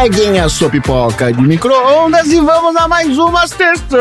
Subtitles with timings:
[0.00, 4.00] Peguem a sua pipoca de micro-ondas e vamos a mais uma sessão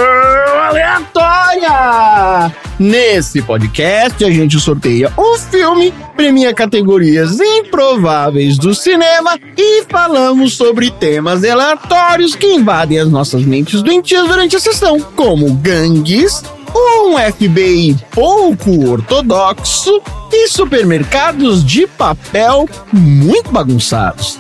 [0.69, 2.55] aleatória!
[2.79, 10.89] Nesse podcast, a gente sorteia um filme, premia categorias improváveis do cinema e falamos sobre
[10.89, 16.41] temas aleatórios que invadem as nossas mentes doentias durante a sessão, como gangues,
[16.73, 24.39] um FBI pouco ortodoxo e supermercados de papel muito bagunçados.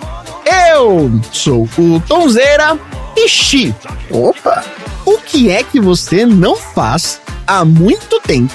[0.79, 2.77] Eu sou o Tonzeira
[3.15, 3.75] e Xi.
[4.09, 4.63] Opa!
[5.05, 8.53] O que é que você não faz há muito tempo,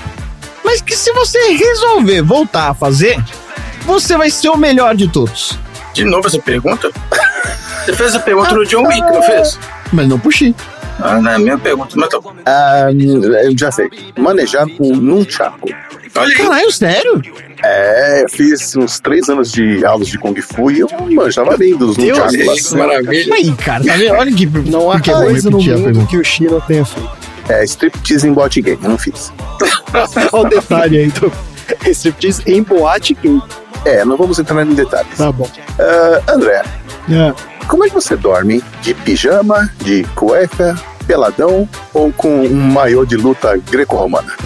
[0.65, 3.23] mas que se você resolver voltar a fazer,
[3.83, 5.59] você vai ser o melhor de todos?
[5.93, 6.91] De novo essa pergunta?
[7.84, 9.59] Você fez a pergunta no John Wick, não fez?
[9.92, 10.55] Mas não puxei.
[11.01, 12.34] Ah, não é a minha pergunta, mas tá bom.
[12.47, 12.86] Ah,
[13.45, 13.89] eu já sei.
[14.17, 15.69] Manejar com nunchaku.
[16.17, 16.34] Olha aí.
[16.34, 17.23] Caralho, sério?
[17.67, 21.77] É, eu fiz uns três anos de aulas de Kung Fu e eu manjava bem
[21.77, 23.34] dos Deus, maravilha.
[23.34, 24.15] Aí, cara, tá vendo?
[24.15, 24.47] Olha que.
[24.47, 26.07] Não há que coisa no mundo pergunta?
[26.07, 27.11] que o China tenha feito.
[27.48, 29.33] É, striptease em bot game, eu não fiz.
[30.33, 31.33] Olha o detalhe aí do
[31.91, 33.41] striptease em boate gay.
[33.85, 35.17] É, não vamos entrar em detalhes.
[35.17, 35.48] Tá bom.
[35.79, 36.62] Ah, André,
[37.11, 37.35] É.
[37.69, 38.62] como é que você dorme?
[38.83, 44.33] De pijama, de cueca, peladão ou com um maiô de luta greco-romana?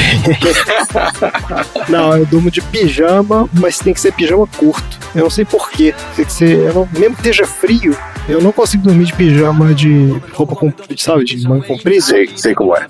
[1.89, 4.99] Não, eu durmo de pijama, mas tem que ser pijama curto.
[5.15, 5.95] Eu não sei porquê.
[6.17, 6.73] Tem que ser.
[6.75, 7.97] não- mesmo que esteja frio,
[8.29, 11.25] eu não consigo dormir de pijama de roupa comprida, sabe?
[11.25, 12.01] De manga comprida.
[12.03, 12.87] Sei, sei como é.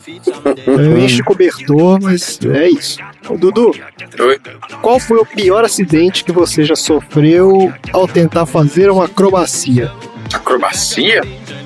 [0.66, 2.98] Eu encho cobertor, mas é isso.
[3.28, 3.72] Ô, Dudu,
[4.18, 4.40] Oi.
[4.82, 9.92] qual foi o pior acidente que você já sofreu ao tentar fazer uma acrobacia?
[10.32, 11.22] Acrobacia?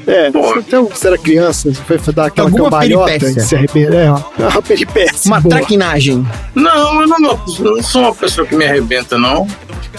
[0.06, 0.58] É, Porra.
[0.60, 3.98] então você era criança, você foi dar aquela Alguma cambalhota e se arrependeu.
[3.98, 5.30] É, uma, uma peripécia.
[5.30, 5.56] Uma boa.
[5.56, 6.26] traquinagem.
[6.54, 9.46] Não, eu não, não, não sou uma pessoa que me arrebenta, não.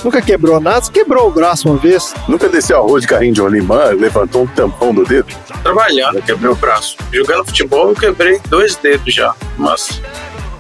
[0.04, 2.14] Nunca quebrou nada, você quebrou o braço uma vez.
[2.28, 5.28] Nunca desceu a rua de carrinho de rolimã, levantou um tampão do dedo?
[5.62, 6.98] Trabalhando, eu quebrei o braço.
[7.12, 9.34] Jogando futebol, eu quebrei dois dedos já.
[9.58, 10.02] Mas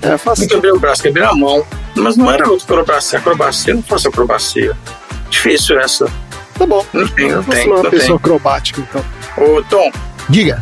[0.01, 0.47] É não fácil.
[0.47, 1.65] quebrei o braço, quebrei a mão.
[1.95, 3.19] Mas não era acrobacia.
[3.19, 4.77] Acrobacia não fosse acrobacia.
[5.29, 6.05] Difícil essa.
[6.57, 6.85] Tá bom.
[6.93, 8.15] Não tem, não Você tem, não é uma não pessoa tem.
[8.15, 9.03] acrobática, então.
[9.37, 9.91] Ô, Tom,
[10.29, 10.61] Diga.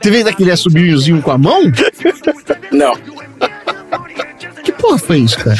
[0.00, 1.62] Você fez aquele assobiozinho com a mão?
[2.72, 2.94] não.
[4.64, 5.56] Que porra foi isso, cara?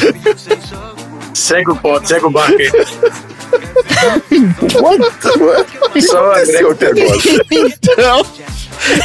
[1.35, 2.71] Segue o ponto, segue o barco aí.
[6.01, 7.07] Só Aconteceu até agora.
[7.51, 8.27] Então.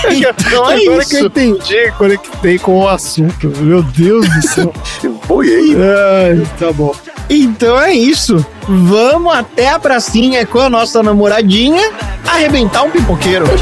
[0.10, 1.26] Então é Agora que eu isso.
[1.28, 3.48] entendi, conectei com o assunto.
[3.58, 4.74] Meu Deus do céu.
[5.28, 5.76] Boiei.
[5.76, 6.96] Ai, tá bom.
[7.30, 8.44] Então é isso.
[8.68, 11.92] Vamos até a pracinha com a nossa namoradinha
[12.28, 13.46] arrebentar um pipoqueiro.
[13.46, 13.62] Don't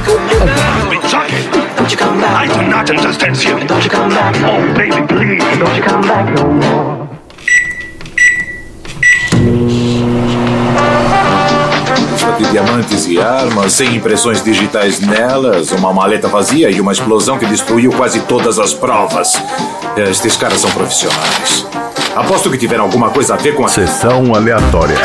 [1.92, 2.46] you come back.
[2.46, 3.60] I do not understand you.
[3.68, 4.38] Don't you come back.
[4.44, 5.44] Oh, baby, please.
[5.60, 7.05] Don't you come back no more.
[12.56, 17.92] Diamantes e armas, sem impressões digitais nelas, uma maleta vazia e uma explosão que destruiu
[17.92, 19.34] quase todas as provas.
[19.98, 21.68] Estes caras são profissionais.
[22.16, 23.68] Aposto que tiveram alguma coisa a ver com a.
[23.68, 24.96] Sessão aleatória.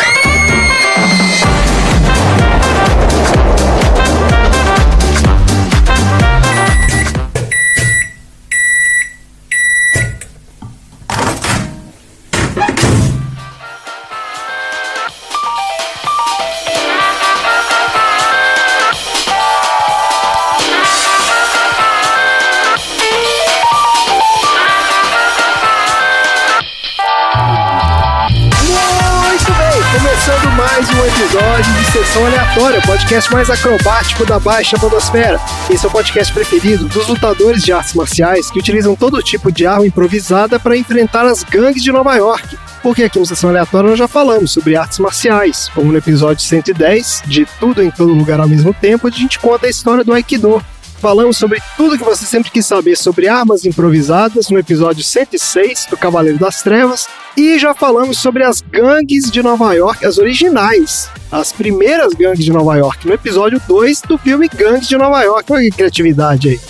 [32.10, 35.38] Sessão Aleatória, o podcast mais acrobático da Baixa Podosfera.
[35.70, 39.64] Esse é o podcast preferido dos lutadores de artes marciais que utilizam todo tipo de
[39.64, 42.58] arma improvisada para enfrentar as gangues de Nova York.
[42.82, 47.22] Porque aqui no Sessão Aleatória nós já falamos sobre artes marciais, como no episódio 110,
[47.26, 50.60] de Tudo em Todo Lugar ao mesmo tempo, a gente conta a história do Aikido.
[51.00, 55.96] Falamos sobre tudo que você sempre quis saber sobre armas improvisadas no episódio 106 do
[55.96, 57.08] Cavaleiro das Trevas.
[57.34, 62.52] E já falamos sobre as gangues de Nova York, as originais, as primeiras gangues de
[62.52, 65.50] Nova York, no episódio 2 do filme Gangues de Nova York.
[65.50, 66.60] Olha que criatividade aí.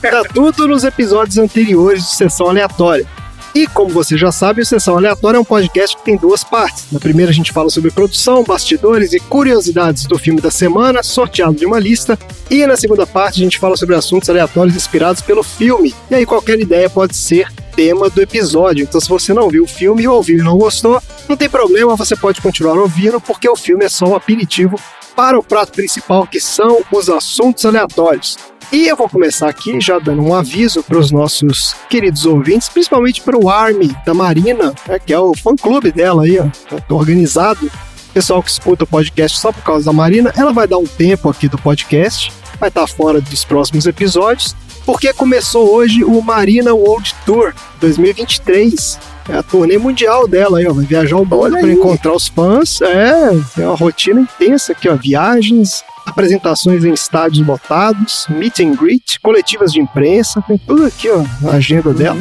[0.00, 3.06] Tá tudo nos episódios anteriores de Sessão Aleatória.
[3.54, 6.86] E como você já sabe, o Sessão Aleatória é um podcast que tem duas partes.
[6.90, 11.54] Na primeira a gente fala sobre produção, bastidores e curiosidades do filme da semana, sorteado
[11.54, 12.18] de uma lista.
[12.50, 15.94] E na segunda parte a gente fala sobre assuntos aleatórios inspirados pelo filme.
[16.10, 17.46] E aí qualquer ideia pode ser
[17.76, 18.84] tema do episódio.
[18.84, 22.16] Então, se você não viu o filme, ouviu e não gostou, não tem problema, você
[22.16, 24.78] pode continuar ouvindo, porque o filme é só um aperitivo
[25.14, 28.38] para o prato principal, que são os assuntos aleatórios.
[28.72, 33.20] E eu vou começar aqui já dando um aviso para os nossos queridos ouvintes, principalmente
[33.20, 36.46] para o Army da Marina, né, que é o fã-clube dela aí, ó,
[36.78, 37.70] tá organizado.
[38.14, 41.28] Pessoal que escuta o podcast só por causa da Marina, ela vai dar um tempo
[41.28, 47.14] aqui do podcast, vai estar fora dos próximos episódios, porque começou hoje o Marina World
[47.26, 48.98] Tour 2023.
[49.28, 50.72] É a turnê mundial dela aí, ó.
[50.72, 52.80] Vai viajar o mundo para encontrar os fãs.
[52.82, 54.96] É, é uma rotina intensa aqui, ó.
[54.96, 61.24] Viagens, apresentações em estádios lotados, meet and greet, coletivas de imprensa, tem tudo aqui, ó,
[61.48, 62.18] a agenda dela.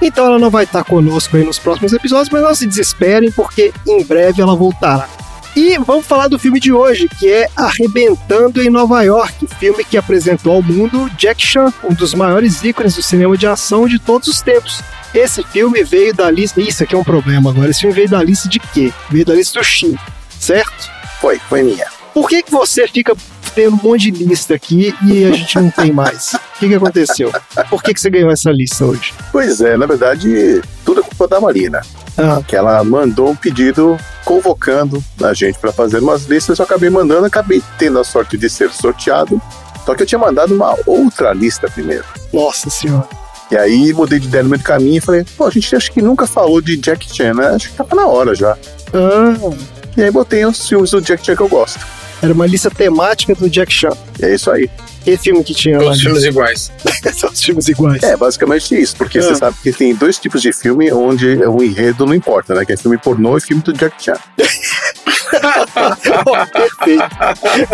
[0.00, 3.72] Então ela não vai estar conosco aí nos próximos episódios, mas não se desesperem, porque
[3.86, 5.08] em breve ela voltará.
[5.56, 9.96] E vamos falar do filme de hoje, que é Arrebentando em Nova York, filme que
[9.96, 14.26] apresentou ao mundo Jack Chan, um dos maiores ícones do cinema de ação de todos
[14.26, 14.82] os tempos.
[15.14, 16.60] Esse filme veio da lista.
[16.60, 17.70] Isso aqui é um problema agora.
[17.70, 18.92] Esse filme veio da lista de quê?
[19.08, 19.96] Veio da lista do Shin,
[20.40, 20.90] certo?
[21.20, 21.93] Foi, foi minha.
[22.14, 23.14] Por que, que você fica
[23.54, 26.32] tendo um monte de lista aqui e a gente não tem mais?
[26.34, 27.32] O que, que aconteceu?
[27.68, 29.12] Por que, que você ganhou essa lista hoje?
[29.32, 31.80] Pois é, na verdade, tudo é culpa da Marina.
[32.16, 36.58] Ah, Que ela mandou um pedido convocando a gente para fazer umas listas.
[36.58, 39.40] Eu acabei mandando, acabei tendo a sorte de ser sorteado.
[39.84, 42.04] Só que eu tinha mandado uma outra lista primeiro.
[42.32, 43.08] nossa senhora.
[43.50, 45.92] E aí mudei de ideia no meio do caminho e falei, pô, a gente acho
[45.92, 47.48] que nunca falou de Jack Chan, né?
[47.48, 48.56] Acho que tava na hora já.
[48.94, 49.54] Ah,
[49.96, 51.78] E aí botei os filmes do Jack Chan que eu gosto.
[52.24, 53.90] Era uma lista temática do Jack Chan.
[54.20, 54.68] É isso aí.
[55.04, 55.84] Que filme que tinha lá?
[55.84, 56.72] Todos os filmes iguais.
[57.14, 58.02] São os filmes iguais.
[58.02, 59.22] É, basicamente isso, porque Ah.
[59.22, 62.64] você sabe que tem dois tipos de filme onde o enredo não importa, né?
[62.64, 64.14] Que é filme pornô e filme do Jack Chan.
[66.52, 67.04] Perfeito.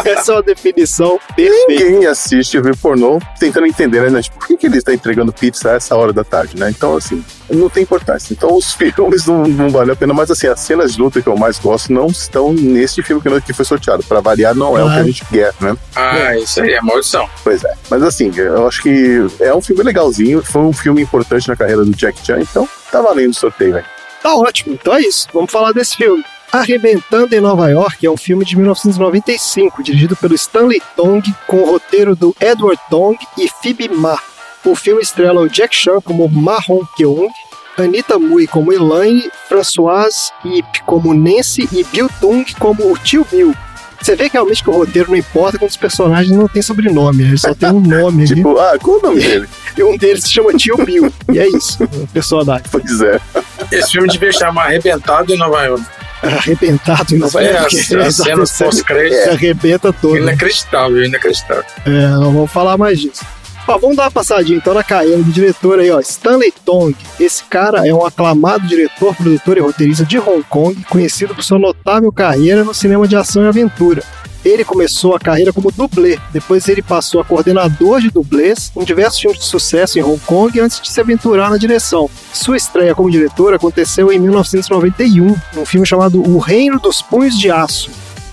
[0.08, 1.66] Essa é uma definição perfeita.
[1.68, 4.22] Ninguém assiste filme pornô tentando entender, né?
[4.22, 6.70] Tipo, por que, que ele está entregando pizza a essa hora da tarde, né?
[6.70, 8.32] Então, assim, não tem importância.
[8.32, 11.28] Então, os filmes não, não valem a pena, mas, assim, as cenas de luta que
[11.28, 14.02] eu mais gosto não estão nesse filme que foi sorteado.
[14.04, 15.76] Pra variar, não é o que a gente quer, né?
[15.94, 17.28] Ah, isso aí é maldição.
[17.44, 17.74] Pois é.
[17.88, 21.84] Mas, assim, eu acho que é um filme legalzinho, foi um filme importante na carreira
[21.84, 23.86] do Jack Chan, então tá valendo o sorteio, velho.
[24.22, 24.74] Tá ótimo.
[24.74, 25.28] Então é isso.
[25.32, 26.24] Vamos falar desse filme.
[26.52, 31.70] Arrebentando em Nova York é um filme de 1995, dirigido pelo Stanley Tong, com o
[31.70, 34.18] roteiro do Edward Tong e Phoebe Ma.
[34.64, 37.28] O filme estrela o Jack Chan como Ma Hong Keung,
[37.78, 43.54] Anita Mui como Elaine, Françoise Ip como Nancy e Bill Tung como o tio Bill.
[44.02, 47.22] Você vê que realmente que o roteiro não importa quando os personagens não têm sobrenome,
[47.22, 48.24] eles só tem um nome.
[48.34, 49.48] Tipo, ah, qual o nome dele?
[49.78, 51.12] E um deles se chama Tio Bill.
[51.32, 52.64] E é isso, o personagem.
[52.70, 53.20] pois é.
[53.70, 55.84] Esse filme devia chamar Arrebentado em Nova York.
[56.22, 57.76] Arrebentado em Nova É, York.
[57.76, 59.30] as, as cenas Você pós-crédito.
[59.30, 60.16] arrebenta todo.
[60.18, 61.64] Inacreditável, inacreditável.
[61.86, 63.24] É, não vamos falar mais disso.
[63.66, 66.00] Ó, vamos dar uma passadinha então na carreira do diretor aí, ó.
[66.00, 66.96] Stanley Tong.
[67.18, 71.58] Esse cara é um aclamado diretor, produtor e roteirista de Hong Kong, conhecido por sua
[71.58, 74.02] notável carreira no cinema de ação e aventura.
[74.42, 79.20] Ele começou a carreira como dublê, depois ele passou a coordenador de dublês em diversos
[79.20, 82.08] filmes de sucesso em Hong Kong antes de se aventurar na direção.
[82.32, 87.50] Sua estreia como diretor aconteceu em 1991, num filme chamado O Reino dos Punhos de
[87.50, 87.90] Aço,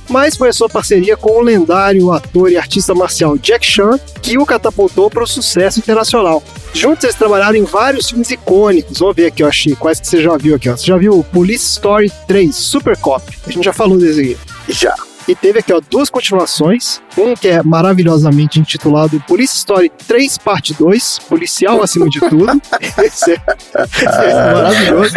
[0.09, 4.37] mas foi a sua parceria com o lendário ator e artista marcial Jack Chan que
[4.37, 6.43] o catapultou para o sucesso internacional.
[6.73, 8.99] Juntos eles trabalharam em vários filmes icônicos.
[8.99, 10.69] Vamos ver aqui, eu achei quais que você já viu aqui.
[10.69, 10.75] Ó.
[10.75, 13.23] Você já viu Police Story 3, Super Cop.
[13.45, 14.37] A gente já falou desse aqui.
[14.69, 15.06] Já.
[15.27, 17.01] E teve aqui ó, duas continuações.
[17.17, 22.61] Um que é maravilhosamente intitulado Police Story 3 Parte 2, Policial acima de tudo.
[23.03, 23.41] Esse é,
[23.75, 25.15] é maravilhoso.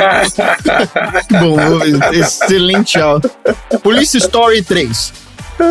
[1.40, 3.21] Bom, excelente aula.
[3.83, 5.12] Police Story 3.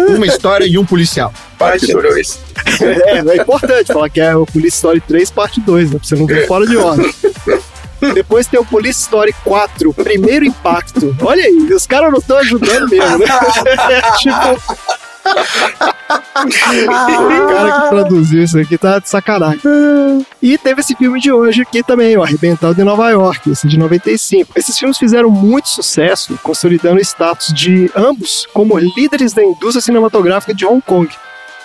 [0.10, 1.34] Uma história e um policial.
[1.58, 2.39] Parte 2.
[2.81, 6.00] É, é importante falar que é o Police Story 3 parte 2, né?
[6.00, 7.12] Pra você não vir fora de ordem.
[8.13, 11.15] Depois tem o Police Story 4, Primeiro Impacto.
[11.22, 13.25] Olha aí, os caras não estão ajudando mesmo, né?
[13.89, 14.77] É tipo.
[16.39, 19.62] o cara que produziu isso aqui tá de sacanagem.
[20.41, 23.77] E teve esse filme de hoje aqui também, o Arrebentado em Nova York, esse de
[23.77, 24.53] 95.
[24.56, 30.53] Esses filmes fizeram muito sucesso, consolidando o status de ambos como líderes da indústria cinematográfica
[30.53, 31.10] de Hong Kong.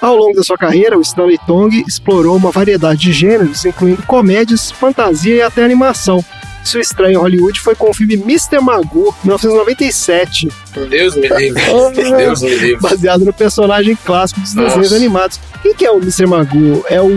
[0.00, 4.70] Ao longo da sua carreira, o Stanley Tong explorou uma variedade de gêneros, incluindo comédias,
[4.70, 6.22] fantasia e até animação.
[6.62, 8.58] Sua estreia em Hollywood foi com o filme Mr.
[8.60, 10.48] Magoo, 1997,
[10.88, 11.62] Deus me livre.
[12.16, 12.80] Deus me livre.
[12.80, 14.68] baseado no personagem clássico dos Nossa.
[14.78, 15.38] desenhos animados.
[15.62, 16.26] Quem que é o Mr.
[16.26, 16.84] Magoo?
[16.88, 17.10] É o...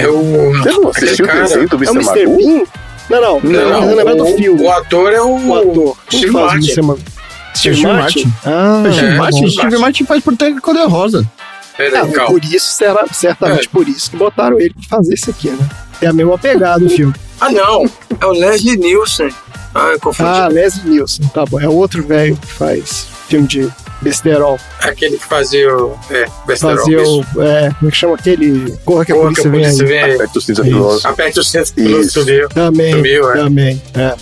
[0.00, 0.52] É o.
[0.54, 2.20] Você não assistiu o desenho do É o Mr.
[2.20, 2.26] Mr.
[2.26, 2.36] Magoo?
[2.38, 2.64] Bean?
[3.10, 3.40] Não, não.
[3.40, 4.62] Não, Não, não lembrar do o, filme.
[4.62, 5.48] o ator é o.
[5.48, 5.96] O ator.
[6.10, 6.56] Steve Martin.
[6.66, 6.82] Mr.
[6.82, 7.04] Magoo?
[7.54, 8.24] Steve Steve Martin?
[8.24, 8.32] Martin.
[8.46, 9.48] Ah, Steve é, Martin, bom.
[9.48, 11.24] Steve Martin faz por ter cor rosa.
[11.76, 12.30] Peraí, Ah, calma.
[12.30, 13.70] por isso, será, certamente É.
[13.70, 15.68] por isso que botaram ele pra fazer isso aqui, né?
[16.00, 17.14] É a mesma pegada o filme.
[17.40, 17.84] Ah, não.
[18.20, 19.30] É o Leslie Nielsen.
[19.74, 20.28] Ah, eu confundi.
[20.28, 21.58] Ah, Leslie Nielsen, tá bom.
[21.60, 23.68] É outro velho que faz filme de
[24.00, 24.58] besterol.
[24.80, 25.98] Aquele que fazia o.
[26.10, 26.76] É, besterol.
[26.76, 27.24] Fazia o.
[27.42, 28.72] É, como é que chama aquele?
[28.84, 29.88] Corra que a Porra, que polícia a vem polícia aí.
[29.88, 30.14] vem aí.
[30.14, 30.62] Aperta o cinza.
[31.08, 31.42] Aperte o
[32.00, 32.10] Isso.
[32.12, 32.48] subiu.
[32.50, 33.34] Também, Sumiu, é.
[33.36, 34.14] também, é.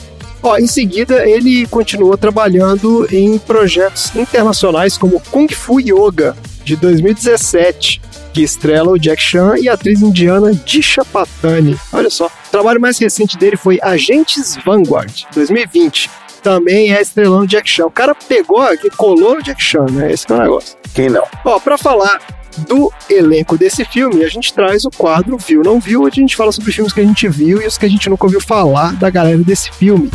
[0.42, 8.00] Ó, em seguida, ele continuou trabalhando em projetos internacionais como Kung Fu Yoga, de 2017,
[8.32, 11.78] que estrela o Jack Chan e a atriz indiana Disha Patani.
[11.92, 16.10] Olha só, o trabalho mais recente dele foi Agentes Vanguard, 2020.
[16.42, 17.86] Também é estrelando Jack Chan.
[17.86, 20.12] O cara pegou e colou no Jack Chan, né?
[20.12, 20.76] Esse é o negócio.
[20.94, 21.24] Quem não?
[21.44, 22.20] Ó, pra falar
[22.68, 26.36] do elenco desse filme, a gente traz o quadro Viu Não Viu, onde a gente
[26.36, 28.94] fala sobre filmes que a gente viu e os que a gente nunca ouviu falar
[28.94, 30.10] da galera desse filme.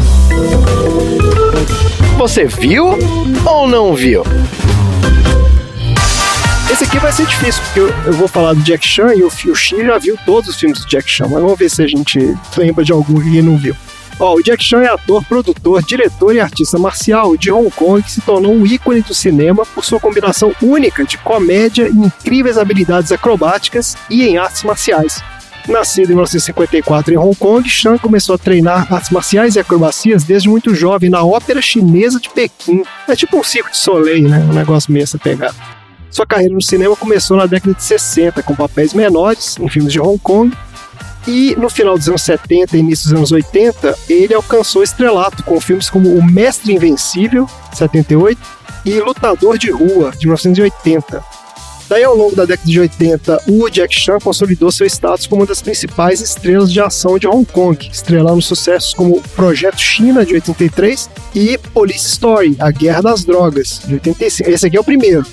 [2.17, 2.89] Você viu
[3.45, 4.23] ou não viu?
[6.69, 9.27] Esse aqui vai ser difícil, porque eu, eu vou falar do Jack Chan e o,
[9.27, 11.87] o Xi já viu todos os filmes do Jack Chan, mas vamos ver se a
[11.87, 13.73] gente lembra de algum que não viu.
[14.19, 18.11] Ó, o Jack Chan é ator, produtor, diretor e artista marcial de Hong Kong que
[18.11, 23.11] se tornou um ícone do cinema por sua combinação única de comédia e incríveis habilidades
[23.13, 25.23] acrobáticas e em artes marciais.
[25.69, 30.49] Nascido em 1954 em Hong Kong, Chan começou a treinar artes marciais e acrobacias desde
[30.49, 32.83] muito jovem na Ópera Chinesa de Pequim.
[33.07, 34.39] É tipo um circo de Soleil, né?
[34.49, 35.76] Um negócio meio essa pegada.
[36.17, 39.99] Sua carreira no cinema começou na década de 60, com papéis menores em filmes de
[39.99, 40.51] Hong Kong.
[41.27, 45.61] E no final dos anos 70 e início dos anos 80, ele alcançou estrelato com
[45.61, 48.41] filmes como O Mestre Invencível, 78,
[48.83, 51.23] e Lutador de Rua, de 1980.
[51.87, 55.47] Daí, ao longo da década de 80, o Jack Chan consolidou seu status como uma
[55.47, 61.11] das principais estrelas de ação de Hong Kong, estrelando sucessos como Projeto China, de 83,
[61.35, 64.49] e Police Story, A Guerra das Drogas, de 85.
[64.49, 65.23] Esse aqui é o primeiro.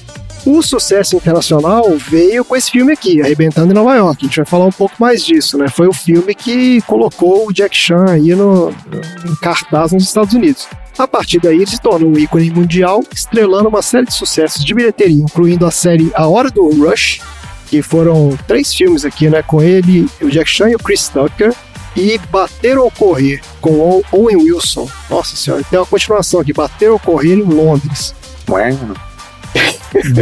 [0.46, 4.24] O sucesso internacional veio com esse filme aqui, Arrebentando em Nova York.
[4.24, 5.68] A gente vai falar um pouco mais disso, né?
[5.68, 10.68] Foi o filme que colocou o Jack Chan aí no, em cartaz nos Estados Unidos.
[10.98, 14.74] A partir daí, ele se tornou um ícone mundial, estrelando uma série de sucessos de
[14.74, 17.20] bilheteria, incluindo a série A Hora do Rush,
[17.68, 19.42] que foram três filmes aqui, né?
[19.42, 21.54] Com ele, o Jack Chan e o Chris Tucker,
[21.96, 24.88] e Bater ou Correr, com Owen Wilson.
[25.08, 28.14] Nossa senhora, tem uma continuação aqui, Bater ou Correr em Londres.
[28.48, 28.76] Ué,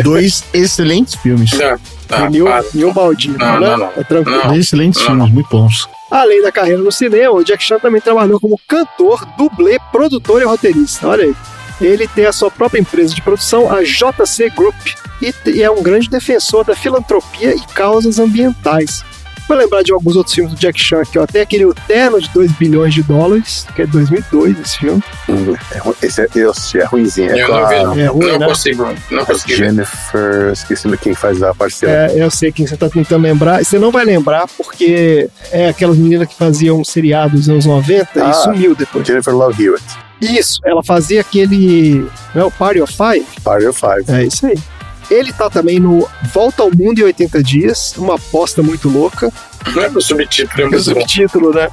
[0.03, 1.51] Dois excelentes filmes.
[1.53, 1.79] Não,
[2.31, 2.31] não.
[2.75, 3.71] Neil Baldino, Não, né?
[3.71, 3.93] não, não.
[3.97, 4.43] É tranquilo.
[4.43, 5.89] Dois excelentes Não, filmes, muito bons.
[6.11, 10.45] Além da carreira no cinema, o Jack Chan também trabalhou como cantor, dublê, produtor e
[10.45, 11.09] roteirista.
[11.09, 11.35] Olha aí.
[11.81, 14.75] Ele tem a sua própria empresa de produção, a JC Group,
[15.47, 19.03] e é um grande defensor da filantropia e causas ambientais.
[19.53, 21.27] Vou lembrar de alguns outros filmes do Jack Chan aqui, ó.
[21.27, 25.03] Tem aquele O Terno de 2 bilhões de dólares, que é de 2002 esse filme.
[25.29, 25.55] hum,
[26.01, 27.31] é esse é, esse é ruimzinho.
[27.33, 27.99] É Eu não vi, não.
[27.99, 28.47] É ruim, não né?
[28.47, 29.65] consigo, não consegui ver.
[29.67, 30.51] Jennifer.
[30.55, 32.11] Esqueci de quem faz a parceira.
[32.13, 33.61] É, eu sei quem você tá tentando lembrar.
[33.61, 37.67] E você não vai lembrar porque é aquelas meninas que faziam um seriado dos anos
[37.67, 38.31] 90 Ah.
[38.31, 39.07] e sumiu depois.
[39.07, 39.85] Jennifer Love Hewitt.
[40.19, 42.07] Isso, ela fazia aquele.
[42.35, 43.27] Não é o Party of Five?
[43.45, 44.05] Party of Five.
[44.09, 44.57] É isso aí.
[45.13, 49.31] Ele tá também no Volta ao Mundo em 80 Dias, uma aposta muito louca.
[49.75, 51.01] Não é pro subtítulo, é o muito bom.
[51.01, 51.69] subtítulo, né?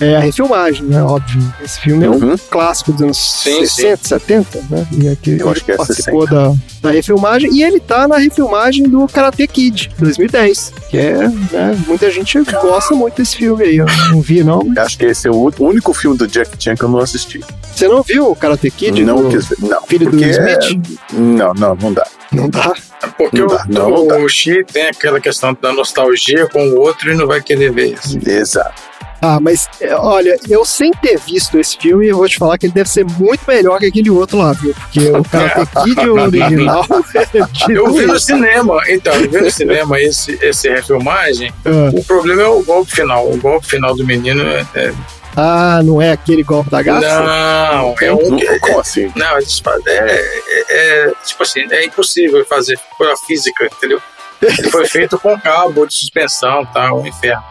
[0.00, 1.02] É a refilmagem, né?
[1.02, 1.42] Óbvio.
[1.62, 2.36] Esse filme é um Uhum.
[2.50, 4.86] clássico dos anos Sim, 60, 70, né?
[4.92, 7.52] E aqui Eu acho que é participou da, da refilmagem.
[7.54, 10.72] E ele tá na refilmagem do Karate Kid, 2010.
[10.90, 11.78] Que é, né?
[11.86, 13.76] Muita gente gosta muito desse filme aí.
[13.76, 14.62] Eu não vi, não.
[14.64, 17.40] mas- Acho que esse é o único filme do Jack Chan que eu não assisti.
[17.74, 19.04] Você não viu o Karate Kid?
[19.04, 19.56] não do quis ver.
[19.60, 19.82] Não.
[19.82, 20.98] filho do é- Smith?
[21.12, 22.06] Não, não, não dá.
[22.32, 22.72] Não dá.
[23.16, 24.16] Porque Não o, dá, não, não dá.
[24.18, 27.92] o Xi tem aquela questão da nostalgia com o outro e não vai querer ver
[27.94, 28.18] isso.
[28.28, 28.82] Exato.
[29.22, 32.66] Ah, mas é, olha, eu sem ter visto esse filme, eu vou te falar que
[32.66, 34.74] ele deve ser muito melhor que aquele outro lá, viu?
[34.74, 38.20] Porque o Karate Kid o original é de Eu vi no doer.
[38.20, 41.52] cinema, então, eu vi no cinema esse, esse refilmagem.
[41.66, 41.90] Ah.
[41.94, 43.30] O problema é o golpe final.
[43.30, 44.66] O golpe final do menino é.
[44.74, 44.92] é-
[45.36, 47.20] Ah, não é aquele golpe da garça?
[47.22, 48.38] não, é um.
[48.60, 49.10] Como assim?
[49.16, 54.00] Não, eles fazem- é, é, é, tipo assim, é impossível fazer pela física, entendeu?
[54.42, 56.92] Ele foi feito com cabo de suspensão, tá?
[56.92, 57.42] Um inferno.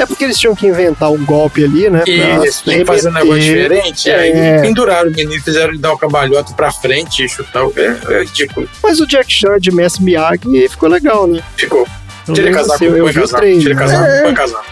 [0.00, 2.02] É porque eles tinham que inventar um golpe ali, né?
[2.06, 4.60] E pra eles tinham que fazer um negócio diferente, e aí É.
[4.62, 7.64] penduraram o menino, fizeram ele dar o cambalhota pra frente e chutar.
[7.66, 8.68] o- É, é ridículo.
[8.82, 11.42] Mas o Jack Chan de Mestre Miyagi ficou legal, né?
[11.56, 11.86] Ficou.
[12.26, 13.38] Tira menos casaco, assim, eu põe vi o casaco.
[13.40, 13.62] trailer.
[13.62, 14.22] Tira casaco, É.
[14.22, 14.64] põe casaco.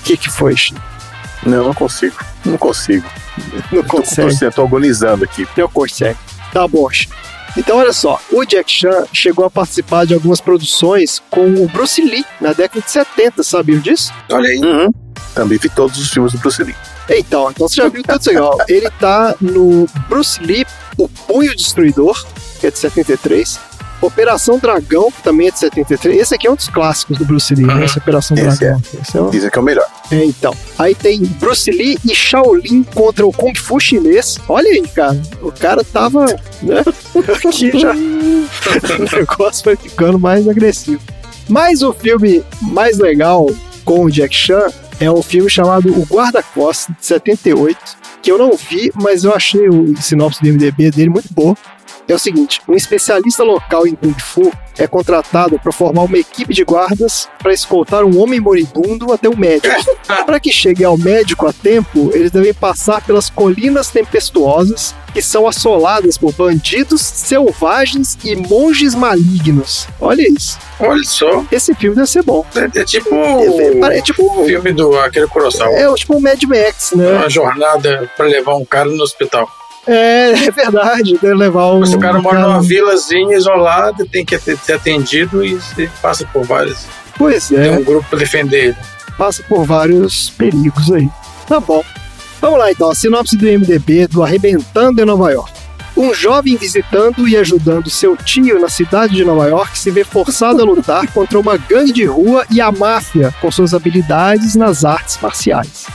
[0.00, 0.80] O que que foi, Chico?
[1.46, 2.16] Não, não consigo.
[2.44, 3.06] Não consigo.
[3.70, 4.38] Não Tô, consegue.
[4.38, 5.46] tô, tô agonizando aqui.
[5.56, 6.16] Não consegue.
[6.52, 6.88] Tá bom.
[6.90, 7.14] Chico.
[7.58, 12.00] Então, olha só, o Jack Chan chegou a participar de algumas produções com o Bruce
[12.00, 14.12] Lee na década de 70, sabiam disso?
[14.30, 14.58] Olha aí.
[14.58, 14.88] Uhum.
[15.34, 16.76] Também vi todos os filmes do Bruce Lee.
[17.10, 18.56] Então, então você já viu tudo isso aí, ó.
[18.68, 20.64] Ele tá no Bruce Lee,
[20.96, 22.24] O Punho Destruidor,
[22.60, 23.58] que é de 73.
[24.00, 26.20] Operação Dragão, que também é de 73.
[26.20, 27.74] Esse aqui é um dos clássicos do Bruce Lee, né?
[27.74, 27.82] Uhum.
[27.82, 28.82] Essa Operação Esse Dragão.
[29.02, 29.30] Esse é o...
[29.30, 29.86] Dizem que é o melhor.
[30.10, 30.54] É, então.
[30.78, 34.38] Aí tem Bruce Lee e Shaolin contra o Kung Fu chinês.
[34.48, 35.20] Olha aí, cara.
[35.42, 36.26] O cara tava,
[36.62, 36.82] né?
[37.46, 37.92] Aqui já.
[37.94, 41.00] o negócio foi ficando mais agressivo.
[41.48, 43.50] Mas o filme mais legal
[43.84, 44.68] com o Jack Chan
[45.00, 47.78] é um filme chamado O Guarda-Costas, de 78,
[48.22, 51.56] que eu não vi, mas eu achei o sinopse do MDB dele muito boa.
[52.08, 56.54] É o seguinte: um especialista local em Kung Fu é contratado para formar uma equipe
[56.54, 59.74] de guardas para escoltar um homem moribundo até o médico.
[60.24, 65.46] para que chegue ao médico a tempo, eles devem passar pelas colinas tempestuosas que são
[65.46, 69.88] assoladas por bandidos selvagens e monges malignos.
[70.00, 70.58] Olha isso.
[70.78, 71.44] Olha só.
[71.50, 72.44] Esse filme deve ser bom.
[72.54, 75.76] É, é tipo É, é tipo o filme do aquele Kurosawa.
[75.76, 77.10] É tipo o Mad Max, né?
[77.12, 79.48] Uma jornada pra levar um cara no hospital.
[79.86, 81.18] É, é verdade.
[81.20, 81.80] Deve levar um.
[81.80, 85.58] Mas o cara mora numa vilazinha isolada, tem que ser atendido e
[86.02, 86.86] passa por vários.
[87.16, 88.76] Pois Tem é, um grupo pra defender ele.
[89.16, 91.08] passa por vários perigos aí.
[91.48, 91.82] Tá bom.
[92.40, 95.52] Vamos lá então, a sinopse do MDB do Arrebentando em Nova York.
[95.96, 100.62] Um jovem visitando e ajudando seu tio na cidade de Nova York se vê forçado
[100.62, 105.18] a lutar contra uma gangue de rua e a máfia com suas habilidades nas artes
[105.20, 105.86] marciais.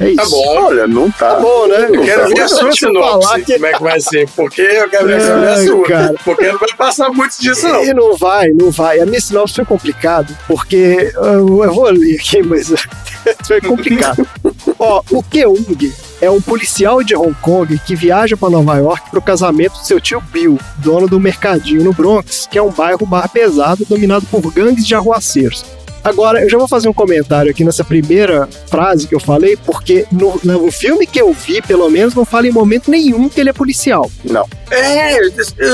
[0.00, 0.16] É isso.
[0.16, 0.64] Tá bom.
[0.66, 1.34] Olha, não tá.
[1.34, 1.88] Tá bom, né?
[1.92, 4.28] Eu quero ver a sua sinopse, que- como é que vai ser.
[4.36, 5.84] Porque eu quero ver a Ai, sua.
[5.84, 6.14] cara.
[6.24, 7.84] Porque não vai passar muito disso, não.
[7.84, 9.00] E não vai, não vai.
[9.00, 12.68] A minha sinopse foi complicado, porque eu, eu vou ler aqui, mas
[13.46, 14.26] foi complicado.
[14.78, 19.18] Ó, o Keung é um policial de Hong Kong que viaja para Nova York para
[19.18, 23.04] o casamento do seu tio Bill, dono do mercadinho no Bronx, que é um bairro
[23.06, 25.64] bar pesado dominado por gangues de arruaceiros.
[26.08, 30.06] Agora, eu já vou fazer um comentário aqui nessa primeira frase que eu falei, porque
[30.10, 33.50] no, no filme que eu vi, pelo menos, não fala em momento nenhum que ele
[33.50, 34.10] é policial.
[34.24, 34.46] Não.
[34.70, 35.30] É, eu,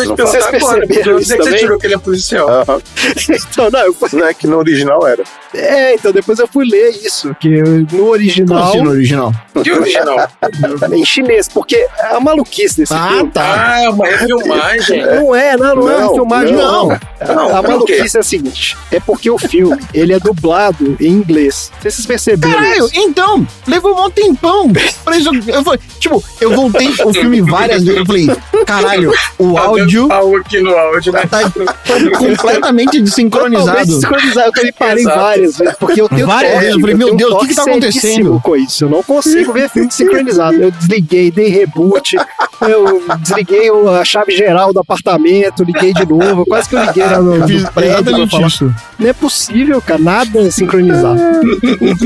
[0.06, 0.86] Não vocês agora.
[0.86, 1.58] perceberam isso que você também?
[1.60, 2.48] tirou que ele é policial.
[2.48, 2.80] Aham.
[3.28, 5.22] então, não, eu, Não é que no original era.
[5.52, 7.48] É, então depois eu fui ler isso, que
[7.92, 9.32] no original, assim, no original.
[9.62, 10.28] Que original?
[10.92, 13.30] em chinês, porque a maluquice desse Ah, filme.
[13.30, 13.72] tá.
[13.74, 15.02] Ah, é uma refilmagem.
[15.06, 16.88] Não é, não, não, é uma Não, filmagem, não.
[16.88, 16.98] não.
[17.34, 21.70] Não, a maluquice é a seguinte: é porque o filme ele é dublado em inglês.
[21.74, 22.90] Não sei se vocês perceberam Caralho, isso.
[22.96, 24.72] então, levou um tempão.
[25.04, 28.00] Pra isso, eu falei, tipo, eu voltei o filme várias vezes.
[28.00, 28.26] Eu falei,
[28.64, 31.22] caralho, o Tá áudio pau aqui no áudio, né?
[31.30, 33.86] tá completamente Totalmente desincronizado.
[33.92, 34.52] sincronizado.
[34.56, 37.38] Eu parei várias vezes, porque eu tenho Várias vezes, eu falei, eu meu Deus, o
[37.40, 38.40] que que tá acontecendo?
[38.42, 38.84] com isso.
[38.84, 40.56] Eu não consigo ver filme sincronizado.
[40.56, 42.16] Eu desliguei, dei reboot,
[42.62, 43.68] eu desliguei
[44.00, 46.44] a chave geral do apartamento, liguei de novo.
[46.46, 48.74] Quase que eu liguei lá no, no prédio isso.
[48.98, 50.00] Não é possível, cara.
[50.00, 51.20] Nada é sincronizado.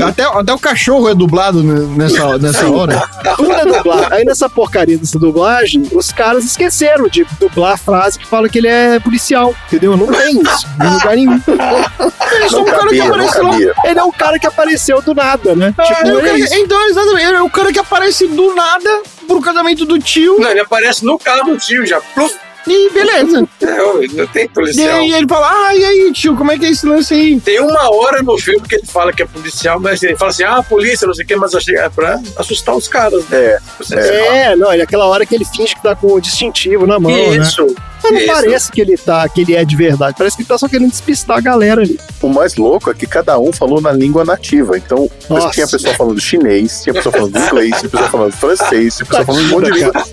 [0.05, 3.03] Até, até o cachorro é dublado ne- nessa, nessa hora.
[3.35, 4.13] Tudo é dublado.
[4.13, 8.57] Aí nessa porcaria dessa dublagem, os caras esqueceram de dublar a frase que fala que
[8.57, 9.55] ele é policial.
[9.67, 9.95] Entendeu?
[9.97, 10.67] Não tem isso.
[10.83, 11.41] Em lugar nenhum.
[12.31, 13.49] Ele é um cara que cabia, não aparece lá.
[13.51, 13.73] cabia.
[13.85, 15.73] Ele é um cara que apareceu do nada, né?
[15.77, 16.55] É, tipo, é cara que- isso.
[16.55, 17.25] então, exatamente.
[17.25, 21.03] Ele é o cara que aparece do nada pro casamento do tio Não, ele aparece
[21.03, 21.99] no carro do tio já.
[22.01, 22.35] Pluf.
[22.67, 23.47] E beleza.
[23.61, 24.97] É, ô, não tem E policial.
[24.99, 27.39] aí ele fala, ah, e aí, tio, como é que é esse lance aí?
[27.39, 30.43] Tem uma hora no filme que ele fala que é policial, mas ele fala assim,
[30.43, 33.57] ah, polícia, não sei o que, mas achei é pra assustar os caras, né?
[33.91, 36.99] É, É, não, é aquela hora que ele finge que tá com o distintivo na
[36.99, 37.37] mão, né?
[37.37, 37.75] Isso.
[38.01, 38.27] Mas não isso.
[38.31, 40.15] parece que ele tá, que ele é de verdade.
[40.17, 41.99] Parece que ele tá só querendo despistar a galera ali.
[42.21, 44.77] o mais louco é que cada um falou na língua nativa.
[44.77, 45.49] Então, Nossa.
[45.49, 49.43] tinha pessoa falando chinês, tinha pessoa falando inglês, tinha pessoa falando francês, tinha pessoa falando
[49.45, 50.05] um monte de língua.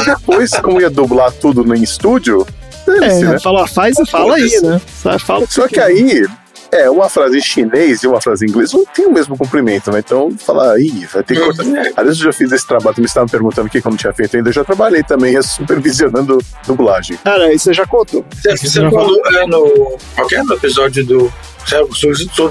[0.00, 2.46] E depois, como ia dublar tudo no estúdio,
[2.86, 3.38] dane-se, É, né?
[3.40, 4.80] fala, faz e fala aí, né?
[5.02, 6.26] Fala Só você que aí,
[6.72, 9.92] é, uma frase em chinês e uma frase em inglês não tem o mesmo comprimento,
[9.92, 10.00] né?
[10.00, 11.64] Então, falar, ih, vai ter que cortar.
[11.64, 11.92] É.
[11.96, 14.12] Às vezes eu já fiz esse trabalho, me estavam perguntando o que eu não tinha
[14.12, 14.48] feito ainda.
[14.48, 17.16] Eu já trabalhei também supervisionando dublagem.
[17.22, 18.24] Cara, isso você já contou.
[18.42, 19.96] Você, você falou é, no.
[20.16, 21.32] Qualquer no episódio do.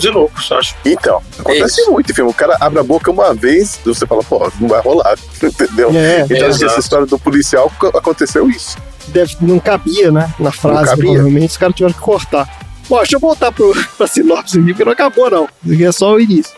[0.02, 0.76] E Loucos, acho.
[0.84, 1.91] Então, acontece Isso.
[1.91, 2.32] muito, filme.
[2.32, 5.91] O cara abre a boca uma vez, você fala, pô, não vai rolar, entendeu?
[5.93, 6.65] É, Então, Exato.
[6.65, 8.76] essa história do policial co- aconteceu isso.
[9.12, 10.34] Deve, não cabia, né?
[10.39, 12.48] Na frase, provavelmente, os caras tiveram que cortar.
[12.89, 15.48] Bom, deixa eu voltar pro, pra sinopse aqui, porque não acabou, não.
[15.63, 16.54] Isso aqui é só o início.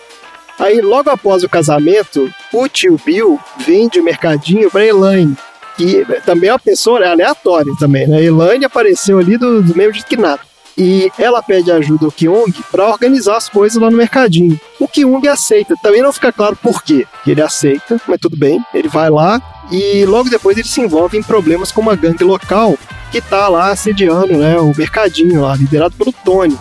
[0.57, 5.35] Aí, logo após o casamento, o tio Bill vende o mercadinho pra Elaine,
[5.75, 8.23] que também é uma pessoa aleatória também, né?
[8.23, 10.39] Elaine apareceu ali do, do mesmo jeito que nada.
[10.77, 14.59] E ela pede ajuda ao Kyung pra organizar as coisas lá no mercadinho.
[14.79, 15.75] O Kyung aceita.
[15.81, 17.07] Também não fica claro por quê.
[17.25, 18.59] Ele aceita, mas tudo bem.
[18.73, 22.77] Ele vai lá e logo depois ele se envolve em problemas com uma gangue local
[23.11, 26.57] que tá lá assediando né, o mercadinho lá, liderado pelo Tony.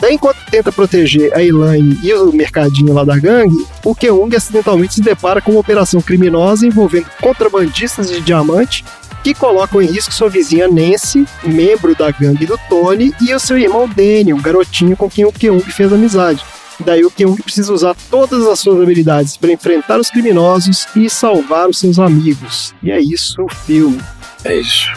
[0.00, 4.94] Daí, enquanto tenta proteger a Elaine e o mercadinho lá da gangue, o Keung acidentalmente
[4.94, 8.84] se depara com uma operação criminosa envolvendo contrabandistas de diamante
[9.22, 13.56] que colocam em risco sua vizinha Nancy, membro da gangue do Tony, e o seu
[13.58, 16.42] irmão Danny, um garotinho com quem o Keung fez amizade.
[16.84, 21.68] Daí o Ken precisa usar todas as suas habilidades para enfrentar os criminosos e salvar
[21.68, 22.74] os seus amigos.
[22.82, 24.00] E é isso o filme.
[24.44, 24.88] É isso.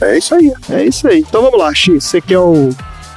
[0.00, 0.52] É isso aí.
[0.70, 1.20] É isso aí.
[1.20, 2.04] Então vamos lá, X.
[2.04, 2.70] Você que é o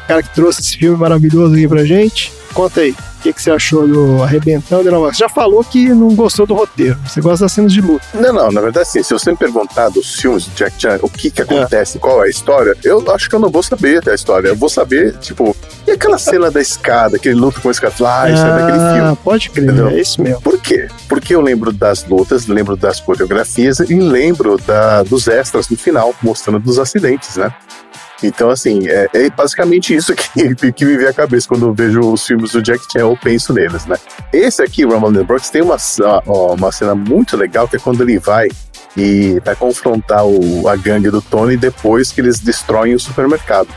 [0.08, 2.32] cara que trouxe esse filme maravilhoso aqui pra gente.
[2.54, 2.92] Conta aí.
[2.92, 4.92] O que, que você achou do Arrebentando?
[4.92, 6.98] Não, você já falou que não gostou do roteiro.
[7.08, 8.04] Você gosta das cenas de luta.
[8.14, 9.02] Não, não, na verdade, sim.
[9.02, 12.28] Se você me perguntar dos filmes do Jack Chan, o que que acontece, qual é
[12.28, 14.50] a história, eu acho que eu não vou saber da história.
[14.50, 15.56] Eu vou saber, tipo,
[15.88, 17.94] e aquela cena da escada, aquele luta com a escada?
[18.06, 19.18] Ah, isso é daquele filme.
[19.24, 19.88] pode crer, Entendeu?
[19.88, 20.42] é isso mesmo.
[20.42, 20.90] Por quê?
[21.08, 26.14] Porque eu lembro das lutas, lembro das coreografias e lembro da, dos extras no final,
[26.22, 27.54] mostrando dos acidentes, né?
[28.24, 32.00] Então, assim, é, é basicamente isso que, que me vem à cabeça quando eu vejo
[32.00, 33.98] os filmes do Jack Chan ou penso neles, né?
[34.32, 35.78] Esse aqui, in the Brooks, tem uma,
[36.26, 38.48] uma cena muito legal que é quando ele vai
[38.96, 43.70] e vai confrontar o, a gangue do Tony depois que eles destroem o supermercado.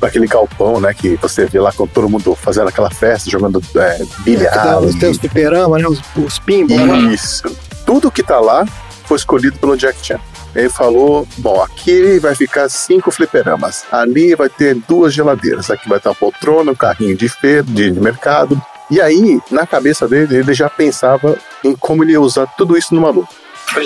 [0.00, 0.94] Daquele galpão, né?
[0.94, 4.80] Que você vê lá com todo mundo fazendo aquela festa, jogando é, bilhar.
[4.80, 5.86] Os teus fliperama, né?
[5.86, 6.86] Os, os pinball.
[6.86, 7.12] né?
[7.12, 7.42] Isso.
[7.84, 8.64] Tudo que tá lá
[9.04, 10.18] foi escolhido pelo Jack Chan.
[10.54, 15.98] Ele falou: bom, aqui vai ficar cinco fliperamas, ali vai ter duas geladeiras, aqui vai
[15.98, 18.60] estar uma poltrona, um carrinho de feira, de, mercado.
[18.90, 22.94] E aí, na cabeça dele, ele já pensava em como ele ia usar tudo isso
[22.94, 23.28] numa luta.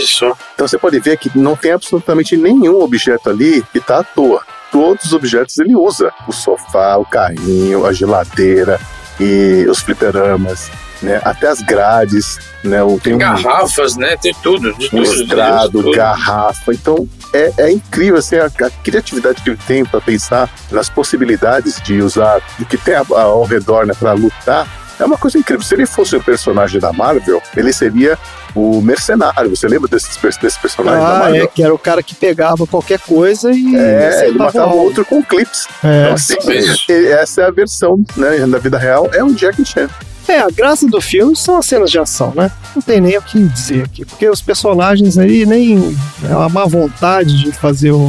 [0.06, 0.34] Só.
[0.54, 4.42] Então você pode ver que não tem absolutamente nenhum objeto ali que tá à toa.
[4.72, 8.80] Todos os objetos ele usa: o sofá, o carrinho, a geladeira
[9.20, 10.70] e os fliperamas,
[11.04, 11.20] né?
[11.24, 12.82] Até as grades, né?
[12.82, 14.16] O- Tem um- garrafas, né?
[14.16, 15.02] Tem tudo, de um tudo.
[15.04, 15.92] de estrado, tudo.
[15.92, 16.72] garrafa.
[16.72, 21.80] Então é, é incrível assim, a, a criatividade que ele tem para pensar nas possibilidades
[21.82, 24.66] de usar o que tem ao redor né, para lutar.
[24.98, 25.64] É uma coisa incrível.
[25.66, 28.16] Se ele fosse um personagem da Marvel, ele seria
[28.54, 29.50] o mercenário.
[29.50, 31.42] Você lembra desses, desse personagem da Ah, Marvel?
[31.42, 33.74] é, que era o cara que pegava qualquer coisa e.
[33.74, 35.66] É, ele matava o o outro com clips.
[35.82, 36.02] É.
[36.04, 39.88] Então, assim, essa é a versão né, da vida real, é um Jack Chan.
[40.26, 42.50] É, a graça do filme são as cenas de ação, né?
[42.74, 45.96] Não tem nem o que dizer aqui, porque os personagens aí nem
[46.28, 48.08] é uma má vontade de fazer o,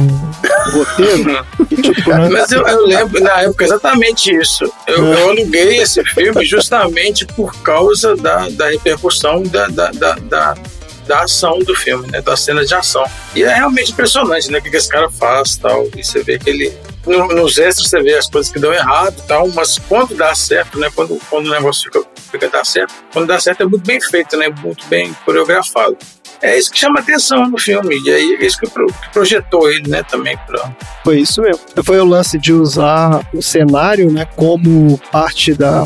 [0.72, 1.46] roteiro.
[1.68, 2.28] que, tipo, né?
[2.30, 4.64] Mas eu, eu lembro na época exatamente isso.
[4.86, 5.22] Eu, É.
[5.22, 10.56] eu aluguei esse filme justamente por causa da, da repercussão da, da, da, da,
[11.06, 12.20] da ação do filme, né?
[12.20, 13.04] Das cenas de ação.
[13.34, 14.58] E é realmente impressionante, né?
[14.58, 15.86] O que, esse cara faz tal.
[15.96, 16.72] E você vê que ele.
[17.06, 20.78] no- nos extras você vê as coisas que dão errado tal, mas quando dá certo,
[20.78, 20.90] né?
[20.94, 24.36] Quando, quando o negócio fica, fica dar certo, quando dá certo é muito bem feito,
[24.36, 24.48] né?
[24.62, 25.96] Muito bem coreografado.
[26.42, 28.68] É isso que chama atenção no filme, e aí é isso que
[29.10, 30.70] projetou ele, né, também pra,
[31.02, 31.62] Foi isso mesmo.
[31.82, 35.84] Foi o lance de usar o cenário, né, como parte da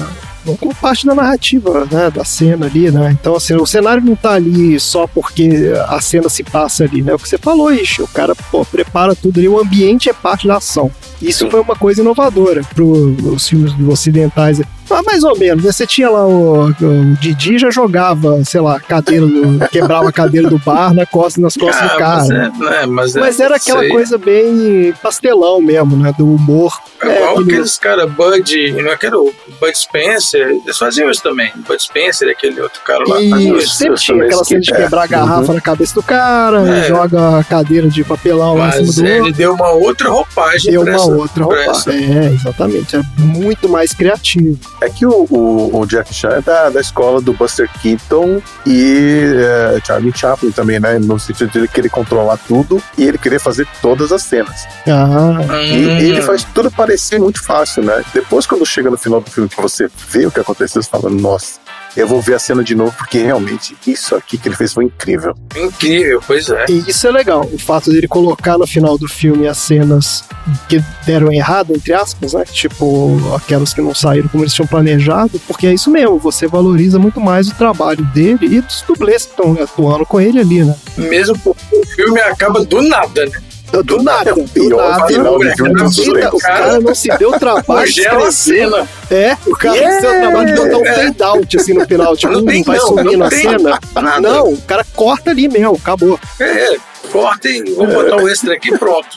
[0.58, 3.16] como parte da narrativa, né, da cena ali, né?
[3.18, 7.14] Então, assim, o cenário não tá ali só porque a cena se passa ali, né?
[7.14, 10.46] O que você falou, Ixi, o cara, pô, prepara tudo ali, o ambiente é parte
[10.46, 10.90] da ação.
[11.20, 14.60] Isso foi uma coisa inovadora para os filmes ocidentais.
[14.90, 15.72] Ah, mais ou menos, né?
[15.72, 20.48] Você tinha lá o, o Didi já jogava, sei lá, cadeira do, quebrava a cadeira
[20.48, 22.16] do bar na costa, nas costas do Ah, cara.
[22.18, 23.88] Mas, é, né, mas, é- Mas era aquela sei.
[23.88, 26.12] coisa bem pastelão mesmo, né?
[26.16, 26.76] Do humor.
[27.02, 30.76] É É, igual aquele- aqueles caras, Bud, não é que era o Bud Spencer, eles
[30.76, 31.50] faziam isso também.
[31.66, 33.74] Bud Spencer aquele outro cara lá faziam E isso.
[33.74, 36.84] sempre eu tinha aquela cena de quebrar a É, garrafa na cabeça do cara, É.
[36.88, 39.34] joga a cadeira de papelão lá em Mas cima do ele outro.
[39.36, 41.70] deu uma outra roupagem Deu pra uma essa- outra pra roupa.
[41.70, 41.92] essa.
[41.92, 42.96] É, exatamente.
[42.96, 44.58] É muito mais criativo.
[44.80, 49.34] É que o, o, o Jack Chan é da, da escola do Buster Keaton e
[49.36, 50.98] é, Charlie Chaplin também, né?
[50.98, 54.66] No sentido de ele querer controlar tudo e ele querer fazer todas as cenas.
[54.86, 58.02] Ah, E Hum, ele faz tudo parecer muito fácil, né?
[58.14, 61.10] Depois, quando chega no final do filme que você vê o que aconteceu, você fala,
[61.10, 61.58] nossa,
[61.96, 64.84] eu vou ver a cena de novo, porque realmente isso aqui que ele fez foi
[64.84, 65.34] incrível.
[65.56, 66.66] Incrível, pois é.
[66.68, 67.48] e isso é legal.
[67.52, 70.24] O fato dele colocar no final do filme as cenas
[70.68, 72.44] que deram errado, entre aspas, né?
[72.44, 76.98] Tipo, aquelas que não saíram como eles tinham planejado, porque é isso mesmo, você valoriza
[76.98, 80.74] muito mais o trabalho dele e dos dublês que estão atuando com ele ali, né?
[80.96, 83.49] Mesmo porque o filme acaba do nada, né?
[83.84, 85.06] Do, nada, É o do pior nada.
[85.06, 86.32] final de filme Não, dos Eita, dois.
[86.34, 88.70] O cara não se deu trabalho de Congela a escrever.
[88.70, 88.88] cena.
[89.10, 90.94] É, o cara não se deu trabalho de botar um É.
[90.94, 93.78] fade out assim no final, tipo, Não tem, vai não, sumindo não a cena.
[93.94, 94.20] Nada.
[94.20, 96.18] Não, o cara corta ali mesmo, acabou.
[96.40, 96.76] É,
[97.10, 99.08] corta e vamos botar o extra aqui pronto.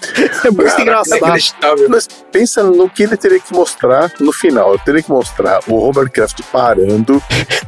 [0.44, 1.18] É muito Cara, engraçado.
[1.20, 1.90] Inacreditável.
[1.90, 4.74] Mas pensa no que ele teria que mostrar no final.
[4.74, 7.22] Ele teria que mostrar o Robert Kraft parando,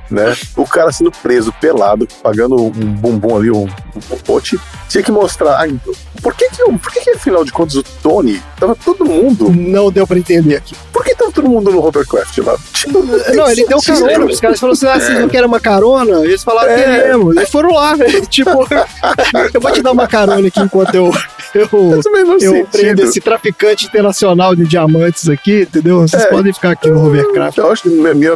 [0.09, 0.35] né?
[0.55, 4.59] O cara sendo preso, pelado, pagando um bumbum ali, um, um popote.
[4.89, 5.57] Tinha que mostrar.
[5.59, 5.79] ai,
[6.21, 9.49] por que que, por que que, afinal de contas, o Tony, tava todo mundo.
[9.51, 10.75] Não deu pra entender aqui.
[10.91, 12.57] Por que tava todo mundo no Robert Kraft lá?
[12.73, 14.25] Tipo, Não, ele deu carona.
[14.25, 16.23] Os caras falaram assim: ah, vocês não querem uma carona?
[16.23, 16.75] Eles falaram: É.
[16.75, 17.35] queremos.
[17.35, 18.25] Eles foram lá, velho.
[18.35, 18.49] Tipo,
[19.53, 21.11] eu vou te dar uma carona aqui enquanto eu,
[21.53, 22.01] Eu, eu
[22.39, 22.67] sentido.
[22.71, 26.01] prendo esse traficante internacional de diamantes aqui, entendeu?
[26.01, 26.27] Vocês É.
[26.27, 27.57] podem ficar aqui no Hovercraft.
[27.57, 28.13] Eu acho que minha,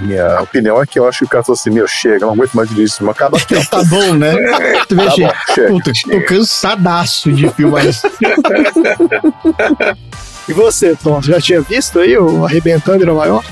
[0.00, 2.54] minha, opinião é que eu acho que o cara falou assim: meu, chega, não aguento
[2.54, 3.54] mais disso, mas acaba aqui.
[3.68, 4.34] Tá bom, né?
[4.88, 5.68] Tu vê, Tá che- bom, chega.
[5.68, 8.06] Puta, tô cansadaço de filmar isso.
[10.48, 13.46] E você, Tom, já tinha visto aí o Arrebentando em Nova York?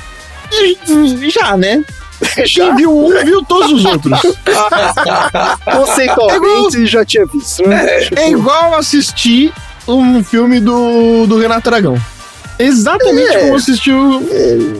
[1.30, 1.84] Já, né?
[2.46, 2.66] Já?
[2.66, 4.20] Quem viu um, viu todos os outros.
[5.64, 8.00] Conceitualmente já tinha visto, né?
[8.00, 9.52] Tipo, É igual assistir
[9.86, 11.96] um filme do, do Renato Aragão.
[12.58, 13.40] Exatamente É.
[13.40, 14.26] como assistiu.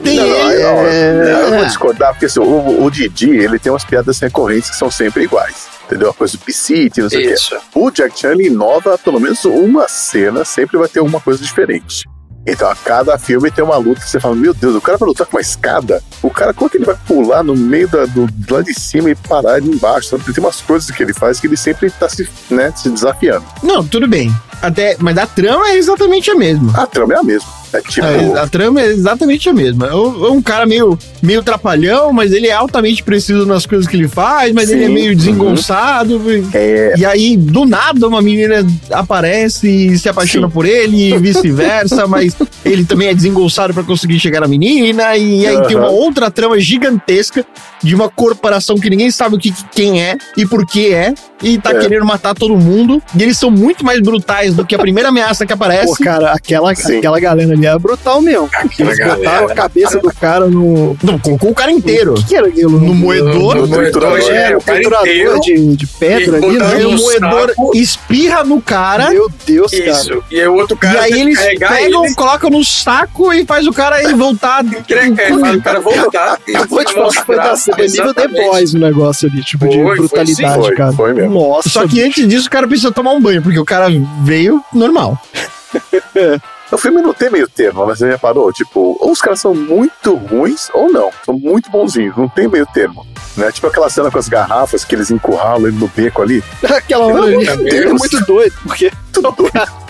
[0.03, 1.31] Tem Não, não, ele.
[1.33, 1.65] não, eu vou é.
[1.67, 5.67] discordar, porque assim, o, o Didi, ele tem umas piadas recorrentes que são sempre iguais.
[5.85, 6.11] Entendeu?
[6.11, 7.57] A coisa do Piscite, não sei o quê.
[7.75, 12.09] O Jack Chan ele inova pelo menos uma cena, sempre vai ter alguma coisa diferente.
[12.47, 15.09] Então, a cada filme tem uma luta que você fala: Meu Deus, o cara vai
[15.09, 16.03] lutar com uma escada?
[16.23, 19.11] O cara, como é que ele vai pular no meio da, do, lá de cima
[19.11, 20.11] e parar ali embaixo?
[20.11, 20.33] Sabe?
[20.33, 23.45] Tem umas coisas que ele faz que ele sempre tá se, né, se desafiando.
[23.63, 24.33] Não, tudo bem.
[24.63, 26.73] Até, mas a trama é exatamente a mesma.
[26.81, 27.49] A trama é a mesma.
[27.73, 28.07] É tipo.
[28.37, 29.89] A, a trama é exatamente a mesma.
[29.89, 33.87] É um é um cara meio, meio trapalhão, mas ele é altamente preciso nas coisas
[33.87, 34.95] que ele faz, mas ele é Sim.
[34.95, 36.21] meio desengonçado.
[36.55, 40.53] É, E aí, do nada, uma menina aparece e se apaixona Sim.
[40.53, 45.17] por ele e vice-versa, mas ele também é desengonçado pra conseguir chegar na menina.
[45.17, 47.45] E aí tem uma outra trama gigantesca
[47.83, 51.59] de uma corporação que ninguém sabe o que, quem é e por que é, e
[51.59, 51.75] tá É.
[51.79, 53.03] querendo matar todo mundo.
[53.17, 55.87] E eles são muito mais brutais do que a primeira ameaça que aparece.
[55.87, 56.99] Pô, cara, aquela, Sim.
[56.99, 58.49] aquela galera ali é brutal mesmo.
[58.53, 60.97] Aquela Eles botaram a cabeça do cara no.
[61.03, 62.13] Não, colocou o cara inteiro.
[62.13, 62.79] O que, que era aquilo?
[62.79, 63.57] No moedor.
[63.57, 64.31] No moedor, triturador.
[64.31, 65.41] é, É, o o cara triturador inteiro.
[65.41, 66.87] de, de pedra ali, né?
[66.87, 67.71] o no moedor saco.
[67.77, 69.11] espirra no cara.
[69.11, 69.91] Meu Deus, cara.
[69.91, 70.25] Isso.
[70.31, 72.15] E aí o outro cara e aí eles pegam, ele.
[72.15, 74.65] colocam no saco e faz o cara ir voltar.
[74.65, 76.39] Entrega, ele faz o cara voltar.
[76.47, 78.29] Eu vou te falar que foi, da, foi nível The.
[78.29, 80.93] Boys o negócio ali, tipo, de Foi, foi brutalidade, foi, cara.
[80.93, 81.35] foi mesmo.
[81.49, 83.87] Nossa, Só que antes disso o cara precisa tomar um banho, porque o cara
[84.23, 85.19] veio normal.
[86.73, 88.53] O filme não tem meio termo, mas você reparou?
[88.53, 91.11] Tipo, ou os caras são muito ruins ou não.
[91.25, 93.07] São muito bonzinhos, não tem meio termo.
[93.37, 93.53] Né?
[93.53, 96.43] Tipo aquela cena com as garrafas que eles encurralam ele no beco ali.
[96.69, 99.53] aquela hora ali é muito doido, porque Tudo doido.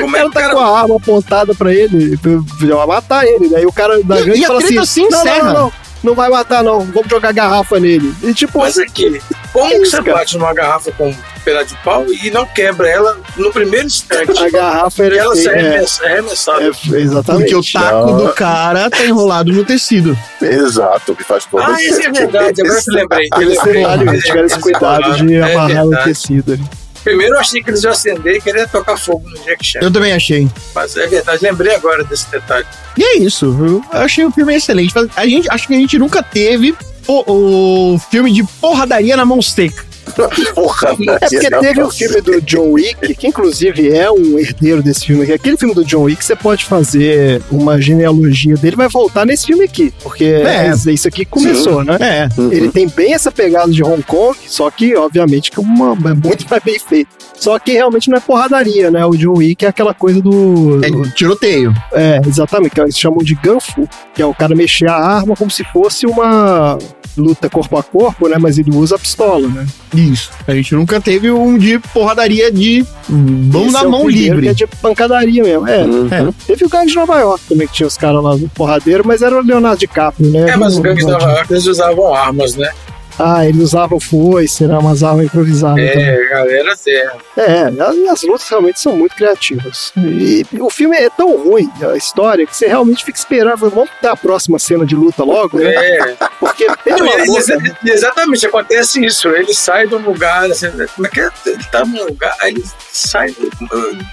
[0.00, 0.60] Como o é cara tá com cara.
[0.68, 3.48] a arma apontada pra ele, vai matar ele.
[3.48, 5.72] Daí o cara da E- gangue e a fala assim: se não, não, não, não,
[6.04, 6.80] não vai matar, não.
[6.80, 8.14] Vamos jogar garrafa nele.
[8.22, 9.20] E tipo, Mas aqui,
[9.52, 11.12] como Que que você bate numa garrafa com
[11.44, 14.38] pedaço de pau e não quebra ela no primeiro instante?
[14.42, 16.62] a garrafa era ela se feia, é, arremessa- arremessada.
[16.64, 16.68] é,
[17.00, 17.42] exatamente.
[17.42, 18.16] Porque o taco Não.
[18.18, 20.16] do cara tá enrolado no tecido.
[20.40, 23.28] Exato, que faz todo Ah, isso é verdade, agora que eu lembrei.
[23.38, 24.20] Eles lembrei.
[24.20, 26.64] tiveram, esse cuidado de É amarrar o tecido ali.
[27.02, 29.80] Primeiro eu achei que eles iam acender e querer tocar fogo no Jack Chan.
[29.82, 30.48] Eu também achei.
[30.74, 32.64] Mas é verdade, lembrei agora desse detalhe.
[32.96, 33.44] E é isso.
[33.92, 34.94] Eu achei o filme excelente.
[35.14, 36.74] A gente, acho que a gente nunca teve
[37.06, 39.84] o, o filme de porradaria na mão seca.
[40.54, 40.90] Porra?
[40.90, 45.22] É porque teve o filme do John Wick, que inclusive é um herdeiro desse filme
[45.24, 45.32] aqui.
[45.32, 49.64] Aquele filme do John Wick, você pode fazer uma genealogia dele, vai voltar nesse filme
[49.64, 49.92] aqui.
[50.02, 50.70] Porque É.
[50.86, 51.96] é isso aqui que começou, né?
[52.00, 52.28] É.
[52.54, 56.46] Ele tem bem essa pegada de Hong Kong, só que, obviamente, que uma, é muito
[56.50, 57.08] mais bem feito.
[57.44, 59.04] Só que realmente não é porradaria, né?
[59.04, 60.80] O John Wick é aquela coisa do.
[60.82, 61.74] É tiroteio.
[61.92, 65.50] É, exatamente, que eles chamam de Gunfu, que é o cara mexer a arma como
[65.50, 66.78] se fosse uma
[67.18, 68.38] luta corpo a corpo, né?
[68.40, 69.66] Mas ele usa a pistola, né?
[69.94, 70.30] Isso.
[70.48, 74.40] A gente nunca teve um de porradaria de mão Esse na é mão livre.
[74.40, 75.68] Que é de pancadaria mesmo.
[75.68, 76.08] É, Uhum.
[76.10, 76.32] é.
[76.46, 79.20] Teve o Gangue de Nova York também, que tinha os caras lá no porradeiro, mas
[79.20, 80.48] era o Leonardo DiCaprio, né?
[80.48, 82.70] É, mas os gangues da Nova York eles usavam armas, né?
[83.18, 84.76] Ah, eles usavam foice, né?
[84.76, 85.78] Umas armas improvisadas.
[85.78, 87.10] É, galera, é.
[87.36, 89.92] É, as, as lutas realmente são muito criativas.
[89.96, 93.70] E o filme é tão ruim, a história, que você realmente fica esperando.
[93.70, 95.74] Vamos ter a próxima cena de luta logo, né?
[95.74, 96.16] É.
[96.40, 97.40] Porque, pelo amor
[97.84, 99.28] exatamente, acontece isso.
[99.28, 101.30] Ele sai de um lugar, assim, como é que é?
[101.46, 103.34] Ele tá num lugar, aí ele sai.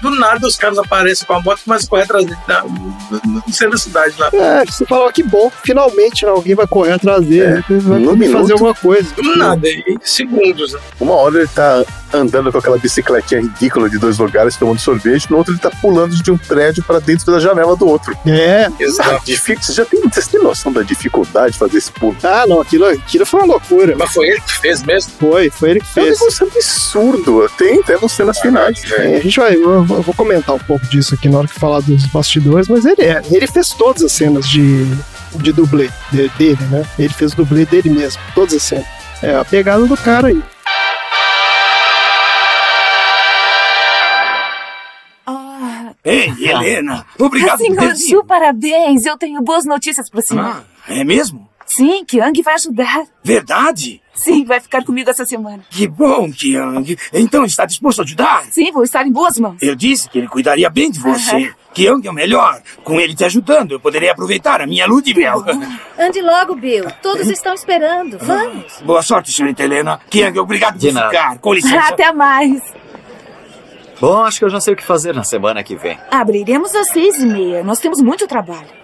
[0.00, 3.52] Do nada os caras aparecem com a moto e a correr atrás dele na- no,
[3.52, 4.30] centro da cidade lá.
[4.32, 8.32] É, você fala, ó, que bom, finalmente né, alguém vai correr atrás dele, vai no
[8.32, 8.91] fazer alguma coisa.
[9.16, 10.72] Do nada, em segundos.
[10.72, 10.80] Né?
[11.00, 15.38] Uma hora ele tá andando com aquela bicicletinha ridícula de dois lugares tomando sorvete, no
[15.38, 18.14] outro ele tá pulando de um prédio para dentro da janela do outro.
[18.26, 19.24] É, Ah, Exato.
[19.24, 22.14] difícil, você já tem, vocês têm noção da dificuldade de fazer esse pulo?
[22.22, 23.94] ah, não, aquilo, aquilo foi uma loucura.
[23.96, 25.12] Mas foi ele que fez mesmo.
[25.18, 26.20] Foi, foi ele que É um fez.
[26.20, 27.50] negócio absurdo.
[27.56, 28.82] Tem até nas cenas finais.
[28.92, 31.58] É, a gente vai, eu eu vou comentar um pouco disso aqui na hora que
[31.58, 34.86] falar dos bastidores, mas ele é, ele fez todas as cenas de,
[35.36, 36.84] de dublê de- dele, né?
[36.98, 38.86] Ele fez o dublê dele mesmo, todas as cenas.
[39.22, 40.42] É a pegada do cara aí.
[45.26, 47.96] Ah, Ei, Helena, obrigado por ter.
[47.96, 49.06] Ju, parabéns.
[49.06, 50.44] Eu tenho boas notícias pro senhor.
[50.44, 51.48] Ah, é mesmo?
[51.66, 53.04] Sim, Kyung vai ajudar.
[53.22, 54.02] Verdade?
[54.14, 55.64] Sim, vai ficar comigo essa semana.
[55.70, 56.96] Que bom, Kyung.
[57.12, 58.44] Então está disposto a ajudar?
[58.50, 59.56] Sim, vou estar em boas mãos.
[59.62, 61.52] Eu disse que ele cuidaria bem de você.
[61.72, 62.60] Kyung é o melhor.
[62.84, 65.42] Com ele te ajudando, eu poderei aproveitar a minha lua de mel.
[65.98, 66.84] Ande logo, Bill.
[67.02, 68.18] Todos estão esperando.
[68.18, 68.82] Vamos.
[68.84, 69.98] Boa sorte, senhorita Helena.
[70.10, 71.08] Kyung, obrigado De por nada.
[71.08, 71.38] ficar.
[71.38, 71.88] Com licença.
[71.88, 72.60] Até mais.
[73.98, 75.96] Bom, acho que eu já sei o que fazer na semana que vem.
[76.10, 77.62] Abriremos às seis e meia.
[77.64, 78.81] Nós temos muito trabalho.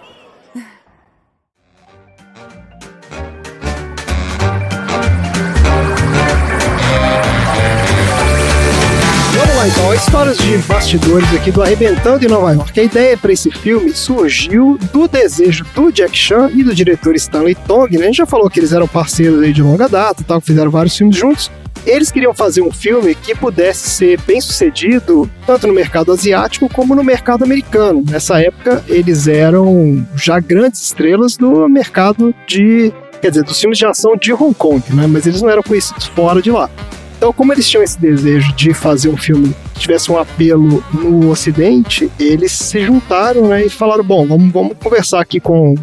[9.59, 12.79] Lá então, histórias de bastidores aqui do Arrebentando em Nova York.
[12.79, 17.57] A ideia para esse filme surgiu do desejo do Jack Chan e do diretor Stanley
[17.67, 18.05] Tong, né?
[18.05, 20.97] A gente já falou que eles eram parceiros aí de longa data, tal, fizeram vários
[20.97, 21.51] filmes juntos.
[21.85, 26.95] Eles queriam fazer um filme que pudesse ser bem sucedido tanto no mercado asiático como
[26.95, 28.05] no mercado americano.
[28.09, 32.93] Nessa época, eles eram já grandes estrelas do mercado de.
[33.21, 35.09] Quer dizer, dos filmes de ação de Hong Kong, né?
[35.09, 36.71] Mas eles não eram conhecidos fora de lá.
[37.19, 41.31] Então, como eles tinham esse desejo de fazer um filme que tivesse um apelo no
[41.31, 45.75] Ocidente, eles se juntaram né, e falaram: bom, vamos, vamos conversar aqui com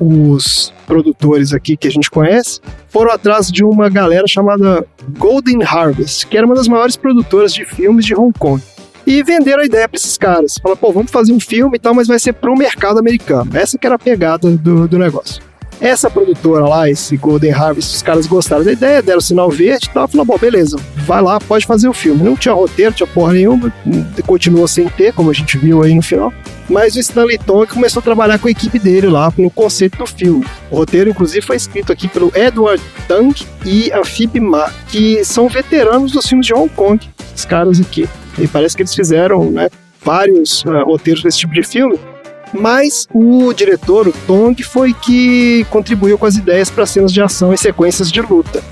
[0.00, 2.58] os produtores aqui que a gente conhece.
[2.88, 4.82] Foram atrás de uma galera chamada
[5.18, 8.62] Golden Harvest, que era uma das maiores produtoras de filmes de Hong Kong.
[9.06, 10.56] E venderam a ideia para esses caras.
[10.56, 13.50] Falaram, pô, vamos fazer um filme e tal, mas vai ser para o mercado americano.
[13.54, 15.51] Essa que era a pegada do, do negócio.
[15.82, 19.92] Essa produtora lá, esse Golden Harvest, os caras gostaram da ideia, deram sinal verde e
[19.92, 20.06] tal.
[20.06, 22.22] Falaram, bom, beleza, vai lá, pode fazer o filme.
[22.22, 23.72] Não tinha roteiro, tinha porra nenhuma,
[24.24, 26.32] continuou sem ter, como a gente viu aí no final.
[26.70, 30.06] Mas o Stanley Tong começou a trabalhar com a equipe dele lá, no conceito do
[30.06, 30.46] filme.
[30.70, 33.34] O roteiro, inclusive, foi escrito aqui pelo Edward Tang
[33.66, 38.08] e a Phoebe Ma, que são veteranos dos filmes de Hong Kong, esses caras aqui.
[38.38, 39.68] E parece que eles fizeram né,
[40.04, 41.98] vários ah, roteiros desse tipo de filme.
[42.52, 47.52] Mas o diretor, o Tong, foi que contribuiu com as ideias para cenas de ação
[47.52, 48.62] e sequências de luta.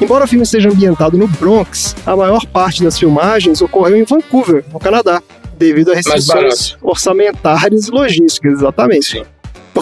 [0.00, 4.64] Embora o filme esteja ambientado no Bronx, a maior parte das filmagens ocorreu em Vancouver,
[4.72, 5.22] no Canadá,
[5.58, 9.22] devido a restrições orçamentárias e logísticas, exatamente.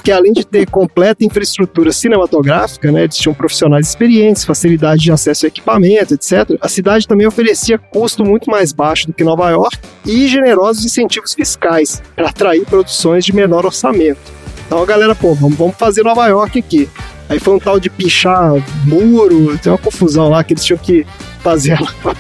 [0.09, 5.45] Porque além de ter completa infraestrutura cinematográfica, né, eles tinham profissionais experientes, facilidade de acesso
[5.45, 6.57] a equipamento, etc.
[6.63, 11.35] A cidade também oferecia custo muito mais baixo do que Nova York e generosos incentivos
[11.35, 14.33] fiscais para atrair produções de menor orçamento.
[14.67, 16.89] Então a galera, pô, vamos fazer Nova York aqui.
[17.29, 18.55] Aí foi um tal de pichar
[18.87, 21.07] muro, tem uma confusão lá que eles tinham que
[21.39, 21.73] fazer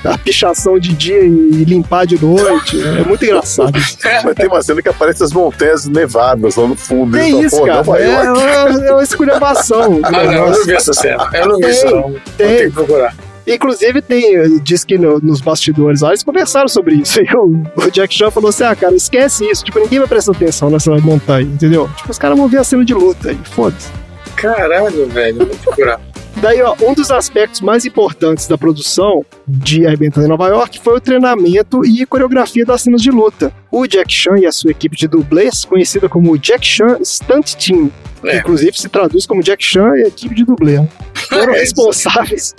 [0.04, 2.80] a, a pichação de dia e limpar de noite.
[2.82, 3.72] É muito engraçado.
[4.24, 7.16] Mas tem uma cena que aparece as montanhas nevadas lá no fundo.
[7.18, 8.04] Tem Eles isso, falam, "Pô, cara.
[8.04, 10.00] É York." uma, é uma esculhambação.
[10.08, 11.28] Ah, não, eu não vi essa cena.
[11.34, 12.02] Eu não vi isso, Tem, não.
[12.02, 12.46] Vou tem.
[12.48, 13.14] ter que procurar.
[13.46, 17.18] Inclusive, tem, diz que no- nos bastidores lá eles conversaram sobre isso.
[17.24, 19.64] E o, o Jack Chan falou assim: ah, cara, esquece isso.
[19.64, 21.88] Tipo, ninguém vai prestar atenção nessa montanha, entendeu?
[21.96, 23.88] Tipo, os caras vão ver a cena de luta e foda-se.
[24.36, 25.38] Caralho, velho.
[25.38, 26.00] Vou procurar.
[26.36, 30.96] Daí, ó, um dos aspectos mais importantes da produção de Arrebentando em Nova York foi
[30.96, 33.52] o treinamento e coreografia das cenas de luta.
[33.72, 37.90] O Jack Chan e a sua equipe de dublês, conhecida como Jack Chan Stunt Team,
[38.22, 38.38] que É.
[38.38, 40.80] inclusive se traduz como Jack Chan e a equipe de dublê,
[41.28, 42.54] foram É, responsáveis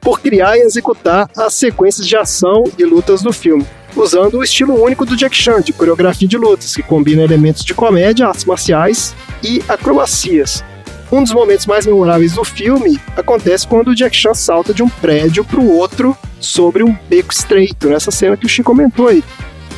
[0.00, 3.64] por criar e executar as sequências de ação e lutas do filme.
[3.94, 7.74] Usando o estilo único do Jack Chan, de coreografia de lutas, que combina elementos de
[7.74, 10.64] comédia, artes marciais e acrobacias.
[11.12, 14.88] Um dos momentos mais memoráveis do filme acontece quando o Jack Chan salta de um
[14.88, 19.22] prédio para o outro sobre um beco estreito, nessa cena que o Chico comentou aí.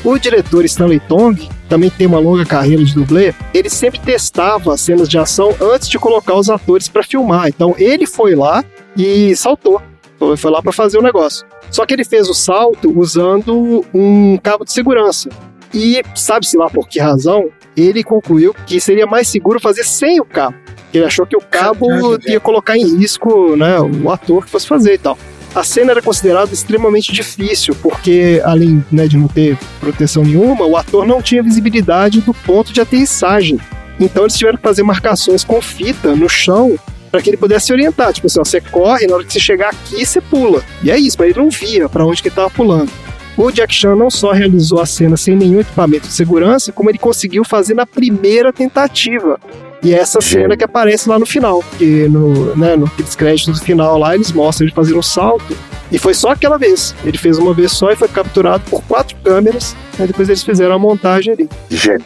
[0.05, 3.33] O diretor Stanley Tong também tem uma longa carreira de dublê.
[3.55, 7.49] Ele sempre testava as cenas de ação antes de colocar os atores para filmar.
[7.49, 8.64] Então ele foi lá
[8.97, 9.81] e saltou.
[10.18, 11.47] Foi- Foi lá para fazer o negócio.
[11.71, 15.31] Só que ele fez o salto usando um cabo de segurança.
[15.73, 20.25] E sabe-se lá por que razão, ele concluiu que seria mais seguro fazer sem o
[20.25, 20.57] cabo.
[20.93, 21.87] Ele achou que o cabo
[22.27, 25.19] ia colocar em risco né, o ator que fosse fazer e tal.
[25.55, 30.77] A cena era considerada extremamente difícil, porque além né, de não ter proteção nenhuma, o
[30.77, 33.59] ator não tinha visibilidade do ponto de aterrissagem.
[34.01, 36.79] Então eles tiveram que fazer marcações com fita no chão
[37.11, 38.13] para que ele pudesse se orientar.
[38.15, 40.63] Tipo assim, ó, você corre, na hora que você chegar aqui, você pula.
[40.83, 42.91] E é isso, mas ele não via para onde que ele estava pulando.
[43.37, 46.99] O Jack Chan não só realizou a cena sem nenhum equipamento de segurança, como ele
[46.99, 49.40] conseguiu fazer na primeira tentativa.
[49.83, 53.65] E é essa cena que aparece lá no final, que no, né, nos créditos do
[53.65, 55.57] final lá eles mostram ele fazendo um salto.
[55.90, 56.94] E foi só aquela vez.
[57.04, 59.75] Ele fez uma vez só e foi capturado por quatro câmeras.
[59.98, 61.48] Aí depois eles fizeram a montagem ali.
[61.69, 62.04] Gênio.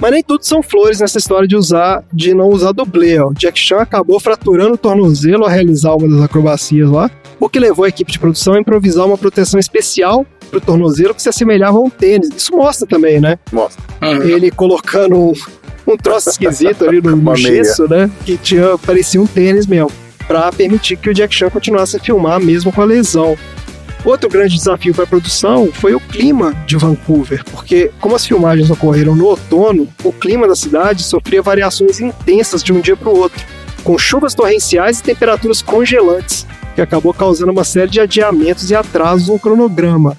[0.00, 3.18] Mas nem tudo são flores nessa história de usar, de não usar dublê.
[3.20, 3.28] Ó.
[3.28, 7.60] O Jack Chan acabou fraturando o tornozelo ao realizar uma das acrobacias lá, o que
[7.60, 11.78] levou a equipe de produção a improvisar uma proteção especial pro tornozelo que se assemelhava
[11.78, 12.28] a um tênis.
[12.36, 13.38] Isso mostra também, né?
[13.52, 13.82] Mostra.
[14.24, 15.32] Ele colocando um,
[15.86, 18.10] um troço esquisito ali no, no gesso, né?
[18.24, 19.90] Que tinha, parecia um tênis mesmo.
[20.26, 23.36] para permitir que o Jack Chan continuasse a filmar mesmo com a lesão.
[24.04, 28.70] Outro grande desafio para a produção foi o clima de Vancouver, porque como as filmagens
[28.70, 33.16] ocorreram no outono, o clima da cidade sofria variações intensas de um dia para o
[33.16, 33.42] outro,
[33.82, 39.28] com chuvas torrenciais e temperaturas congelantes, que acabou causando uma série de adiamentos e atrasos
[39.28, 40.18] no cronograma.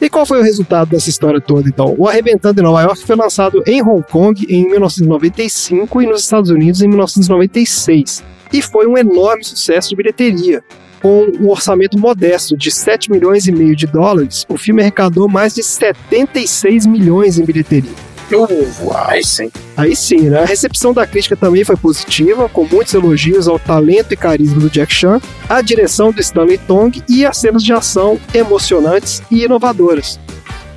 [0.00, 1.94] E qual foi o resultado dessa história toda, então?
[1.98, 6.50] O Arrebentando em Nova York foi lançado em Hong Kong em 1995 e nos Estados
[6.50, 8.22] Unidos em 1996,
[8.52, 10.62] e foi um enorme sucesso de bilheteria.
[11.02, 15.54] Com um orçamento modesto de 7 milhões e meio de dólares, o filme arrecadou mais
[15.54, 18.07] de 76 milhões em bilheteria.
[18.36, 19.50] Uh, aí sim.
[19.76, 20.42] Aí sim, né?
[20.42, 24.70] A recepção da crítica também foi positiva, com muitos elogios ao talento e carisma do
[24.70, 30.20] Jack Chan, à direção do Stanley Tong e às cenas de ação emocionantes e inovadoras.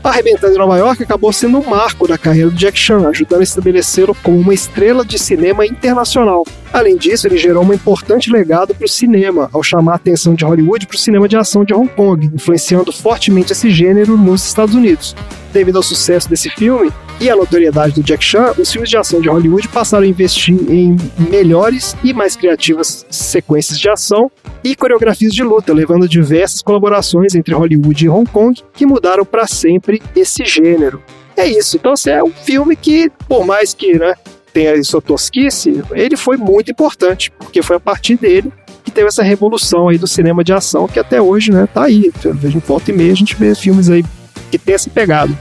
[0.03, 3.43] Arrebentando em Nova York acabou sendo um marco da carreira do Jack Chan, ajudando a
[3.43, 6.43] estabelecê-lo como uma estrela de cinema internacional.
[6.73, 10.45] Além disso, ele gerou um importante legado para o cinema, ao chamar a atenção de
[10.45, 14.73] Hollywood para o cinema de ação de Hong Kong, influenciando fortemente esse gênero nos Estados
[14.73, 15.13] Unidos.
[15.51, 19.19] Devido ao sucesso desse filme e à notoriedade do Jack Chan, os filmes de ação
[19.19, 20.95] de Hollywood passaram a investir em
[21.29, 24.31] melhores e mais criativas sequências de ação
[24.63, 29.45] e coreografias de luta, levando diversas colaborações entre Hollywood e Hong Kong que mudaram para
[29.45, 31.03] sempre esse gênero.
[31.35, 34.15] É isso, então assim, é um filme que, por mais que né,
[34.53, 38.51] tenha sua tosquice, ele foi muito importante, porque foi a partir dele
[38.83, 42.11] que teve essa revolução aí do cinema de ação que até hoje, né, tá aí.
[42.25, 44.03] A gente volta e meia, a gente vê filmes aí
[44.49, 45.31] que tem essa pegada.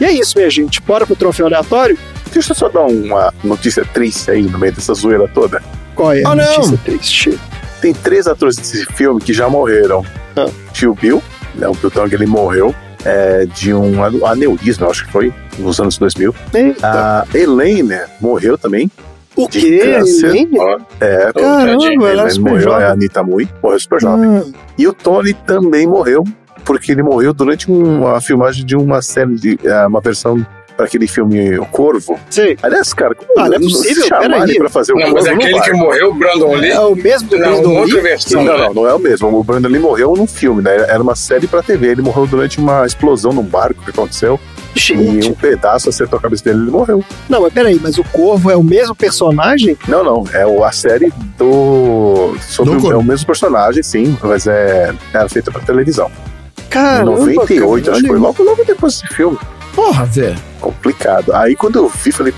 [0.00, 0.80] E é isso, minha gente.
[0.82, 1.96] Bora pro troféu aleatório?
[2.32, 5.62] Deixa eu só dar uma notícia triste aí no meio dessa zoeira toda.
[5.94, 6.44] Qual é a Ah, não.
[6.56, 7.38] notícia triste?
[7.80, 10.04] Tem três atores desse filme que já morreram.
[10.36, 10.46] Ah.
[10.72, 11.22] Tio Bill,
[11.54, 15.98] né, o Bill Tong, ele morreu é, de um aneurisma, acho que foi, nos anos
[15.98, 16.34] 2000.
[16.54, 16.86] Eita.
[16.86, 18.90] A Elaine morreu também.
[19.36, 19.78] o de quê?
[19.78, 20.26] câncer.
[20.28, 20.58] Elaine?
[21.00, 22.86] É, Caramba, ela é morreu, jovem.
[22.86, 24.38] a Anitta Mui, morreu super jovem.
[24.38, 26.24] Ah, E o Tony também morreu,
[26.64, 29.58] porque ele morreu durante uma filmagem de uma série de.
[29.64, 30.44] é, uma versão
[30.76, 32.18] para aquele filme O Corvo.
[32.30, 32.56] sei.
[32.62, 34.54] Aliás, cara, como Ah, não é possível, peraí.
[34.58, 35.16] pra fazer o Não, Corvo?
[35.16, 36.70] mas não aquele que morreu, o Brandon Lee.
[36.70, 38.02] É o mesmo do Não, Brandon outra Lee?
[38.02, 38.44] versão.
[38.44, 38.64] Não, né?
[38.66, 39.38] não, não é o mesmo.
[39.38, 40.74] O Brandon Lee morreu num filme, né?
[40.88, 41.88] Era uma série pra TV.
[41.88, 44.38] Ele morreu durante uma explosão num barco que aconteceu.
[44.74, 47.04] E Gente, um pedaço acertou a cabeça dele e ele morreu.
[47.28, 49.76] não, mas peraí, mas o Corvo é o mesmo personagem?
[49.86, 50.24] Não, não.
[50.32, 52.34] É a série do.
[52.40, 56.10] Sobre Do o, é o mesmo personagem, sim, mas é, era feita pra televisão.
[56.58, 59.38] Em Caramba, 98, cara, acho que foi logo, logo depois desse filme.
[59.74, 60.38] Porra, velho.
[60.60, 61.32] Complicado.
[61.34, 62.34] Aí quando eu vi, falei,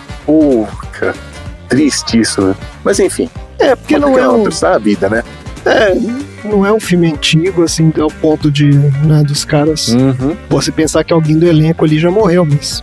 [0.93, 1.14] cara,
[1.68, 2.55] triste isso, né?
[2.82, 3.28] Mas enfim.
[3.59, 5.22] É, porque não é um, a vida, né?
[5.64, 5.95] é,
[6.45, 9.89] não é um filme antigo, assim, ao ponto de, né, dos caras...
[9.89, 10.37] Uhum.
[10.51, 12.80] Você pensar que alguém do elenco ali já morreu, mas...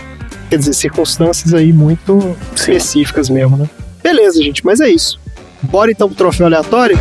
[0.49, 2.19] Quer dizer, circunstâncias aí muito
[2.55, 2.73] Sim.
[2.73, 3.69] específicas mesmo, né?
[4.03, 5.19] Beleza, gente, mas é isso.
[5.61, 6.99] Bora então pro troféu aleatório?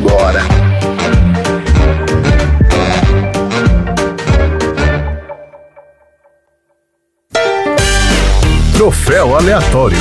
[0.00, 0.59] Bora.
[8.80, 9.98] Troféu aleatório.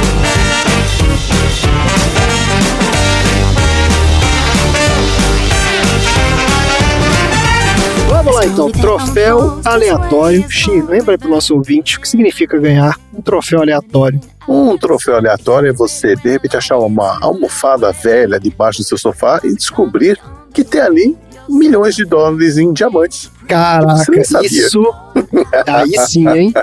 [8.07, 10.49] Vamos lá então, troféu aleatório.
[10.49, 14.21] Xi, lembra pro nosso ouvinte o que significa ganhar um troféu aleatório.
[14.47, 19.41] Um troféu aleatório é você, de repente, achar uma almofada velha debaixo do seu sofá
[19.43, 20.17] e descobrir
[20.53, 21.17] que tem ali
[21.49, 23.29] milhões de dólares em diamantes.
[23.45, 24.09] Caraca,
[24.41, 24.81] isso.
[25.67, 26.53] Aí sim, hein?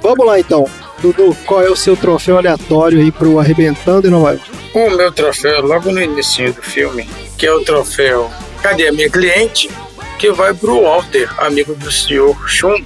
[0.00, 0.64] Vamos lá então.
[1.00, 4.50] Dudu, qual é o seu troféu aleatório aí pro Arrebentando em Nova York?
[4.74, 8.30] O meu troféu, logo no início do filme, que é o troféu
[8.62, 9.70] Cadê a minha cliente?
[10.18, 12.82] Que vai pro Walter, amigo do senhor Shun.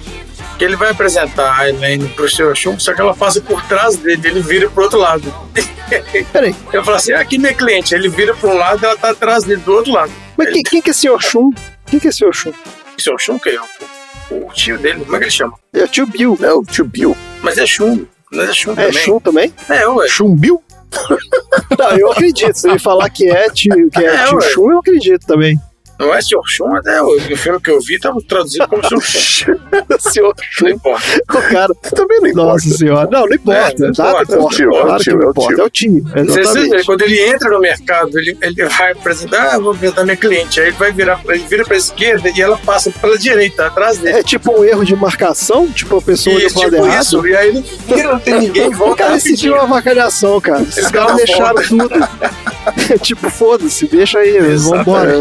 [0.57, 3.97] Que ele vai apresentar a Elaine pro senhor Shun, só que ela passa por trás
[3.97, 5.33] dele, ele vira pro outro lado.
[6.31, 9.43] Peraí, Eu falo assim, aqui minha cliente, ele vira pra um lado ela tá atrás
[9.43, 10.11] dele do outro lado.
[10.37, 11.49] mas quem, quem que é senhor Shun?
[11.87, 12.53] Quem que é senhor Shun?
[12.97, 13.65] O senhor Shun, que é o,
[14.31, 15.53] o tio dele, como é que ele chama?
[15.73, 16.37] É o tio Bill.
[16.41, 17.15] É o tio Bill.
[17.41, 18.93] Mas é Shun, mas é Shun É também.
[18.93, 19.53] Shun também?
[19.69, 20.07] É, ué.
[20.07, 20.63] Chumbiu?
[21.77, 22.53] Não, eu acredito.
[22.53, 24.49] Se ele falar que é tio, que é É, tio ué.
[24.49, 25.59] Shun, eu acredito também.
[26.03, 28.83] Não é senhor Shun, mas é, o o filme que eu vi tava traduzido como
[28.87, 29.55] senhor Shun.
[29.99, 30.67] senhor Não Shun.
[30.69, 31.05] importa.
[31.29, 31.73] O cara.
[31.95, 32.51] Também não importa.
[32.53, 33.09] Nossa senhora.
[33.11, 33.85] Não, não importa.
[33.85, 34.33] É, não Nada importa.
[34.33, 34.55] É o importa.
[34.55, 35.69] tio, é o Claro que não é o importa.
[35.71, 36.03] tio.
[36.15, 36.25] É o.
[36.25, 36.85] Você, você, Exatamente.
[36.85, 40.59] quando ele entra no mercado, ele, ele vai apresentar, ah, vou apresentar minha cliente.
[40.59, 44.17] Aí ele vai virar, ele vira pra esquerda e ela passa pela direita, atrás dele.
[44.17, 47.01] É tipo um erro de marcação, tipo a pessoa olhou pro lado tipo errado.
[47.03, 47.27] isso.
[47.27, 49.37] E aí ele vira, não tem ninguém, volta Cara, rapidinho.
[49.37, 50.61] filme é uma avacalhação, cara.
[50.61, 51.89] Esses Ele caras deixaram tudo.
[53.01, 55.13] tipo, foda-se, deixa aí, vambora.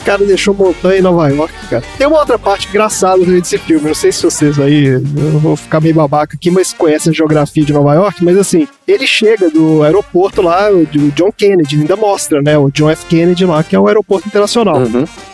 [0.00, 1.84] O cara deixou montanha em Nova York, cara.
[1.98, 5.82] Tem uma outra parte engraçada desse filme, não sei se vocês aí, eu vou ficar
[5.82, 9.82] meio babaca aqui, mas conhecem a geografia de Nova York, mas assim, ele chega do
[9.82, 13.04] aeroporto lá, do John Kennedy, ainda mostra, né, o John F.
[13.04, 14.78] Kennedy lá, que é o aeroporto internacional.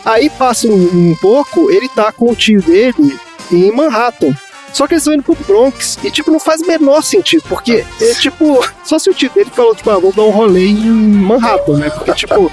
[0.03, 3.17] Aí passa um, um pouco, ele tá com o tio dele
[3.49, 4.35] em Manhattan.
[4.75, 7.85] Só que eles estão indo pro Bronx e, tipo, não faz o menor sentido, porque,
[8.01, 10.75] é, tipo, só se o tio dele falou, tipo, ah, vou dar um rolê em
[10.75, 11.89] Manhattan, né?
[11.89, 12.51] Porque, tipo,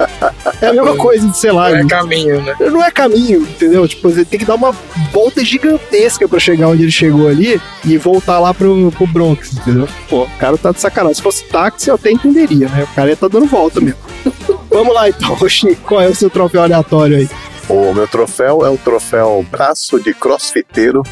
[0.61, 1.71] é a mesma coisa de, sei lá.
[1.71, 2.55] Não é caminho, né?
[2.61, 3.89] Não é caminho, entendeu?
[3.89, 4.71] Tipo, ele tem que dar uma
[5.13, 9.89] volta gigantesca pra chegar onde ele chegou ali e voltar lá pro, pro Bronx, entendeu?
[10.09, 11.17] Pô, o cara tá de sacanagem.
[11.17, 12.85] Se fosse táxi, eu até entenderia, né?
[12.85, 13.99] O cara ia tá dando volta mesmo.
[14.71, 17.29] Vamos lá, então, Oxi, qual é o seu troféu aleatório aí?
[17.69, 21.03] O meu troféu é o troféu braço de crossfiteiro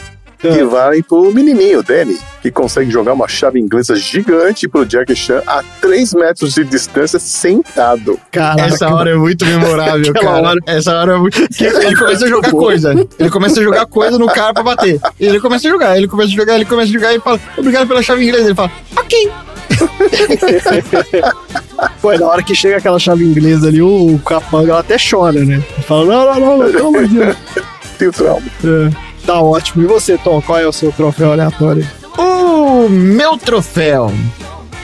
[0.40, 5.42] que vai pro menininho, Danny, que consegue jogar uma chave inglesa gigante pro Jack Chan
[5.46, 8.18] a 3 metros de distância sentado.
[8.30, 8.62] Caraca.
[8.62, 10.40] Essa hora é muito memorável, cara.
[10.48, 11.38] hora- Essa hora é muito.
[11.60, 13.06] Ele começa a jogar coisa.
[13.18, 15.00] Ele começa a jogar coisa no cara pra bater.
[15.18, 17.40] E ele começa a jogar, ele começa a jogar, ele começa a jogar e fala,
[17.56, 18.44] obrigado pela chave inglesa.
[18.46, 19.30] Ele fala, ok.
[22.02, 25.44] Pô, e na hora que chega aquela chave inglesa ali, o capanga ela até chora,
[25.44, 25.62] né?
[25.86, 27.36] Fala, não, não, não, não, pelo amor de Deus.
[27.98, 28.42] Tem trauma.
[28.64, 29.84] É, tá ótimo.
[29.84, 31.86] E você, Tom, qual é o seu troféu aleatório?
[32.18, 34.12] O meu troféu.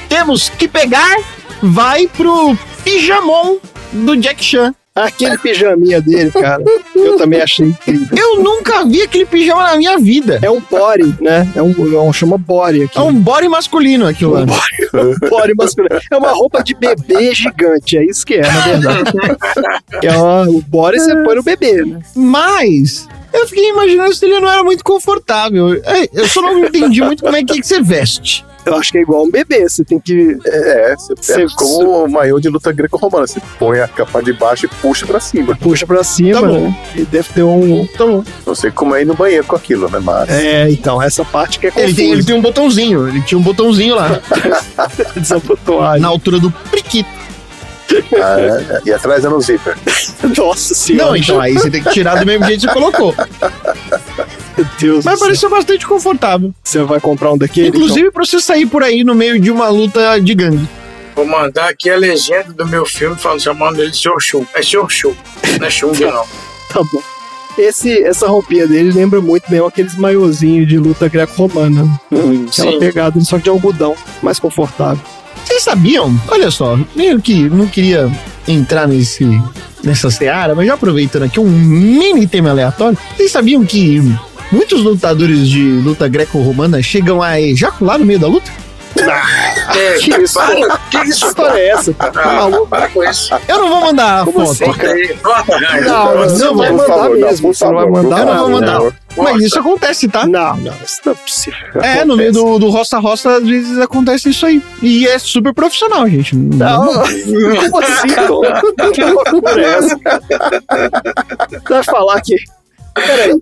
[0.08, 1.18] Temos que pegar,
[1.60, 3.56] vai pro pijamon
[3.92, 4.72] do Jack Chan.
[4.94, 6.62] Aquele pijaminha dele, cara,
[6.94, 8.16] eu também achei incrível.
[8.16, 10.38] Eu nunca vi aquele pijama na minha vida.
[10.40, 11.46] É um body, né?
[11.54, 12.96] É um, é um chama body aqui.
[12.96, 14.46] É um body masculino aquilo lá.
[15.28, 16.00] body masculino.
[16.10, 19.10] É uma roupa de bebê gigante, é isso que é, na verdade.
[20.02, 22.00] É uma, o body você põe no bebê, né?
[22.14, 23.06] Mas
[23.40, 25.74] eu fiquei imaginando se ele não era muito confortável.
[25.84, 28.44] É, Eu só não entendi muito como é que, que você veste.
[28.64, 30.36] Eu acho que é igual um bebê, você tem que.
[30.44, 33.24] É, você pega Cê- como o maiô de luta greco-romana.
[33.24, 35.54] Você põe a capa de baixo e puxa pra cima.
[35.54, 36.60] Puxa pra cima, Tá bom.
[36.68, 36.76] né?
[36.96, 37.86] E deve ter um.
[37.96, 38.24] Tá bom.
[38.44, 40.00] Não sei como é ir no banheiro com aquilo, né?
[40.02, 40.28] Mas.
[40.30, 42.26] É, então, essa parte que é Ele tem, ele confusa.
[42.26, 43.06] tem um botãozinho.
[43.08, 44.20] Ele tinha um botãozinho lá.
[45.16, 46.00] Desabotoado.
[46.00, 47.08] na altura do priquito.
[48.20, 49.76] Ah, e atrás é no zíper.
[50.36, 51.06] Nossa senhora.
[51.06, 53.14] Não, então aí você tem que tirar do mesmo jeito que você colocou.
[54.56, 56.52] Meu Deus Mas pareceu bastante confortável.
[56.62, 57.68] Você vai comprar um daquele?
[57.68, 60.68] Inclusive pra você sair por aí no meio de uma luta de gangue.
[61.14, 64.46] Vou mandar aqui a legenda do meu filme falando, chamando ele de Sr.
[64.54, 64.88] É Sr.
[64.90, 65.16] Chu,
[65.58, 66.08] não é Chung, não.
[66.08, 66.26] Então,
[66.72, 67.02] Tá bom.
[67.56, 71.88] Esse, essa roupinha dele lembra muito mesmo aqueles maiozinhos de luta greco-romana.
[72.12, 72.78] Aquela Sim.
[72.78, 75.02] pegada, só que de algodão, mais confortável.
[75.46, 76.14] Vocês sabiam?
[76.28, 78.10] Olha só, meio que não queria
[78.46, 79.24] entrar nesse
[79.82, 82.98] nessa seara, mas já aproveitando aqui um mini tema aleatório.
[83.16, 84.02] Vocês sabiam que
[84.50, 88.50] muitos lutadores de luta greco-romana chegam a ejacular no meio da luta?
[88.98, 90.34] É, Que isso?
[90.34, 91.26] para, que isso?
[91.26, 92.10] História é essa, cara?
[92.12, 92.66] Tá Ah, maluco?
[92.66, 93.34] para com isso.
[93.46, 94.50] Eu não vou mandar a Como foto.
[94.50, 94.64] assim?
[95.12, 96.38] Não, Corta.
[96.38, 97.46] não, vai por mandar favor, não, mesmo.
[97.48, 99.32] por Você não vai favor, mandar Eu não Corta.
[99.32, 100.26] Mas isso acontece, tá?
[100.26, 101.58] Não, não, isso não é possível.
[101.82, 104.62] É, no meio do, do roça-roça, às vezes acontece isso aí.
[104.82, 106.36] E é super profissional, gente.
[106.36, 108.08] Não, como assim?
[108.92, 109.98] Que loucura é essa?
[111.68, 112.36] Vai falar que.
[112.94, 113.38] Peraí,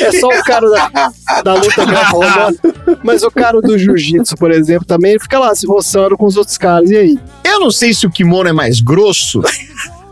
[0.00, 2.56] é só o cara da, da luta greco-romana,
[3.04, 6.36] mas o cara do jiu-jitsu, por exemplo, também ele fica lá se roçando com os
[6.36, 6.90] outros caras.
[6.90, 7.18] E aí?
[7.44, 9.42] Eu não sei se o kimono é mais grosso,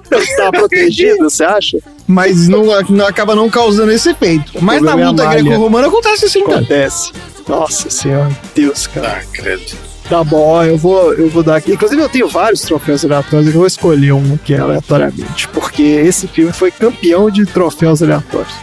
[0.08, 1.78] tá protegido, você acha?
[2.06, 4.52] mas não, não acaba não causando esse efeito.
[4.60, 5.42] Mas na é luta malha.
[5.42, 6.58] greco-romana acontece assim, cara.
[6.58, 7.12] Acontece.
[7.48, 9.20] Nossa senhora, Deus, cara.
[9.20, 9.76] Ah, credo.
[10.08, 11.72] Tá bom, ó, eu vou, eu vou dar aqui.
[11.72, 16.52] Inclusive, eu tenho vários troféus aleatórios, eu vou escolher um aqui aleatoriamente, porque esse filme
[16.52, 18.54] foi campeão de troféus aleatórios.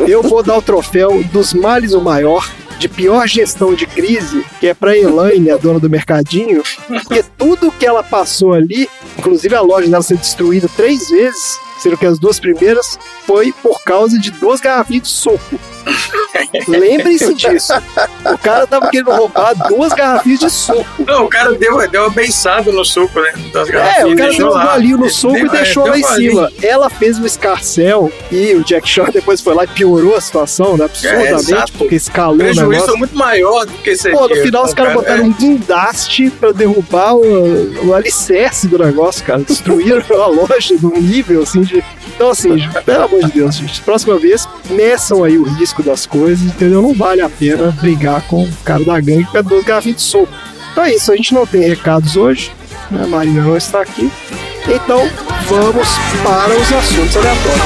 [0.00, 4.66] Eu vou dar o troféu dos males o maior, de pior gestão de crise, que
[4.66, 9.60] é pra Elaine, a dona do mercadinho, porque tudo que ela passou ali, inclusive a
[9.60, 14.30] loja dela ser destruída três vezes, sendo que as duas primeiras foi por causa de
[14.32, 15.58] duas garrafinhas de soco.
[16.68, 17.72] Lembrem-se disso.
[18.24, 20.84] O cara tava querendo roubar duas garrafinhas de suco.
[21.06, 23.32] Não, o cara deu, deu uma beiçada no suco, né?
[23.52, 25.98] Das É, garrafinhas, o cara deu um golinho no suco Deu- e deixou é, lá
[25.98, 26.52] em um cima.
[26.62, 30.76] Ela fez o escarcel e o Jack Shaw depois foi lá e piorou a situação,
[30.76, 30.84] né?
[30.86, 31.72] Absurdamente, exato.
[31.78, 32.94] porque O escalou o prejuízo negócio.
[32.94, 36.30] é muito maior do que esse Pô, no final os caras O botaram um guindaste
[36.30, 39.40] pra derrubar o, o alicerce do negócio, cara.
[39.40, 41.82] Destruíram a loja num nível assim de.
[42.16, 42.56] Então, assim,
[42.86, 43.82] pelo amor de Deus, gente.
[43.82, 46.80] Próxima vez, meçam aí o risco das coisas, entendeu?
[46.80, 50.02] Não vale a pena brigar com o cara da gangue que é duas garrafinhas de
[50.02, 50.32] soco.
[50.72, 52.50] Então é isso, a gente não tem recados hoje,
[52.90, 53.02] né?
[53.04, 54.10] A Marina não está aqui.
[54.66, 55.06] Então,
[55.46, 55.88] vamos
[56.22, 57.62] para os assuntos aleatórios.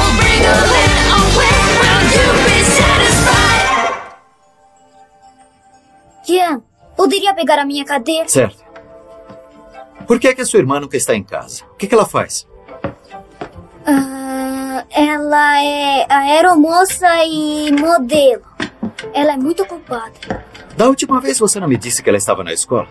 [6.26, 6.60] Kian,
[6.96, 8.28] poderia pegar a minha cadeira?
[8.28, 8.64] Certo.
[10.08, 11.62] Por que, é que a sua irmã nunca está em casa?
[11.72, 12.48] O que, que ela faz?
[13.86, 14.19] Ah,
[14.90, 18.42] ela é aeromoça e modelo.
[19.12, 20.44] Ela é muito ocupada.
[20.76, 22.88] Da última vez você não me disse que ela estava na escola?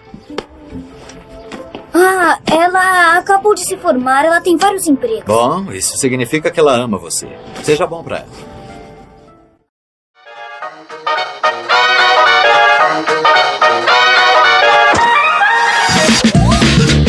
[1.94, 5.26] Ah, ela acabou de se formar, ela tem vários empregos.
[5.26, 7.28] Bom, isso significa que ela ama você.
[7.64, 8.28] Seja bom pra ela.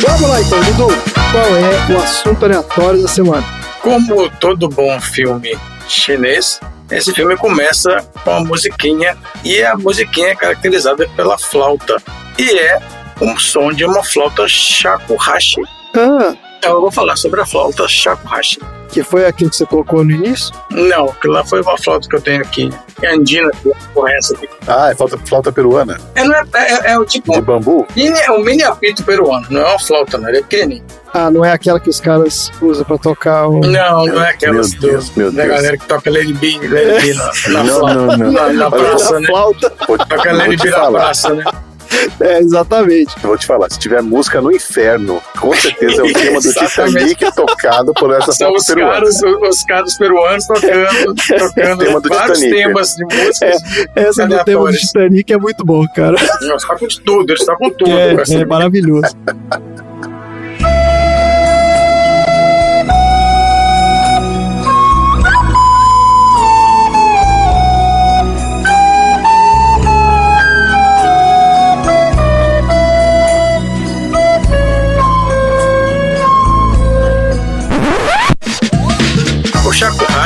[0.06, 0.88] Vamos lá então, Dudu.
[1.30, 3.69] Qual é o assunto aleatório da semana?
[3.80, 5.56] Como todo bom filme
[5.88, 6.60] chinês,
[6.90, 11.96] esse filme começa com a musiquinha e a musiquinha é caracterizada pela flauta
[12.38, 12.78] e é
[13.20, 15.60] um som de uma flauta shakuhachi.
[15.96, 18.60] Ah, Então eu vou falar sobre a flauta shakuhachi.
[18.90, 20.52] que foi aquilo que você colocou no início?
[20.70, 22.70] Não, aquilo lá foi uma flauta que eu tenho aqui.
[23.02, 24.48] É andina, que porra é essa aqui?
[24.66, 25.98] Ah, é flauta, flauta peruana.
[26.16, 27.32] É, não é, é, é o tipo.
[27.32, 27.86] De bambu?
[27.96, 30.84] mini- É um mini apito peruano, não é uma flauta, não, ele é pequenininho.
[31.12, 33.60] Ah, não é aquela que os caras usam pra tocar o.
[33.60, 34.86] Não, não é Meu Deus, do,
[35.16, 35.54] meu da Deus.
[35.56, 38.32] galera que toca Lady B, Lady B na, na, Não, flauta, não, não.
[38.32, 39.26] na, na praça, né?
[39.26, 39.72] flauta.
[39.88, 40.98] Vou, Toca Lady te B na falar.
[41.00, 41.44] praça, né?
[42.20, 43.14] É, exatamente.
[43.22, 46.52] Eu vou te falar, se tiver música no inferno, com certeza é o tema do.
[46.54, 48.92] Titanic tocado por essa São os peruana.
[48.92, 52.62] caras, os, caras peruanos tocando, tocando Tema do vários Titanic.
[52.62, 53.56] temas de músicas.
[53.96, 54.76] Essa do tema do.
[54.78, 56.14] Titanic é muito bom, cara.
[56.40, 57.90] Eles tocam de tudo, eles tocam tudo.
[57.90, 59.08] É, é maravilhoso.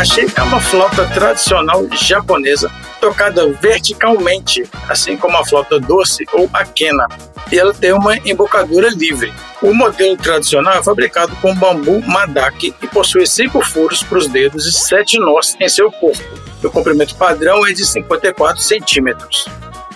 [0.05, 6.65] Shakuhachi é uma flauta tradicional japonesa tocada verticalmente, assim como a flauta doce ou a
[6.65, 7.07] quena,
[7.51, 9.33] e ela tem uma embocadura livre.
[9.63, 14.67] O modelo tradicional é fabricado com bambu madaki e possui cinco furos para os dedos
[14.67, 16.23] e sete nós em seu corpo.
[16.63, 19.47] O comprimento padrão é de 54 centímetros.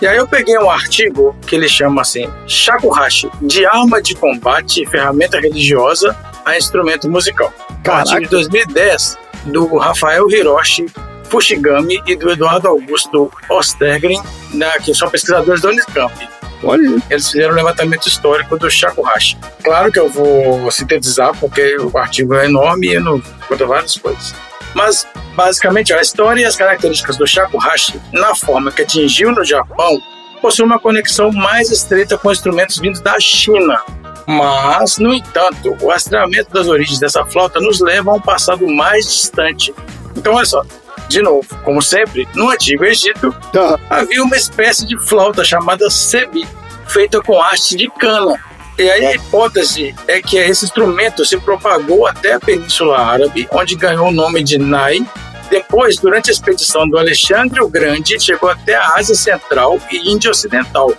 [0.01, 4.83] E aí eu peguei um artigo que ele chama assim, Shakuhachi, de arma de combate
[4.83, 7.51] e ferramenta religiosa a instrumento musical.
[7.85, 10.85] Um artigo de 2010 do Rafael Hiroshi
[11.29, 14.21] Fushigami e do Eduardo Augusto Ostergren,
[14.53, 16.29] né, que são pesquisadores da Unicamp.
[16.63, 17.01] Olha.
[17.09, 19.37] Eles fizeram um levantamento histórico do shakuhachi.
[19.63, 23.97] Claro que eu vou sintetizar, porque o artigo é enorme e eu não conta várias
[23.97, 24.35] coisas.
[24.75, 30.01] Mas, basicamente, a história e as características do shakuhachi, na forma que atingiu no Japão,
[30.41, 33.81] possui uma conexão mais estreita com instrumentos vindos da China.
[34.29, 39.05] Mas, no entanto, o rastreamento das origens dessa flauta nos leva a um passado mais
[39.05, 39.73] distante.
[40.15, 40.63] Então, olha só,
[41.07, 43.79] de novo, como sempre, no Antigo Egito, Tá.
[43.89, 46.47] havia uma espécie de flauta chamada sebi,
[46.87, 48.39] feita com haste de cana.
[48.77, 53.75] E aí a hipótese é que esse instrumento se propagou até a Península Árabe, onde
[53.75, 55.05] ganhou o nome de Nai.
[55.49, 60.29] Depois, durante a expedição do Alexandre o Grande, chegou até a Ásia Central e Índia
[60.31, 60.93] Ocidental.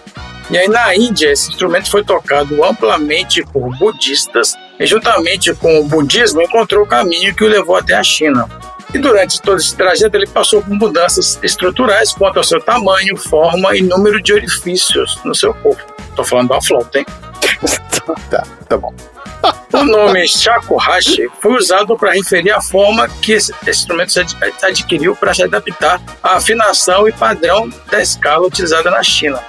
[0.51, 5.85] E aí na Índia, esse instrumento foi tocado amplamente por budistas e juntamente com o
[5.85, 8.49] budismo encontrou o caminho que o levou até a China.
[8.93, 13.77] E durante todo esse trajeto ele passou por mudanças estruturais quanto ao seu tamanho, forma
[13.77, 15.85] e número de orifícios no seu corpo.
[16.09, 17.07] Estou falando da flauta, hein?
[18.29, 18.93] Tá, tá bom.
[19.73, 24.13] O nome shakuhachi foi usado para referir a forma que esse instrumento
[24.63, 29.41] adquiriu para se adaptar à afinação e padrão da escala utilizada na China.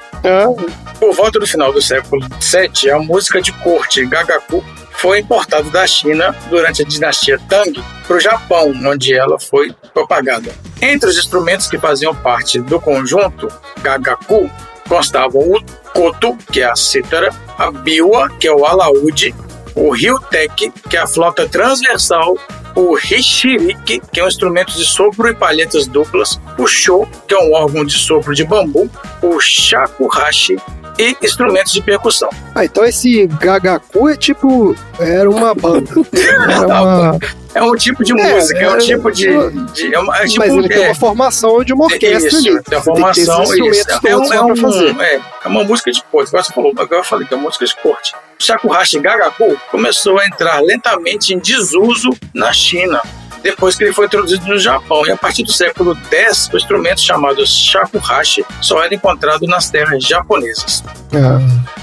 [0.99, 5.87] Por volta do final do século VII, a música de corte gagaku foi importada da
[5.87, 10.53] China durante a dinastia Tang para o Japão, onde ela foi propagada.
[10.79, 13.47] Entre os instrumentos que faziam parte do conjunto
[13.81, 14.49] gagaku
[14.87, 15.63] constavam o
[15.93, 19.33] koto, que é a cítara, a biwa, que é o alaúde,
[19.73, 22.37] o ryutek, que é a flauta transversal,
[22.81, 27.37] o hishiriki, que é um instrumento de sopro e palhetas duplas, o sho, que é
[27.37, 28.89] um órgão de sopro de bambu,
[29.21, 30.57] o shakuhachi
[30.97, 32.29] e instrumentos de percussão.
[32.55, 34.75] Ah, então esse Gagaku é tipo.
[34.99, 35.91] Era uma banda.
[36.49, 37.19] Era uma.
[37.53, 39.25] É um tipo de É, música, é, um é, tipo de.
[39.73, 42.37] de- é uma- é tipo, Mas ele tem é, uma formação de uma orquestra isso,
[42.37, 42.63] ali.
[42.63, 43.89] Tem a Você tem que ter esses formação, isso.
[44.07, 44.95] É, um, é, um- fazer.
[45.01, 46.29] é, uma música de corte.
[46.29, 48.13] Agora você falou, agora eu falei que é uma música de corte.
[48.39, 53.01] O Shakuhachi Gagaku começou a entrar lentamente em desuso na China,
[53.43, 55.05] depois que ele foi introduzido no Japão.
[55.05, 60.03] E a partir do século X, o instrumento chamado Shakuhachi só era encontrado nas terras
[60.05, 60.83] japonesas.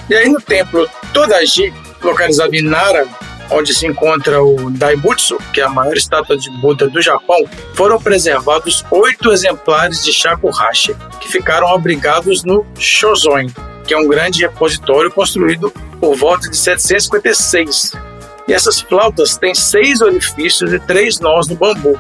[0.09, 3.07] E aí no templo Todaji, localizado em Nara,
[3.51, 7.45] onde se encontra o Daibutsu, que é a maior estátua de Buda do Japão,
[7.75, 13.47] foram preservados oito exemplares de shakuhachi, que ficaram abrigados no Shozon,
[13.87, 17.93] que é um grande repositório construído por volta de 756.
[18.47, 21.99] E essas flautas têm seis orifícios e três nós no bambu.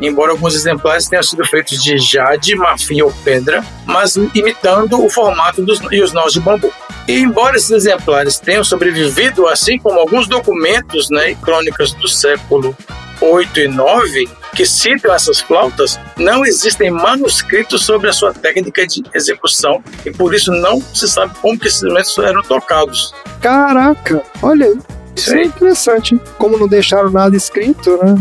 [0.00, 5.62] Embora alguns exemplares tenham sido feitos de jade, marfim ou pedra, mas imitando o formato
[5.62, 6.72] dos, e os nós de bambu.
[7.06, 12.76] E embora esses exemplares tenham sobrevivido, assim como alguns documentos né, e crônicas do século
[13.20, 19.04] 8 e 9 que citam essas flautas, não existem manuscritos sobre a sua técnica de
[19.14, 23.14] execução e por isso não se sabe como que esses instrumentos eram tocados.
[23.40, 24.97] Caraca, olha aí.
[25.18, 26.20] Isso é interessante, hein?
[26.38, 28.14] Como não deixaram nada escrito, né?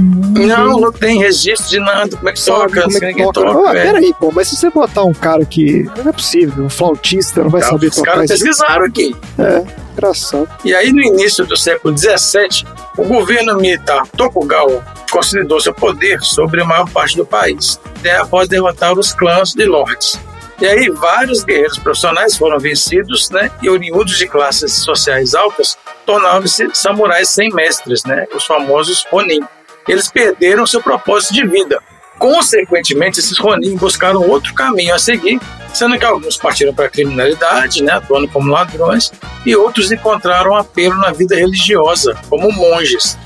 [0.45, 2.15] Não, não tem registro de nada.
[2.17, 2.81] Como é que Sabe toca?
[2.83, 3.33] como é que toca?
[3.53, 3.69] toca.
[3.69, 3.83] Ah, é.
[3.85, 5.83] peraí, pô, mas se você botar um cara que.
[5.97, 8.43] Não é possível, um flautista não vai Tá, saber Os tocar caras isso.
[8.43, 9.15] pesquisaram aqui.
[9.39, 10.47] É, engraçado.
[10.65, 12.65] E aí, no início do século XVII,
[12.97, 18.47] o governo militar Tokugawa consolidou seu poder sobre a maior parte do país, né, após
[18.49, 20.19] derrotar os clãs de lords.
[20.59, 25.77] E aí, vários guerreiros profissionais foram vencidos, né, e oriundos de classes sociais altas
[26.07, 29.41] tornaram-se samurais sem mestres, né, os famosos Ronin.
[29.87, 31.79] Eles perderam seu propósito de vida.
[32.17, 35.39] Consequentemente, esses Ronin buscaram outro caminho a seguir,
[35.73, 39.11] sendo que alguns partiram para a criminalidade, né, atuando como ladrões,
[39.45, 43.17] e outros encontraram apelo na vida religiosa, como monges.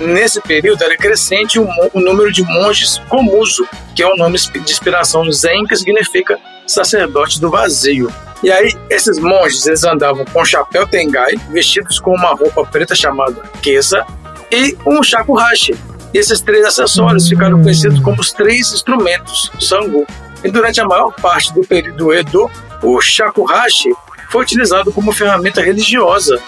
[0.00, 3.66] Nesse período era crescente o, número de monges Komuso,
[3.96, 6.38] que é o nome de inspiração zen, que significa
[6.70, 8.12] sacerdote do vazio.
[8.42, 13.42] E aí, esses monges, eles andavam com chapéu tengai, vestidos com uma roupa preta chamada
[13.60, 14.06] kesa,
[14.50, 15.74] e um shakuhachi.
[16.14, 20.06] E esses três acessórios ficaram conhecidos como os três instrumentos sangu.
[20.42, 22.50] E durante a maior parte do período Edo,
[22.82, 23.92] o shakuhachi
[24.30, 26.40] foi utilizado como ferramenta religiosa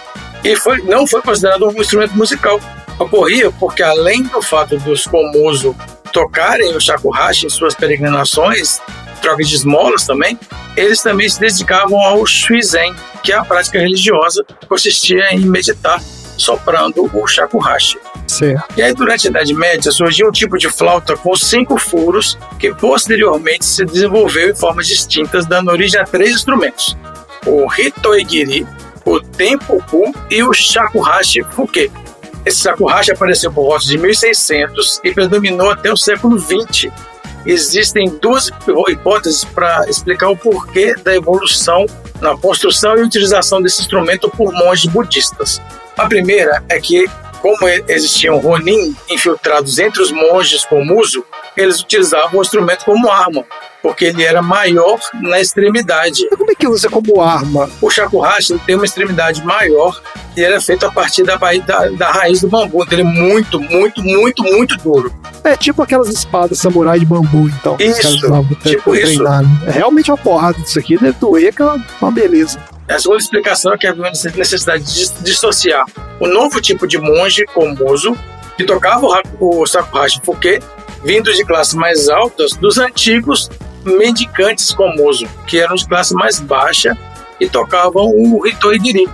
[0.45, 2.61] e foi, não foi considerado um instrumento musical.
[2.99, 5.75] Ocorria porque, além do fato dos Komuso
[6.13, 8.81] tocarem o shakuhachi em suas peregrinações,
[9.21, 10.39] troca de esmolas também,
[10.77, 16.01] eles também se dedicavam ao shuizen, que é a prática religiosa que consistia em meditar
[16.37, 17.99] soprando o shakuhachi.
[18.27, 18.65] Certo.
[18.77, 22.73] E aí, durante a Idade Média, surgiu um tipo de flauta com cinco furos, que
[22.73, 26.97] posteriormente se desenvolveu em formas distintas, dando origem a três instrumentos:
[27.45, 28.67] o hitoigiri,
[29.05, 31.91] o tempuku e o shakuhachi fuke.
[32.47, 36.91] Esse shakuhachi apareceu por volta de 1600 e predominou até o século XX.
[37.47, 38.51] Existem duas
[38.89, 41.87] hipóteses para explicar o porquê da evolução
[42.21, 45.61] na construção e utilização desse instrumento por monges budistas.
[45.97, 47.09] A primeira é que,
[47.41, 51.25] como existiam ronin infiltrados entre os monges com uso,
[51.57, 53.45] eles utilizavam o instrumento como arma,
[53.83, 56.29] porque ele era maior na extremidade.
[56.37, 57.71] Como é que usa como arma?
[57.81, 60.01] O shakuhachi tem uma extremidade maior
[60.37, 62.83] e ele é feito a partir da, da, da raiz do bambu.
[62.83, 65.13] Então ele é muito, muito, muito, muito duro.
[65.43, 67.77] É tipo aquelas espadas samurai de bambu, então.
[67.79, 68.19] Isso,
[68.63, 69.23] tipo isso.
[69.23, 69.43] né?
[69.67, 72.59] É realmente uma porrada disso aqui, deve doer, que é uma, uma beleza.
[72.89, 75.85] A segunda explicação é que havia necessidade de dis- dissociar
[76.19, 78.17] o novo tipo de monge komuso
[78.57, 79.07] que tocava
[79.39, 80.61] o, o shakuhachi fuke,
[81.05, 83.49] vindos de classes mais altas, dos antigos
[83.85, 86.97] mendicantes komuso, que eram de classe mais baixa
[87.41, 89.09] e tocavam o hitoigiri.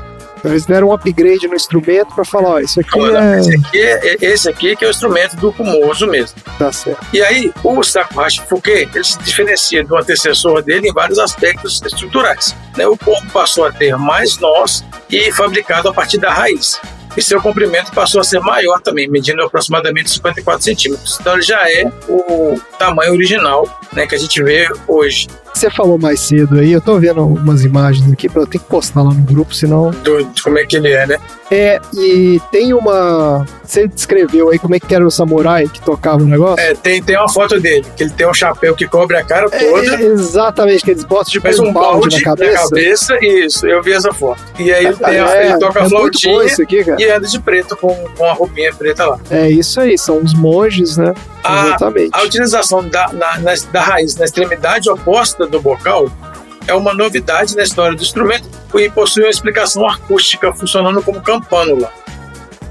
[0.47, 3.41] Eles deram um upgrade no instrumento pra falar, ó, isso aqui Olha, é...
[3.41, 6.39] Esse aqui, é, é- esse aqui que é o instrumento do komuso mesmo.
[6.59, 7.05] Tá certo.
[7.13, 12.55] E aí, o Shakuhachi Fuke, ele se diferencia do antecessor dele em vários aspectos estruturais.
[12.77, 12.87] né?
[12.87, 16.81] O corpo passou a ter mais nós e fabricado a partir da raiz.
[17.17, 21.17] E seu comprimento passou a ser maior também, medindo aproximadamente 54 centímetros.
[21.19, 25.27] Então ele já é o tamanho original né, que a gente vê hoje.
[25.57, 29.03] Você falou mais cedo aí, eu tô vendo umas imagens aqui, eu ter que postar
[29.03, 29.91] lá no grupo, senão...
[29.91, 31.17] Do, de como é que ele é, né?
[31.51, 33.47] É, e tem uma...
[33.65, 36.61] Você descreveu aí como é que era o samurai que tocava o negócio?
[36.65, 39.49] É, tem, tem uma foto dele, que ele tem um chapéu que cobre a cara
[39.49, 39.95] toda.
[39.97, 43.17] É, exatamente, que eles botam tipo Faz um balde na cabeça.
[43.25, 44.41] isso, eu vi essa foto.
[44.59, 47.77] E aí ele, tem É, ele toca é a flautinha aqui, e anda de preto
[47.77, 49.19] com, com a roupinha preta lá.
[49.31, 51.15] É isso aí, são os monges, né?
[51.43, 52.11] A, Exatamente.
[52.13, 56.11] a utilização da, na- na- da raiz na extremidade oposta do bocal
[56.67, 61.93] é uma novidade na história do instrumento e possui uma explicação acústica funcionando como campânula.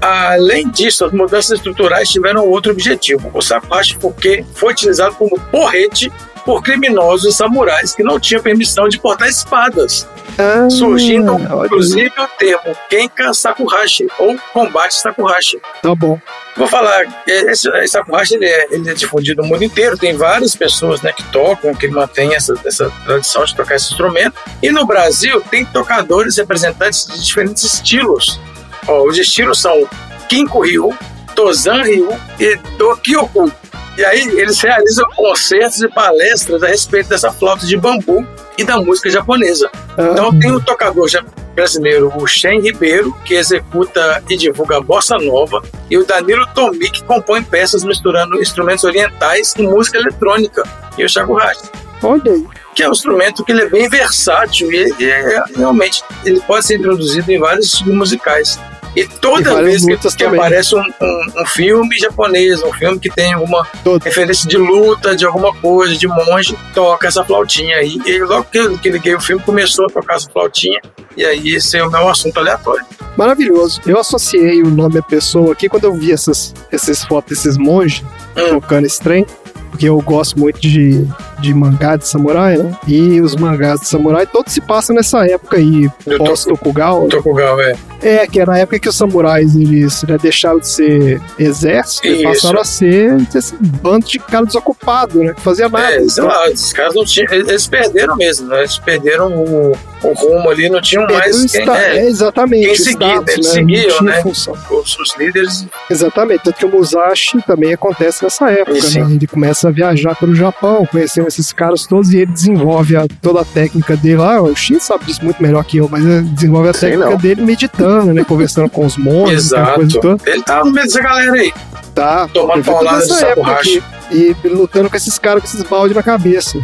[0.00, 3.30] Além disso, as mudanças estruturais tiveram outro objetivo.
[3.32, 6.12] O sapache porque foi utilizado como porrete
[6.46, 11.34] por criminosos samurais que não tinham permissão de portar espadas, Ah, surgindo
[11.64, 15.60] inclusive o termo Kenka Sakuhashi ou combate Sakuhashi.
[15.82, 16.18] Tá bom.
[16.56, 20.54] Vou falar, esse, esse Sakuhachi ele é, ele é difundido no mundo inteiro, tem várias
[20.54, 24.36] pessoas né, que tocam, que mantêm essa, essa tradição de tocar esse instrumento.
[24.62, 28.40] E no Brasil tem tocadores representantes de diferentes estilos.
[28.86, 29.86] Ó, os estilos são
[30.28, 30.96] Kinko Ryu,
[31.36, 32.08] Tozan Ryu
[32.40, 33.52] e Dokyoku.
[33.96, 38.26] E aí eles realizam concertos e palestras a respeito dessa flauta de bambu
[38.58, 39.70] e da música japonesa.
[39.96, 40.08] Ah.
[40.10, 41.08] Então tem um tocador
[41.54, 46.90] brasileiro, o Shen Ribeiro, que executa e divulga a bossa nova, e o Danilo Tomi,
[46.90, 50.62] que compõe peças misturando instrumentos orientais e música eletrônica,
[50.98, 51.70] e o Rasta.
[52.02, 52.46] Olha aí.
[52.74, 56.66] Que é um instrumento que ele é bem versátil e, e é- realmente ele pode
[56.66, 58.60] ser introduzido em vários estilos musicais.
[58.96, 62.98] E E toda várias vez que, que aparece um, um- um filme japonês, um filme
[62.98, 63.66] que tem alguma
[64.02, 67.98] referência de luta, de alguma coisa, de monge, toca essa flautinha aí.
[68.06, 70.80] E logo que que liguei o filme, começou a tocar essa flautinha.
[71.16, 72.84] E aí esse é o meu assunto aleatório.
[73.16, 73.80] Maravilhoso.
[73.86, 78.02] Eu associei o nome da pessoa aqui quando eu vi essas, essas fotos desses monges
[78.50, 79.26] tocando esse trem.
[79.70, 81.06] Porque eu gosto muito de,
[81.40, 82.72] de mangá de samurai, né?
[82.86, 87.08] E os mangás de samurai todos se passam nessa época aí, pós-Tokugawa.
[87.08, 87.76] Tokugawa, é.
[88.02, 92.12] É, que era a época que os samurais eles né, deixaram de ser exército e
[92.16, 92.22] Isso.
[92.24, 95.32] passaram a ser esse bando de cara desocupado, né?
[95.34, 95.94] Que fazia nada.
[95.94, 97.32] É, sei lá, esses caras não tinham.
[97.32, 98.58] Eles perderam mesmo, né?
[98.60, 99.72] Eles perderam o,
[100.02, 101.62] o rumo ali, não tinham Perdeu mais quem.
[101.62, 103.52] sta- é, exatamente, Quem seguir, status, eles né?
[103.52, 104.22] seguiam, né?
[104.24, 105.66] Os, os líderes.
[105.90, 109.12] Exatamente, tanto que o Musashi também acontece nessa época, né?
[109.14, 110.86] Ele começa a viajar pelo Japão,
[111.26, 114.40] esses caras todos e ele desenvolve a- toda a técnica dele lá.
[114.40, 117.18] O Shin sabe disso muito melhor que eu, mas ele desenvolve a Sei técnica não.
[117.18, 118.24] dele meditando, né?
[118.24, 120.30] Conversando com os monges, aquela coisa toda.
[120.30, 121.52] Ele tava no meio dessa galera aí.
[121.94, 123.78] Tá, Tomando paulada de racho.
[123.78, 123.82] aqui.
[124.12, 126.58] E lutando com esses caras com esses baldes na cabeça.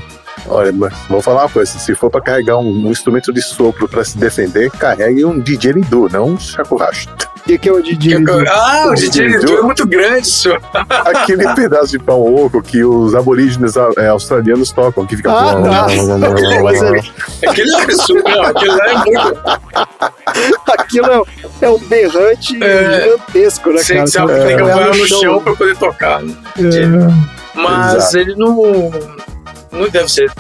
[0.48, 3.88] Olha, mas vou falar uma coisa: se for pra carregar um, um instrumento de sopro
[3.88, 7.08] pra se defender, carregue um didgeridoo, não um chacurracho.
[7.36, 8.18] O que, que é o DJ?
[8.48, 10.60] Ah, o didgeridoo é muito grande, senhor.
[10.88, 15.32] Aquele pedaço de pão oco que os aborígenes é, australianos tocam, que fica.
[15.32, 15.86] Ah, tá.
[16.62, 17.12] Mas ele-
[17.46, 19.42] Aquele é absurdo, não, aquele lá é muito.
[20.78, 23.00] Aquilo é, é um berrante É.
[23.02, 24.06] gigantesco, né, cara?
[24.06, 25.40] você Você tem que apoiar no no chão.
[25.42, 26.22] pra poder tocar.
[26.22, 26.34] né?
[26.58, 27.58] É.
[27.58, 28.18] Mas Exato.
[28.18, 28.62] ele não,
[29.72, 30.30] não deve ser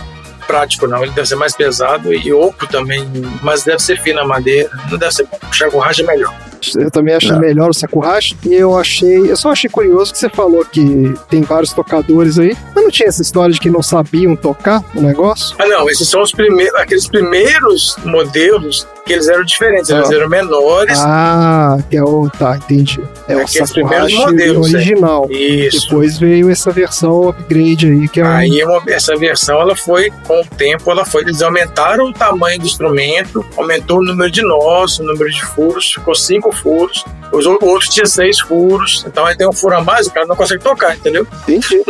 [0.46, 1.02] prático, não.
[1.02, 3.10] Ele deve ser mais pesado e oco também,
[3.42, 4.70] mas deve ser fino a madeira.
[4.90, 5.26] Não deve ser.
[5.48, 6.34] O chagorracha é melhor.
[6.76, 8.36] Eu também achei melhor o Sakurashi.
[8.44, 9.30] E eu achei.
[9.30, 12.56] Eu só achei curioso que você falou que tem vários tocadores aí.
[12.74, 15.54] Mas não tinha essa história de que não sabiam tocar o negócio?
[15.58, 20.14] Ah, não, esses são os primeiros, aqueles primeiros modelos que eles eram diferentes, eles Ah.
[20.14, 20.98] eram menores.
[21.00, 22.28] Ah, que é o.
[22.30, 23.00] Tá, entendi.
[23.28, 24.76] É o Sakurashi modelos, é.
[24.76, 25.26] original.
[25.30, 25.82] Isso.
[25.88, 28.28] Depois veio essa versão upgrade aí, que é um.
[28.28, 32.60] Aí uma- essa versão, ela foi, com o tempo, ela foi, eles aumentaram o tamanho
[32.60, 37.46] do instrumento, aumentou o número de nós, o número de furos, ficou cinco furos, os
[37.46, 40.62] outros tinha seis furos, então aí tem um furo a mais, o cara não consegue
[40.62, 41.26] tocar, entendeu?
[41.48, 41.82] Entendi.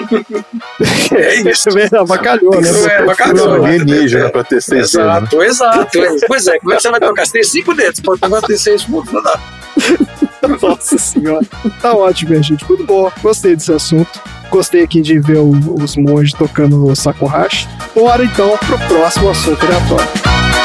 [1.12, 1.68] É isso.
[1.98, 2.60] Avacalhou, né?
[2.60, 3.60] Isso é, bacalhou.
[3.60, 5.16] Um alienígena pra ter seis dedos, né?
[5.18, 5.98] Exato, exato.
[6.26, 7.26] Pois é, como é que você vai tocar?
[7.26, 9.40] Você tem cinco dedos, pode tocar tem seis furos, não dá.
[10.60, 11.46] Nossa senhora.
[11.80, 12.66] Tá ótimo, minha gente.
[12.68, 13.10] Muito bom.
[13.22, 14.20] Gostei desse assunto.
[14.50, 17.68] Gostei aqui de ver os monges tocando o Sakurashi.
[17.94, 20.08] Bora então pro próximo assunto aleatório.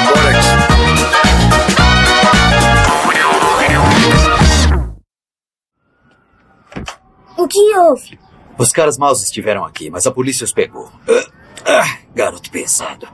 [0.07, 0.66] Bora aqui.
[7.37, 8.19] O que houve?
[8.57, 10.91] Os caras maus estiveram aqui, mas a polícia os pegou.
[11.07, 11.27] Ah,
[11.65, 13.07] ah, garoto pesado.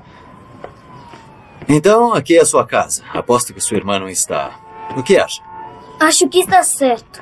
[1.67, 3.03] Então, aqui é a sua casa.
[3.13, 4.59] Aposto que sua irmã não está.
[4.97, 5.41] O que acha?
[5.99, 7.21] Acho que está certo.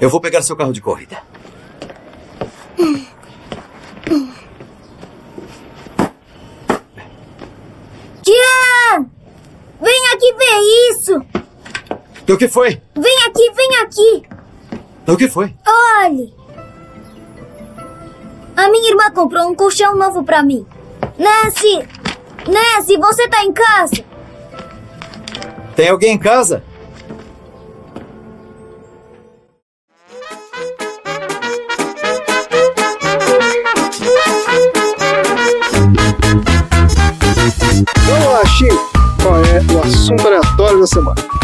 [0.00, 1.22] Eu vou pegar seu carro de corrida.
[8.22, 9.06] Tian!
[9.80, 10.60] Vem aqui ver
[10.90, 11.26] isso!
[12.29, 12.80] O que foi?
[12.96, 14.28] Vem aqui, vem aqui!
[15.06, 15.54] O que foi?
[16.02, 16.34] Olhe!
[18.56, 20.64] A minha irmã comprou um colchão novo pra mim.
[21.18, 21.86] Nancy!
[22.48, 24.02] Nancy, você tá em casa?
[25.76, 26.64] Tem alguém em casa?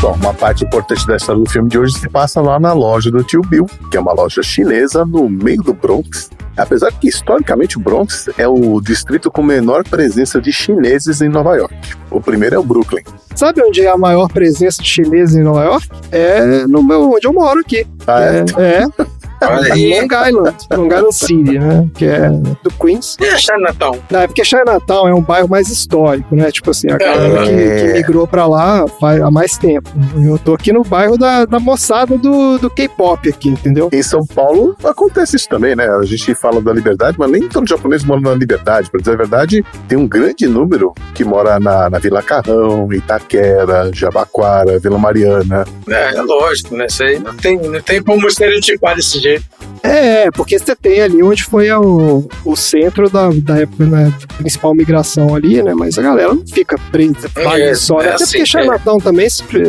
[0.00, 3.10] Bom, uma parte importante da história do filme de hoje se passa lá na loja
[3.10, 6.30] do tio Bill, que é uma loja chinesa no meio do Bronx.
[6.56, 11.54] Apesar que historicamente o Bronx é o distrito com menor presença de chineses em Nova
[11.56, 11.74] York.
[12.10, 13.02] O primeiro é o Brooklyn.
[13.34, 15.88] Sabe onde é a maior presença de chineses em Nova York?
[16.10, 17.86] É no meu, onde eu moro aqui.
[18.06, 18.44] Ah, é?
[18.58, 18.84] É,
[19.42, 20.00] Olha é aí.
[20.00, 20.56] Long Island.
[20.74, 21.88] Long Island City, né?
[21.94, 23.16] Que é do Queens.
[23.20, 23.98] A Chinatown?
[24.10, 26.50] Não, é porque Chinatown é um bairro mais histórico, né?
[26.50, 27.76] Tipo assim, a galera que, É.
[27.86, 29.90] que migrou pra lá faz, há mais tempo.
[30.16, 33.88] Eu tô aqui no bairro da, da moçada do, do K-pop aqui, entendeu?
[33.92, 35.86] Em São Paulo acontece isso também, né?
[35.88, 38.90] A gente fala da liberdade, mas nem todo japonês mora na liberdade.
[38.90, 43.90] Pra dizer a verdade, tem um grande número que mora na, na Vila Carrão, Itaquera,
[43.92, 45.64] Jabaquara, Vila Mariana.
[45.88, 46.86] É, é lógico, né?
[46.86, 49.44] Isso aí não tem, não tem como estereotipar desse jeito.
[49.82, 54.34] É, porque você tem ali onde foi o, o centro da, da época, né, da
[54.36, 55.74] principal migração ali, né?
[55.74, 58.06] Mas a galera não fica presa É, só, né?
[58.06, 59.28] é Até assim, porque Chinatown também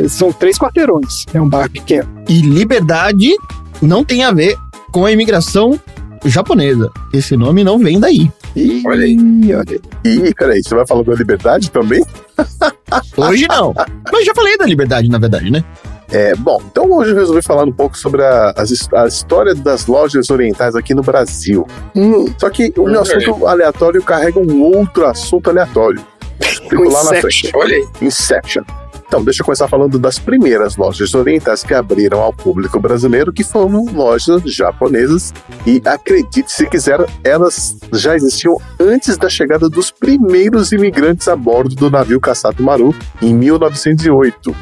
[0.09, 1.25] são três quarteirões.
[1.33, 2.07] É um bairro pequeno.
[2.27, 3.35] E liberdade
[3.81, 4.57] não tem a ver
[4.91, 5.79] com a imigração
[6.25, 6.89] japonesa.
[7.13, 8.31] Esse nome não vem daí.
[8.55, 9.17] Ih, Olha aí.
[9.53, 12.03] olha Ih, peraí, você vai falar da liberdade também?
[13.15, 13.73] Hoje não.
[14.11, 15.63] Mas já falei da liberdade, na verdade, né?
[16.11, 19.53] É, bom, então hoje eu resolvi falar um pouco sobre a, as his- a história
[19.53, 21.67] das lojas orientais aqui no Brasil.
[21.95, 26.01] Hum, Só que o meu Hum, assunto aleatório carrega um outro assunto aleatório.
[26.39, 27.21] Explico lá na Inception.
[27.51, 27.51] frente.
[27.55, 27.87] Olha aí.
[28.01, 28.63] Inception.
[29.07, 33.41] Então, deixa eu começar falando das primeiras lojas orientais que abriram ao público brasileiro, que
[33.43, 35.33] foram lojas japonesas.
[35.65, 41.73] E acredite se quiser, elas já existiam antes da chegada dos primeiros imigrantes a bordo
[41.73, 44.53] do navio Kasato Maru, em 1908.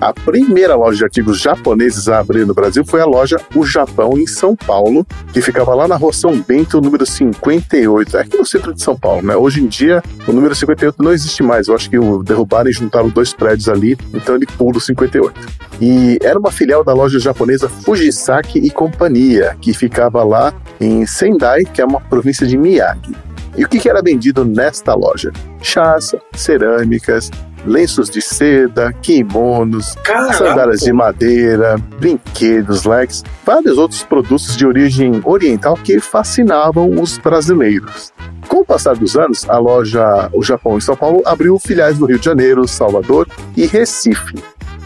[0.00, 4.18] A primeira loja de artigos japoneses a abrir no Brasil foi a loja O Japão,
[4.18, 8.44] em São Paulo, que ficava lá na rua São Bento, número 58, é aqui no
[8.44, 9.34] centro de São Paulo, né?
[9.34, 11.68] Hoje em dia, o número 58 não existe mais.
[11.68, 15.34] Eu acho que o derrubaram e juntaram dois prédios ali, então ele pula o 58.
[15.80, 21.64] E era uma filial da loja japonesa Fujisaki e Companhia, que ficava lá em Sendai,
[21.64, 23.14] que é uma província de Miyagi.
[23.56, 25.32] E o que que era vendido nesta loja?
[25.62, 27.30] Chás, cerâmicas,
[27.64, 30.34] lenços de seda, kimonos, Caraca.
[30.34, 38.12] sandálias de madeira, brinquedos, leques, vários outros produtos de origem oriental que fascinavam os brasileiros.
[38.46, 42.06] Com o passar dos anos, a loja O Japão em São Paulo abriu filiais no
[42.06, 44.34] Rio de Janeiro, Salvador e Recife.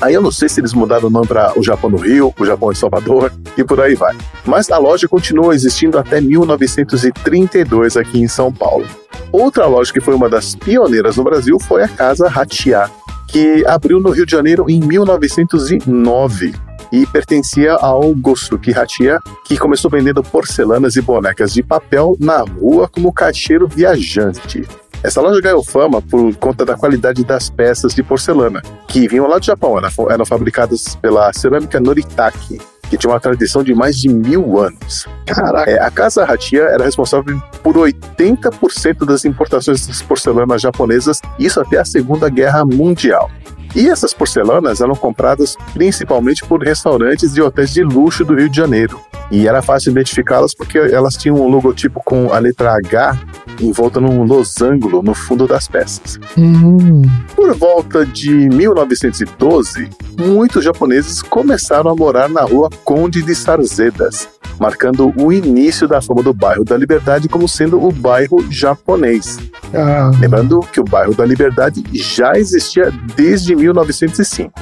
[0.01, 2.46] Aí eu não sei se eles mudaram o nome para o Japão no Rio, o
[2.46, 4.16] Japão em Salvador e por aí vai.
[4.46, 8.86] Mas a loja continuou existindo até 1932 aqui em São Paulo.
[9.30, 12.90] Outra loja que foi uma das pioneiras no Brasil foi a Casa Ratiá,
[13.28, 16.55] que abriu no Rio de Janeiro em 1909
[16.92, 22.88] e pertencia ao Gosuki Hatia, que começou vendendo porcelanas e bonecas de papel na rua
[22.88, 24.66] como caixeiro viajante.
[25.03, 29.38] Essa loja ganhou fama por conta da qualidade das peças de porcelana, que vinham lá
[29.38, 34.11] do Japão, eram, eram fabricadas pela cerâmica Noritake, que tinha uma tradição de mais de
[34.11, 35.09] mil anos.
[35.24, 35.70] Caraca.
[35.70, 41.78] É, a Casa Hatia era responsável por 80% das importações de porcelanas japonesas, isso até
[41.78, 43.30] a Segunda Guerra Mundial.
[43.74, 48.57] E essas porcelanas eram compradas principalmente por restaurantes e hotéis de luxo do Rio de
[48.57, 49.01] Janeiro.
[49.31, 53.18] E era fácil identificá-las porque elas tinham um logotipo com a letra H
[53.61, 56.18] envolta num losango no fundo das peças.
[56.37, 57.03] Hum,
[57.37, 64.28] Por volta de 1912, muitos japoneses começaram a morar na rua Conde de Sarzedas,
[64.59, 69.39] marcando o início da fama do bairro da Liberdade como sendo o bairro japonês.
[69.74, 74.53] ah, Lembrando que o bairro da Liberdade já existia desde 1905.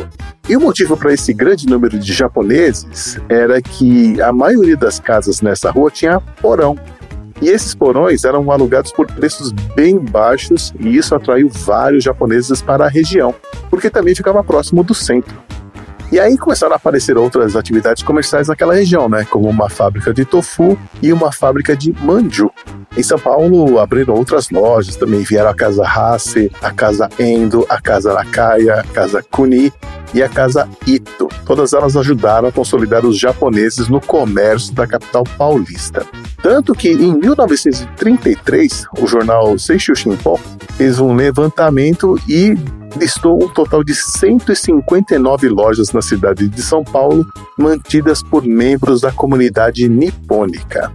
[0.49, 5.41] E o motivo para esse grande número de japoneses era que a maioria das casas
[5.41, 6.77] nessa rua tinha porão.
[7.41, 12.87] E esses porões eram alugados por preços bem baixos e isso atraiu vários japoneses para
[12.87, 13.35] a região,
[13.71, 15.41] porque também ficava próximo do centro.
[16.11, 19.27] E aí começaram a aparecer outras atividades comerciais naquela região, né?
[19.29, 22.51] Como uma fábrica de tofu e uma fábrica de manju.
[22.97, 27.79] Em São Paulo abriram outras lojas, também vieram a Casa Hasse, a Casa Endo, a
[27.81, 29.71] Casa Nakaya, a Casa Kuni
[30.15, 31.29] e a Casa Ito.
[31.45, 36.07] Todas elas ajudaram a consolidar os japoneses no comércio da capital paulista.
[36.43, 40.41] Tanto que em 1933, o jornal Seishu Shinpon
[40.77, 42.57] fez um levantamento e
[42.97, 47.26] listou um total de 159 lojas na cidade de São Paulo,
[47.59, 50.93] mantidas por membros da comunidade nipônica.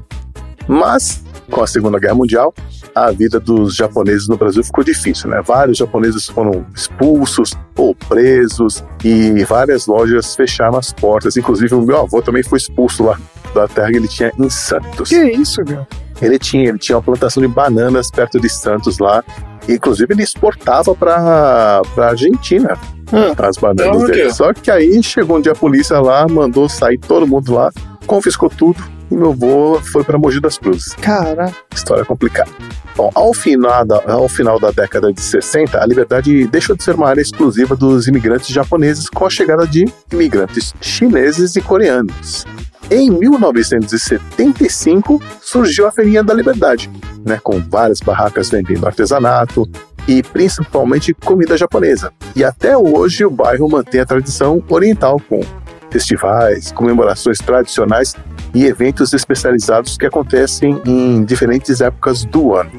[0.68, 2.54] Mas, com a Segunda Guerra Mundial,
[2.96, 5.42] a vida dos japoneses no Brasil ficou difícil, né?
[5.46, 11.36] Vários japoneses foram expulsos ou presos e várias lojas fecharam as portas.
[11.36, 13.20] Inclusive, o meu avô também foi expulso lá
[13.54, 15.10] da terra que ele tinha em Santos.
[15.10, 15.88] que isso, cara?
[16.22, 19.24] Ele tinha, ele tinha uma plantação de bananas perto de Santos lá.
[19.68, 22.78] Inclusive, ele exportava para a Argentina
[23.12, 24.14] Ah, as bananas Olha.
[24.14, 24.34] dele.
[24.34, 27.72] Só que aí chegou um dia a polícia lá, mandou sair todo mundo lá,
[28.06, 30.94] confiscou tudo e meu avô foi para Mogi das Cruzes.
[30.96, 31.54] Caraca.
[31.74, 32.50] História complicada.
[32.96, 36.96] Bom, ao final, da, ao final da década de 60, a Liberdade deixou de ser
[36.96, 42.46] uma área exclusiva dos imigrantes japoneses com a chegada de imigrantes chineses e coreanos.
[42.92, 46.90] Em 1975, surgiu a Feirinha da Liberdade,
[47.26, 49.68] né, com várias barracas vendendo artesanato
[50.08, 52.12] e principalmente comida japonesa.
[52.36, 55.42] E até hoje o bairro mantém a tradição oriental com
[55.90, 58.16] festivais, comemorações tradicionais
[58.54, 62.72] e eventos especializados que acontecem em diferentes épocas do ano.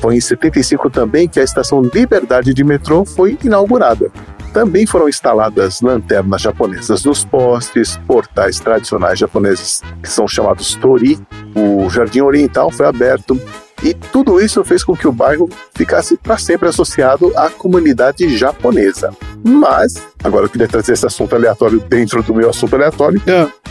[0.00, 4.10] Foi em 75 também que a estação Liberdade de metrô foi inaugurada.
[4.56, 11.18] Também foram instaladas lanternas japonesas nos postes, portais tradicionais japoneses que são chamados tori,
[11.54, 13.38] o jardim oriental foi aberto
[13.82, 19.10] e tudo isso fez com que o bairro ficasse para sempre associado à comunidade japonesa.
[19.44, 23.20] Mas, agora eu queria trazer esse assunto aleatório dentro do meu assunto aleatório.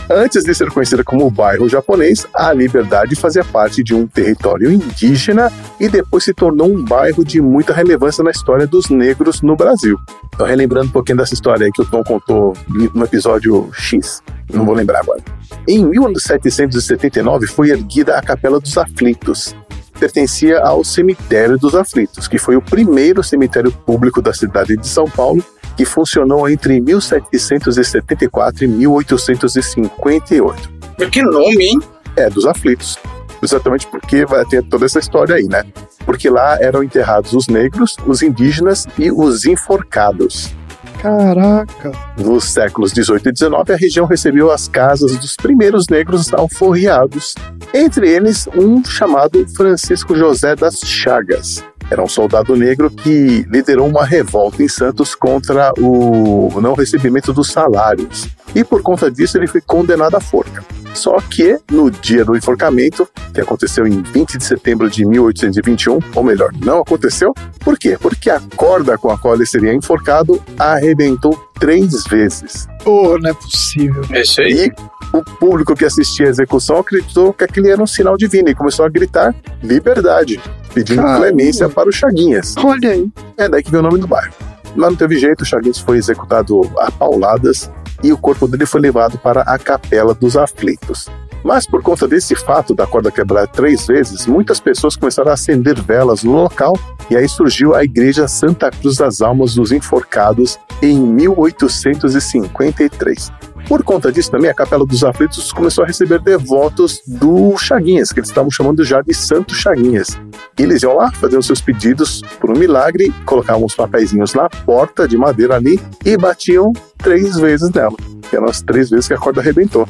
[0.08, 5.52] Antes de ser conhecida como bairro japonês, a Liberdade fazia parte de um território indígena
[5.80, 9.98] e depois se tornou um bairro de muita relevância na história dos negros no Brasil.
[10.32, 14.64] Então, relembrando um pouquinho dessa história aí que o Tom contou no episódio X, não
[14.64, 15.20] vou lembrar agora.
[15.66, 19.56] Em 1779 foi erguida a Capela dos Aflitos,
[19.96, 25.10] pertencia ao Cemitério dos Aflitos, que foi o primeiro cemitério público da cidade de São
[25.10, 25.44] Paulo,
[25.76, 30.76] que funcionou entre 1774 e 1858.
[31.10, 31.78] Que nome, hein?
[32.16, 32.98] É, dos Aflitos.
[33.42, 35.62] Exatamente porque vai ter toda essa história aí, né?
[36.04, 40.54] Porque lá eram enterrados os negros, os indígenas e os enforcados.
[41.00, 41.92] Caraca.
[42.18, 47.34] Nos séculos 18 e 19, a região recebeu as casas dos primeiros negros alforriados,
[47.74, 51.64] entre eles um chamado Francisco José das Chagas.
[51.90, 57.48] Era um soldado negro que liderou uma revolta em Santos contra o não recebimento dos
[57.48, 58.28] salários.
[58.54, 60.64] E por conta disso ele foi condenado à forca.
[60.96, 66.24] Só que no dia do enforcamento, que aconteceu em 20 de setembro de 1821, ou
[66.24, 67.34] melhor, não aconteceu.
[67.60, 67.98] Por quê?
[68.00, 72.68] Porque a corda com a qual ele seria enforcado arrebentou três vezes.
[72.84, 74.04] Oh, não é possível.
[74.10, 74.66] É isso aí.
[74.66, 78.54] E o público que assistia a execução acreditou que aquele era um sinal divino e
[78.54, 80.40] começou a gritar liberdade,
[80.74, 81.18] pedindo Caramba.
[81.26, 82.54] clemência para o Chaguinhas.
[82.56, 83.08] Olha aí.
[83.36, 84.32] É daí que veio o nome do bairro.
[84.76, 87.70] Lá não teve jeito, o Chaguinhas foi executado a pauladas
[88.02, 91.08] e o corpo dele foi levado para a Capela dos Aflitos.
[91.42, 95.78] Mas por conta desse fato da corda quebrar três vezes, muitas pessoas começaram a acender
[95.80, 96.74] velas no local
[97.08, 103.30] e aí surgiu a Igreja Santa Cruz das Almas dos Enforcados em 1853.
[103.66, 108.20] Por conta disso também, a Capela dos Aflitos começou a receber devotos do Chaguinhas, que
[108.20, 110.16] eles estavam chamando já de Santo Chaguinhas.
[110.56, 115.18] Eles iam lá os seus pedidos por um milagre, colocavam os papeizinhos na porta de
[115.18, 117.96] madeira ali e batiam três vezes nela,
[118.30, 119.88] que eram as três vezes que a corda arrebentou.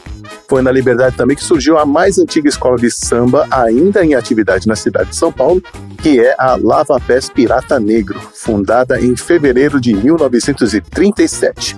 [0.49, 4.67] Foi na Liberdade também que surgiu a mais antiga escola de samba ainda em atividade
[4.67, 5.63] na cidade de São Paulo,
[5.99, 11.77] que é a Lava Pés Pirata Negro, fundada em fevereiro de 1937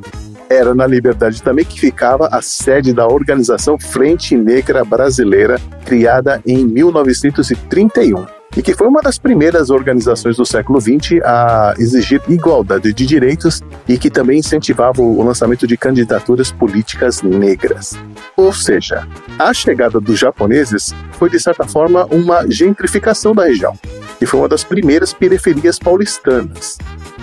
[0.49, 6.65] era na Liberdade também que ficava a sede da organização Frente Negra Brasileira, criada em
[6.65, 8.27] 1931.
[8.57, 13.63] E que foi uma das primeiras organizações do século XX a exigir igualdade de direitos
[13.87, 17.97] e que também incentivava o lançamento de candidaturas políticas negras.
[18.37, 19.07] Ou seja,
[19.39, 23.79] a chegada dos japoneses foi, de certa forma, uma gentrificação da região,
[24.21, 26.79] e foi uma das primeiras periferias paulistanas.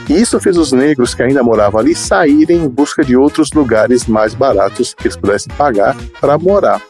[0.10, 4.06] E isso fez os negros que ainda moravam ali saírem em busca de outros lugares
[4.06, 6.82] mais baratos que eles pudessem pagar para morar.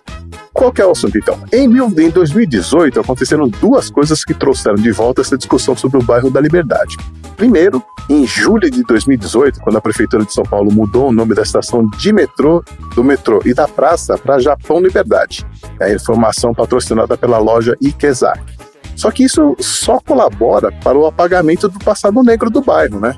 [0.56, 1.38] Qual que é o assunto então?
[1.52, 6.02] Em, mil, em 2018 aconteceram duas coisas que trouxeram de volta essa discussão sobre o
[6.02, 6.96] bairro da Liberdade.
[7.36, 11.42] Primeiro, em julho de 2018, quando a prefeitura de São Paulo mudou o nome da
[11.42, 12.64] estação de metrô,
[12.96, 15.46] do metrô e da praça para Japão Liberdade.
[15.80, 18.56] Aí foi uma ação patrocinada pela loja Ikezaki.
[18.96, 23.16] Só que isso só colabora para o apagamento do passado negro do bairro, né?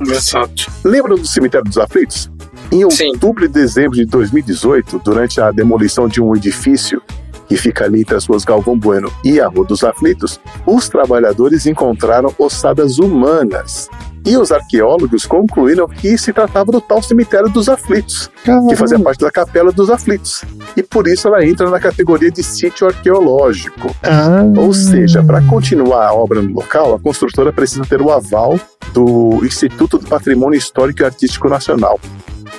[0.00, 0.70] Exato.
[0.84, 2.30] Lembra do Cemitério dos Aflitos?
[2.70, 7.00] Em outubro e dezembro de 2018, durante a demolição de um edifício
[7.48, 11.64] que fica ali entre as ruas Galvão Bueno e a Rua dos Aflitos, os trabalhadores
[11.66, 13.88] encontraram ossadas humanas.
[14.26, 18.28] E os arqueólogos concluíram que se tratava do tal cemitério dos aflitos,
[18.68, 20.44] que fazia parte da Capela dos Aflitos.
[20.76, 23.88] E por isso ela entra na categoria de sítio arqueológico.
[24.58, 28.58] Ou seja, para continuar a obra no local, a construtora precisa ter o aval
[28.92, 32.00] do Instituto do Patrimônio Histórico e Artístico Nacional.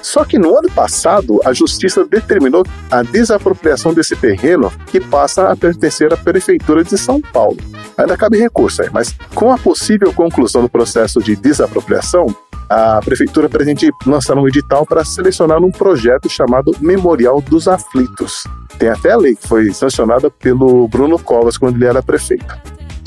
[0.01, 5.55] Só que no ano passado, a justiça determinou a desapropriação desse terreno que passa a
[5.55, 7.57] pertencer à Prefeitura de São Paulo.
[7.97, 12.27] Ainda cabe recurso aí, mas com a possível conclusão do processo de desapropriação,
[12.69, 18.43] a Prefeitura pretende lançar um edital para selecionar um projeto chamado Memorial dos Aflitos.
[18.77, 22.55] Tem até a lei que foi sancionada pelo Bruno Covas quando ele era prefeito.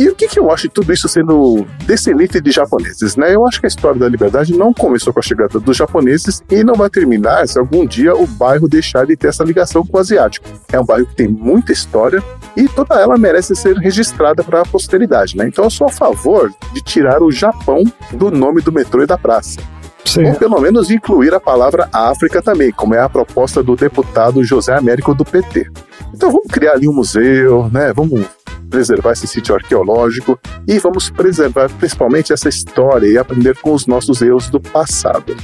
[0.01, 3.35] E o que, que eu acho de tudo isso sendo descendente de japoneses, né?
[3.35, 6.64] Eu acho que a história da liberdade não começou com a chegada dos japoneses e
[6.64, 10.01] não vai terminar se algum dia o bairro deixar de ter essa ligação com o
[10.01, 10.48] asiático.
[10.72, 12.22] É um bairro que tem muita história
[12.56, 15.48] e toda ela merece ser registrada para a posteridade, né?
[15.48, 19.18] Então eu sou a favor de tirar o Japão do nome do metrô e da
[19.18, 19.60] praça.
[20.02, 20.24] Sim.
[20.24, 24.74] Ou pelo menos incluir a palavra África também, como é a proposta do deputado José
[24.74, 25.70] Américo do PT.
[26.14, 27.93] Então vamos criar ali um museu, né?
[27.93, 28.27] Vamos
[28.71, 34.23] preservar esse sítio arqueológico e vamos preservar principalmente essa história e aprender com os nossos
[34.23, 35.37] erros do passado.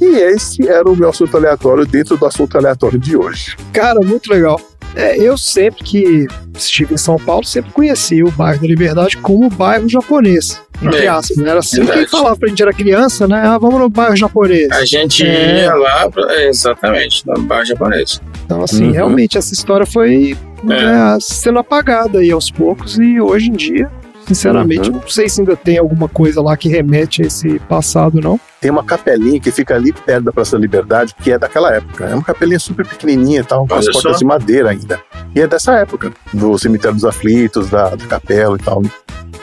[0.00, 3.56] E esse era o meu assunto aleatório dentro do assunto aleatório de hoje.
[3.72, 4.58] Cara, muito legal.
[4.94, 9.48] É, eu sempre que estive em São Paulo, sempre conheci o bairro da Liberdade como
[9.50, 10.60] bairro japonês.
[10.82, 11.50] Entre É, aspas, né?
[11.50, 12.04] Era assim verdade.
[12.06, 13.40] que falava pra gente era criança, né?
[13.44, 14.70] Ah, vamos no bairro japonês.
[14.70, 15.64] A gente É.
[15.64, 18.20] ia lá, pra, é, exatamente, no bar japonês.
[18.46, 18.92] Então, assim, Uhum.
[18.92, 23.90] realmente essa história foi né, sendo apagada aí aos poucos e hoje em dia,
[24.26, 24.96] sinceramente, Uhum.
[25.00, 28.38] não sei se ainda tem alguma coisa lá que remete a esse passado, não.
[28.60, 32.04] Tem uma capelinha que fica ali perto da Praça da Liberdade, que é daquela época.
[32.04, 34.18] É uma capelinha super pequenininha e tal, com as portas só.
[34.18, 35.00] de madeira ainda.
[35.34, 38.82] E é dessa época, do cemitério dos aflitos, da, da capela e tal.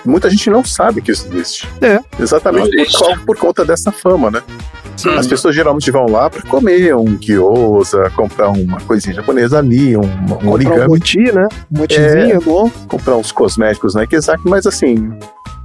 [0.06, 1.68] Muita gente não sabe que isso existe.
[1.82, 2.00] É.
[2.20, 4.42] Exatamente por, por conta dessa fama, né?
[5.06, 5.12] Hum.
[5.18, 10.02] As pessoas geralmente vão lá para comer um gyoza, comprar uma coisinha japonesa ali, um,
[10.02, 11.48] um Comprar um origami, moti, né?
[11.72, 12.70] Um motizinho é bom.
[12.88, 15.12] comprar uns cosméticos na Kizak, mas assim,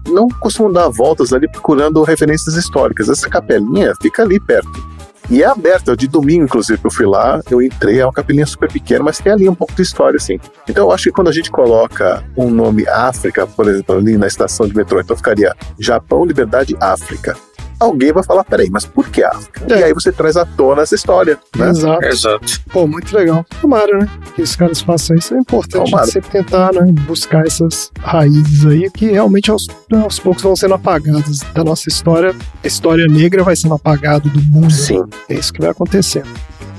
[0.08, 3.08] não costumam dar voltas ali procurando referências históricas.
[3.08, 4.91] Essa capelinha fica ali perto.
[5.30, 8.46] E é aberta, de domingo, inclusive, que eu fui lá, eu entrei, é uma capelinha
[8.46, 10.38] super pequena, mas tem ali um pouco de história, assim.
[10.68, 14.26] Então eu acho que quando a gente coloca um nome África, por exemplo, ali na
[14.26, 17.36] estação de metrô, então ficaria Japão, Liberdade, África.
[17.82, 19.62] Alguém vai falar, peraí, mas por que África?
[19.68, 19.80] É.
[19.80, 21.68] E aí você traz à tona essa história, né?
[21.68, 22.04] Exato.
[22.04, 22.60] Exato.
[22.72, 23.44] Pô, muito legal.
[23.60, 24.08] Tomara, né?
[24.36, 25.34] Que os caras façam isso.
[25.34, 26.06] É importante Tomara.
[26.06, 26.92] sempre tentar, né?
[27.06, 32.34] Buscar essas raízes aí que realmente aos, aos poucos vão sendo apagadas da nossa história.
[32.62, 34.72] A história negra vai sendo apagada do mundo.
[34.72, 35.02] Sim.
[35.28, 36.30] É isso que vai acontecendo.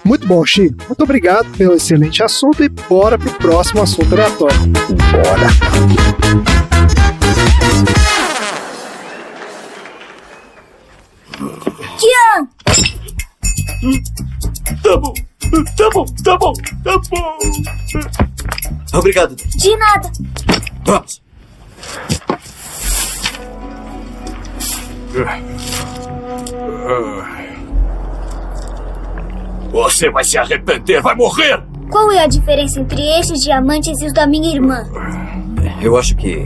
[0.06, 0.76] Muito bom, Chico.
[0.88, 4.58] Muito obrigado pelo excelente assunto e bora pro próximo assunto aleatório.
[5.12, 7.03] Bora.
[11.98, 12.48] Tian,
[14.84, 15.14] Tá bom,
[15.76, 16.54] tá bom, tá bom,
[16.84, 17.38] tá bom.
[18.94, 19.36] Obrigado.
[19.36, 20.12] de nada.
[20.86, 21.22] Vamos.
[29.72, 31.62] Você vai se arrepender, vai morrer!
[31.90, 34.88] Qual é a diferença entre estes diamantes e os da minha irmã?
[35.82, 36.46] Eu acho que.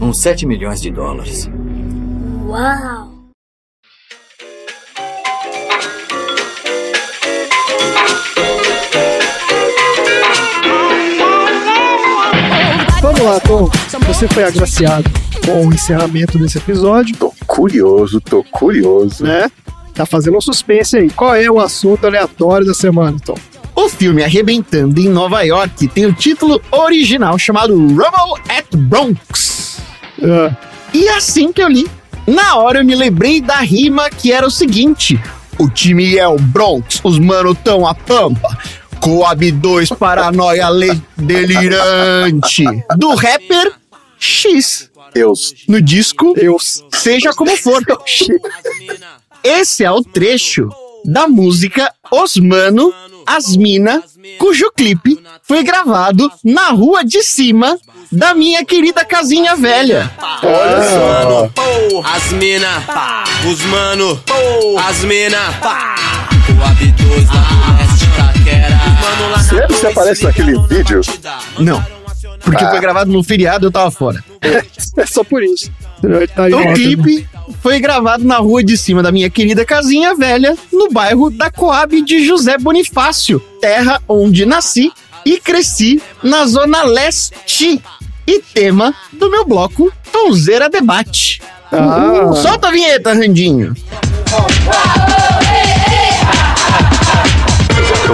[0.00, 1.48] uns 7 milhões de dólares.
[2.46, 3.19] Uau!
[13.22, 13.68] Lá, Tom.
[14.06, 15.10] Você foi agraciado
[15.44, 19.24] com o encerramento desse episódio, Tô curioso, tô curioso.
[19.24, 19.50] né?
[19.94, 21.10] Tá fazendo um suspense aí.
[21.10, 23.34] Qual é o assunto aleatório da semana, Tom?
[23.74, 29.78] O filme Arrebentando em Nova York tem o título original chamado Rumble at Bronx.
[30.22, 30.54] Ah,
[30.92, 31.86] E assim que eu li,
[32.26, 35.18] na hora eu me lembrei da rima que era o seguinte:
[35.58, 38.56] O time é o Bronx, os mano tão a pampa.
[39.00, 42.64] Coab 2, paranoia le- delirante.
[42.96, 43.72] Do rapper
[44.18, 44.90] X.
[45.14, 45.54] Deus.
[45.66, 46.84] No disco, Deus.
[46.92, 47.82] seja como for.
[49.42, 50.68] Esse é o trecho
[51.04, 52.92] da música Os Mano,
[53.26, 54.02] As Mina,
[54.38, 57.78] cujo clipe foi gravado na rua de cima
[58.12, 60.10] da minha querida casinha velha.
[60.42, 61.50] Olha só.
[62.04, 62.82] As mina,
[63.50, 64.20] os mano,
[64.88, 65.38] as mina,
[66.48, 67.79] o AB2
[69.30, 71.00] na Sério, você aparece naquele vídeo?
[71.58, 71.82] Não,
[72.42, 72.70] porque Ah.
[72.70, 74.22] foi gravado no feriado eu tava fora.
[74.96, 75.70] É só por isso.
[76.02, 77.28] Ele tá O volta, clipe
[77.62, 82.00] foi gravado na rua de cima da minha querida casinha velha, no bairro da Coab
[82.02, 84.90] de José Bonifácio, terra onde nasci
[85.24, 87.82] e cresci na Zona Leste.
[88.26, 91.42] E tema do meu bloco Tonzeira Debate.
[91.72, 92.30] Ah.
[92.34, 93.74] Solta a vinheta, Randinho.
[94.32, 95.19] Eu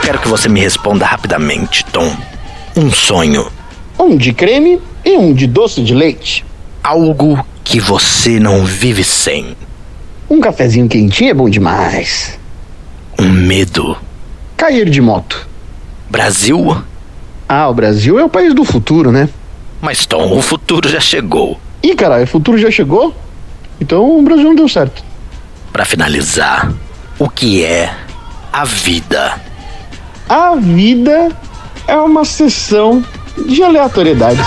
[0.06, 2.16] quero que você me responda rapidamente, Tom.
[2.76, 3.50] Um sonho.
[3.98, 6.44] Um de creme e um de doce de leite.
[6.80, 9.56] Algo que você não vive sem.
[10.30, 12.38] Um cafezinho quentinho é bom demais.
[13.18, 13.98] Um medo.
[14.56, 15.48] Cair de moto.
[16.08, 16.80] Brasil?
[17.48, 19.28] Ah, o Brasil é o país do futuro, né?
[19.82, 21.58] Mas, Tom, o futuro já chegou.
[21.82, 23.12] Ih, caralho, o futuro já chegou?
[23.80, 25.02] Então o Brasil não deu certo.
[25.72, 26.72] Para finalizar,
[27.18, 27.92] o que é
[28.52, 29.45] a vida?
[30.28, 31.30] A vida
[31.86, 33.04] é uma sessão
[33.46, 34.44] de aleatoriedades.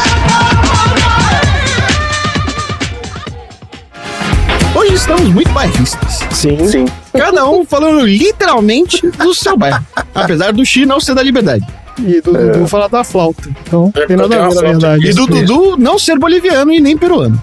[4.75, 6.19] Hoje estamos muito bairristas.
[6.31, 6.67] Sim.
[6.67, 6.85] Sim.
[7.13, 9.83] Cada um falando literalmente do seu bairro.
[10.13, 11.65] Apesar do Xi não ser da liberdade.
[11.97, 13.49] E do Dudu falar da flauta.
[13.63, 15.07] Então, É, tem nada a ver, na verdade.
[15.09, 17.41] E do Dudu não ser boliviano e nem peruano.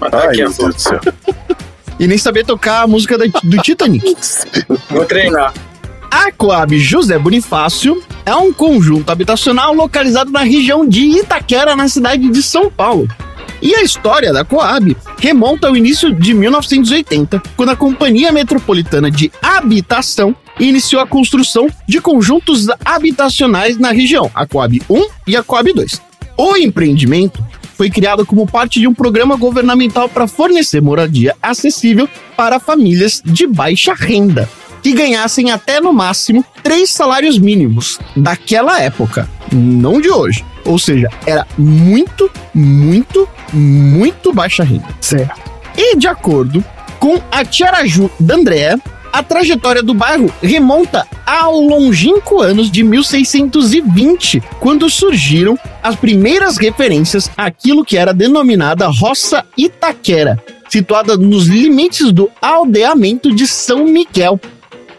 [0.00, 1.00] Mas tá Ai, aqui a meu Deus do céu.
[1.98, 4.16] E nem saber tocar a música da- do Titanic.
[4.90, 5.52] Vou treinar.
[6.10, 12.28] A Coab José Bonifácio é um conjunto habitacional localizado na região de Itaquera, na cidade
[12.28, 13.08] de São Paulo.
[13.60, 19.32] E a história da Coab remonta ao início de 1980, quando a Companhia Metropolitana de
[19.42, 25.72] Habitação iniciou a construção de conjuntos habitacionais na região, a Coab 1 e a Coab
[25.72, 26.00] 2.
[26.36, 27.42] O empreendimento
[27.76, 33.46] foi criado como parte de um programa governamental para fornecer moradia acessível para famílias de
[33.46, 34.48] baixa renda,
[34.82, 40.44] que ganhassem até no máximo três salários mínimos daquela época, não de hoje.
[40.64, 44.88] Ou seja, era muito, muito, muito baixa renda.
[45.00, 45.40] Certo.
[45.76, 46.64] E de acordo
[46.98, 48.78] com a Tiaraju D'Andrea,
[49.12, 57.30] a trajetória do bairro remonta ao longínquo anos de 1620, quando surgiram as primeiras referências
[57.36, 60.38] àquilo que era denominada Roça Itaquera,
[60.68, 64.38] situada nos limites do aldeamento de São Miguel.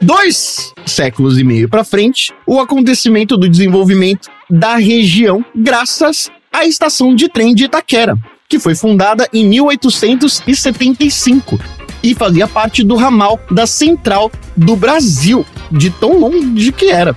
[0.01, 7.15] Dois séculos e meio para frente, o acontecimento do desenvolvimento da região graças à estação
[7.15, 8.15] de trem de Itaquera,
[8.47, 11.59] que foi fundada em 1875
[12.03, 17.15] e fazia parte do ramal da Central do Brasil, de tão longe que era.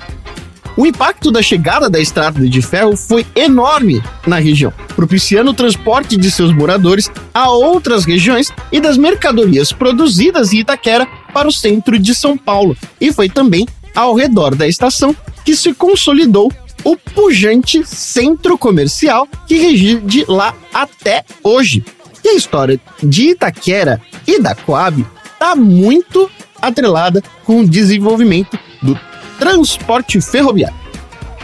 [0.76, 6.16] O impacto da chegada da estrada de ferro foi enorme na região, propiciando o transporte
[6.16, 11.98] de seus moradores a outras regiões e das mercadorias produzidas em Itaquera para o centro
[11.98, 12.76] de São Paulo.
[13.00, 15.14] E foi também ao redor da estação
[15.44, 16.52] que se consolidou
[16.84, 21.84] o pujante centro comercial que reside lá até hoje.
[22.24, 26.30] E a história de Itaquera e da Coab está muito
[26.60, 28.98] atrelada com o desenvolvimento do
[29.40, 30.76] transporte ferroviário.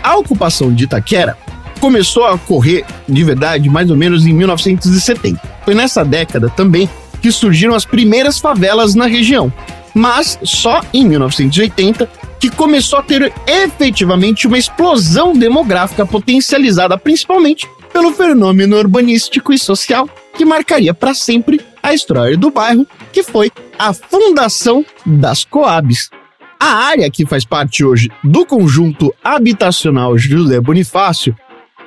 [0.03, 1.37] A ocupação de Itaquera
[1.81, 5.41] começou a ocorrer de verdade mais ou menos em 1970.
[5.65, 6.89] Foi nessa década também
[7.21, 9.53] que surgiram as primeiras favelas na região,
[9.95, 12.09] mas só em 1980
[12.39, 20.07] que começou a ter efetivamente uma explosão demográfica potencializada principalmente pelo fenômeno urbanístico e social
[20.37, 26.11] que marcaria para sempre a história do bairro, que foi a fundação das Coabs.
[26.59, 31.37] A área que faz parte hoje do conjunto habitacional José Bonifácio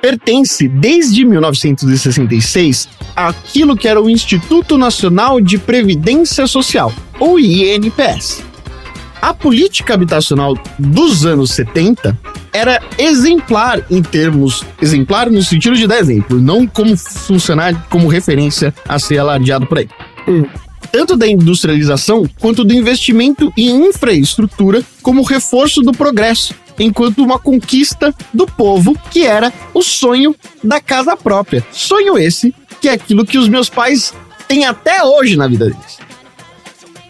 [0.00, 8.42] pertence desde 1966 àquilo que era o Instituto Nacional de Previdência Social, ou INPS.
[9.20, 12.18] A política habitacional dos anos 70
[12.52, 18.72] era exemplar em termos exemplar no sentido de dar exemplo, não como funcionar como referência
[18.88, 19.88] a ser alardeado por aí.
[20.92, 28.14] Tanto da industrialização quanto do investimento em infraestrutura como reforço do progresso, enquanto uma conquista
[28.32, 31.64] do povo que era o sonho da casa própria.
[31.70, 34.14] Sonho esse que é aquilo que os meus pais
[34.48, 35.98] têm até hoje na vida deles.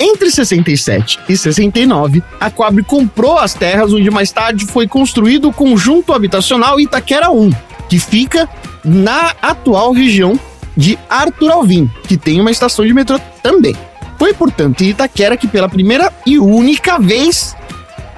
[0.03, 5.53] Entre 67 e 69, a Coab comprou as terras onde mais tarde foi construído o
[5.53, 7.51] conjunto habitacional Itaquera 1,
[7.87, 8.49] que fica
[8.83, 10.41] na atual região
[10.77, 13.75] de Arthur Alvim, que tem uma estação de metrô também.
[14.19, 17.57] Foi, portanto, em Itaquera que pela primeira e única vez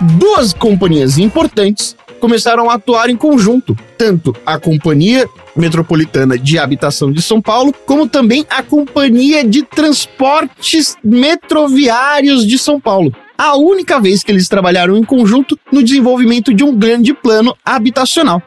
[0.00, 7.20] duas companhias importantes começaram a atuar em conjunto, tanto a Companhia Metropolitana de Habitação de
[7.20, 13.12] São Paulo, como também a Companhia de Transportes Metroviários de São Paulo.
[13.36, 18.40] A única vez que eles trabalharam em conjunto no desenvolvimento de um grande plano habitacional.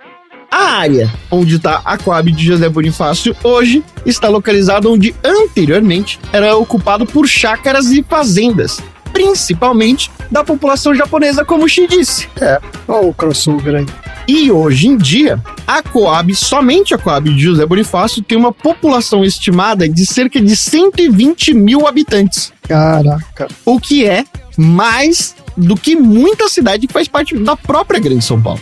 [0.51, 6.55] A área onde está a Coab de José Bonifácio hoje está localizada onde anteriormente era
[6.55, 8.79] ocupado por chácaras e fazendas,
[9.11, 12.27] principalmente da população japonesa, como Xi disse.
[12.39, 13.85] É, olha o crossover aí.
[14.27, 19.23] E hoje em dia, a Coab, somente a Coab de José Bonifácio, tem uma população
[19.23, 22.51] estimada de cerca de 120 mil habitantes.
[22.67, 23.47] Caraca.
[23.63, 24.25] O que é
[24.57, 28.59] mais do que muita cidade que faz parte da própria Grande São Paulo.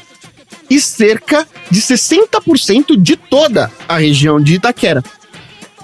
[0.70, 5.04] E cerca de 60% de toda a região de Itaquera.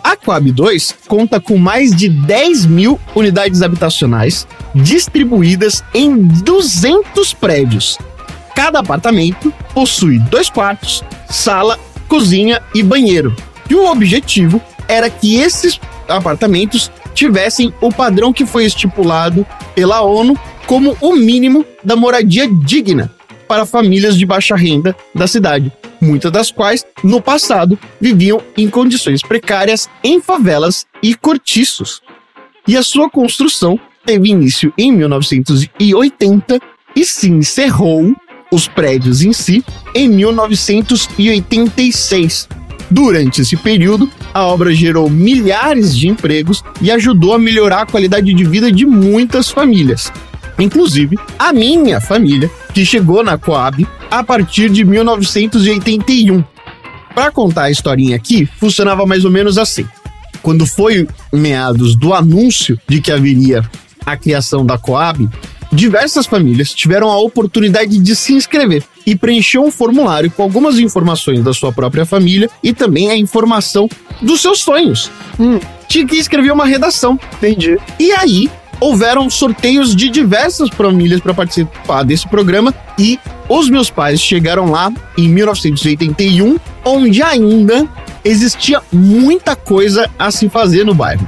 [0.04, 7.98] A Coab 2 conta com mais de 10 mil unidades habitacionais distribuídas em 200 prédios.
[8.56, 11.78] Cada apartamento possui dois quartos, sala,
[12.08, 13.36] cozinha e banheiro.
[13.70, 19.46] E o objetivo era que esses apartamentos tivessem o padrão que foi estipulado
[19.76, 23.12] pela ONU como o mínimo da moradia digna
[23.50, 29.24] para famílias de baixa renda da cidade, muitas das quais, no passado, viviam em condições
[29.24, 32.04] precárias em favelas e cortiços.
[32.68, 36.60] E a sua construção teve início em 1980
[36.96, 38.16] e se encerrou
[38.52, 39.66] os prédios em si
[39.96, 42.48] em 1986.
[42.92, 48.32] Durante esse período, a obra gerou milhares de empregos e ajudou a melhorar a qualidade
[48.32, 50.14] de vida de muitas famílias.
[50.60, 52.50] Inclusive, a minha família,
[52.80, 56.42] que chegou na Coab a partir de 1981.
[57.14, 59.86] Para contar a historinha aqui, funcionava mais ou menos assim.
[60.42, 63.70] Quando foi meados do anúncio de que haveria
[64.06, 65.28] a criação da Coab,
[65.74, 71.44] diversas famílias tiveram a oportunidade de se inscrever e preencher um formulário com algumas informações
[71.44, 73.90] da sua própria família e também a informação
[74.22, 75.12] dos seus sonhos.
[75.38, 75.60] Hum.
[75.90, 77.20] Tinha que escrever uma redação.
[77.34, 77.78] Entendi.
[78.00, 78.50] E aí,
[78.80, 84.92] houveram sorteios de diversas famílias para participar desse programa e os meus pais chegaram lá
[85.18, 87.88] em 1981, onde ainda
[88.24, 91.28] existia muita coisa a se fazer no bairro.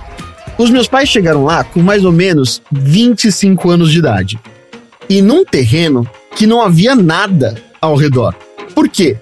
[0.58, 4.40] Os meus pais chegaram lá com mais ou menos 25 anos de idade.
[5.10, 8.36] E num terreno que não havia nada ao redor.
[8.76, 9.18] Por quê?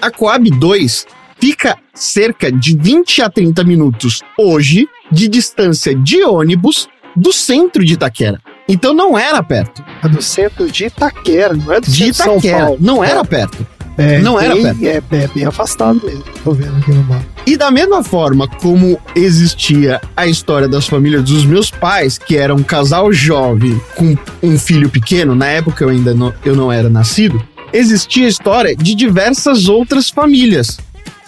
[0.00, 1.06] A Coab 2
[1.38, 7.94] fica cerca de 20 a 30 minutos hoje de distância de ônibus do centro de
[7.94, 8.40] Itaquera.
[8.68, 9.84] Então não era perto.
[10.02, 12.78] É do centro de Itaquera, não é do De centro de São Itaquera, Paulo.
[12.80, 13.24] não era É.
[13.24, 13.66] perto.
[13.96, 14.84] É, não era bem, perto.
[15.14, 16.24] É, é bem afastado mesmo.
[16.42, 17.24] Tô vendo aqui no mapa.
[17.46, 22.52] E da mesma forma como existia a história das famílias dos meus pais, que era
[22.54, 26.88] um casal jovem com um filho pequeno, na época eu ainda não, eu não era
[26.88, 27.40] nascido,
[27.72, 30.78] existia a história de diversas outras famílias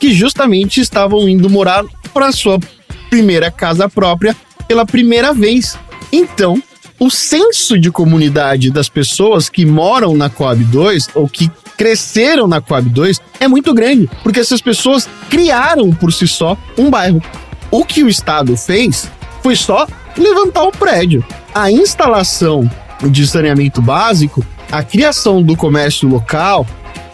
[0.00, 2.58] que justamente estavam indo morar para sua
[3.08, 4.34] primeira casa própria
[4.66, 5.78] pela primeira vez.
[6.12, 6.62] Então,
[6.98, 12.60] o senso de comunidade das pessoas que moram na Coab 2 ou que cresceram na
[12.60, 17.22] Coab 2 é muito grande, porque essas pessoas criaram por si só um bairro.
[17.70, 19.10] O que o Estado fez
[19.42, 19.86] foi só
[20.16, 21.24] levantar o prédio.
[21.54, 22.70] A instalação
[23.02, 26.66] de saneamento básico, a criação do comércio local,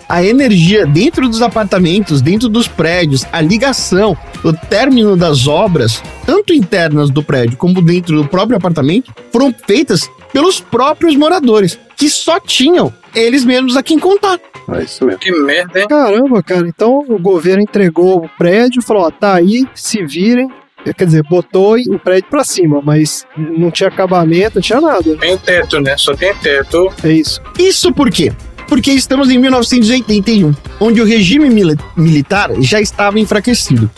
[0.08, 6.52] a energia dentro dos apartamentos, dentro dos prédios, a ligação, o término das obras, tanto
[6.52, 12.40] internas do prédio como dentro do próprio apartamento, foram feitas pelos próprios moradores, que só
[12.40, 14.38] tinham eles mesmos a quem contar.
[14.72, 15.20] É isso mesmo.
[15.20, 15.86] Que merda, hein?
[15.88, 16.66] Caramba, cara.
[16.66, 20.48] Então o governo entregou o prédio, falou: ó, tá aí, se virem.
[20.96, 25.16] Quer dizer, botou o prédio pra cima, mas não tinha acabamento, não tinha nada.
[25.16, 25.96] Tem teto, né?
[25.96, 26.92] Só tem teto.
[27.04, 27.40] É isso.
[27.56, 28.32] Isso por quê?
[28.66, 33.88] Porque estamos em 1981, onde o regime mili- militar já estava enfraquecido.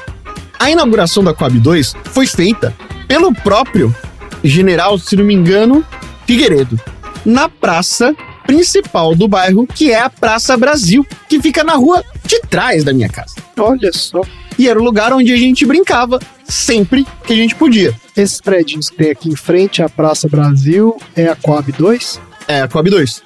[0.59, 2.75] A inauguração da Coab 2 foi feita
[3.07, 3.95] pelo próprio
[4.43, 5.85] general, se não me engano,
[6.27, 6.81] Figueiredo,
[7.25, 8.15] na praça
[8.47, 12.93] principal do bairro, que é a Praça Brasil, que fica na rua de trás da
[12.93, 13.35] minha casa.
[13.59, 14.21] Olha só.
[14.59, 17.95] E era o lugar onde a gente brincava sempre que a gente podia.
[18.17, 22.21] Esses prédios que tem aqui em frente à Praça Brasil é a Coab 2?
[22.47, 23.23] É a Coab 2.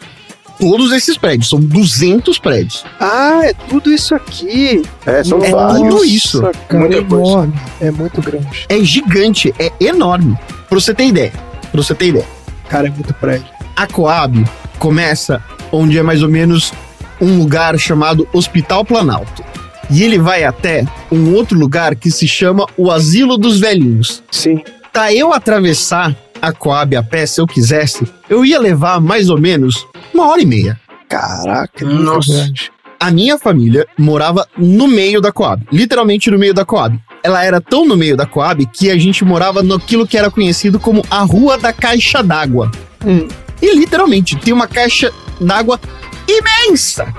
[0.59, 2.85] Todos esses prédios, são 200 prédios.
[2.99, 4.83] Ah, é tudo isso aqui.
[5.07, 5.79] É, são É vários.
[5.89, 6.43] tudo isso.
[6.43, 7.31] Nossa, cara, Muita é coisa.
[7.31, 7.55] enorme.
[7.81, 8.67] É muito grande.
[8.69, 10.37] É gigante, é enorme.
[10.69, 11.33] Pra você ter ideia.
[11.71, 12.27] Pra você ter ideia.
[12.69, 13.47] Cara, é muito prédio.
[13.77, 14.45] A Coab
[14.79, 16.73] começa onde é mais ou menos
[17.21, 19.45] um lugar chamado Hospital Planalto.
[19.91, 24.23] E ele vai até um outro lugar que se chama o Asilo dos Velhinhos.
[24.31, 24.61] Sim.
[24.93, 29.39] Pra eu atravessar a Coab a pé, se eu quisesse, eu ia levar mais ou
[29.39, 30.79] menos uma hora e meia.
[31.09, 32.33] Caraca, Nossa.
[32.33, 32.71] grande.
[33.01, 36.99] A minha família morava no meio da Coab, literalmente no meio da Coab.
[37.23, 40.81] Ela era tão no meio da Coab que a gente morava naquilo que era conhecido
[40.81, 42.71] como a Rua da Caixa d'Água.
[43.07, 43.29] Hum.
[43.63, 45.81] E literalmente tem uma caixa d'água
[46.29, 47.13] imensa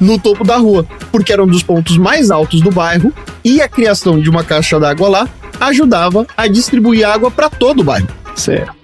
[0.00, 3.12] no topo da rua, porque era um dos pontos mais altos do bairro
[3.44, 5.28] e a criação de uma caixa d'água lá
[5.60, 8.08] ajudava a distribuir água para todo o bairro.
[8.34, 8.74] Certo.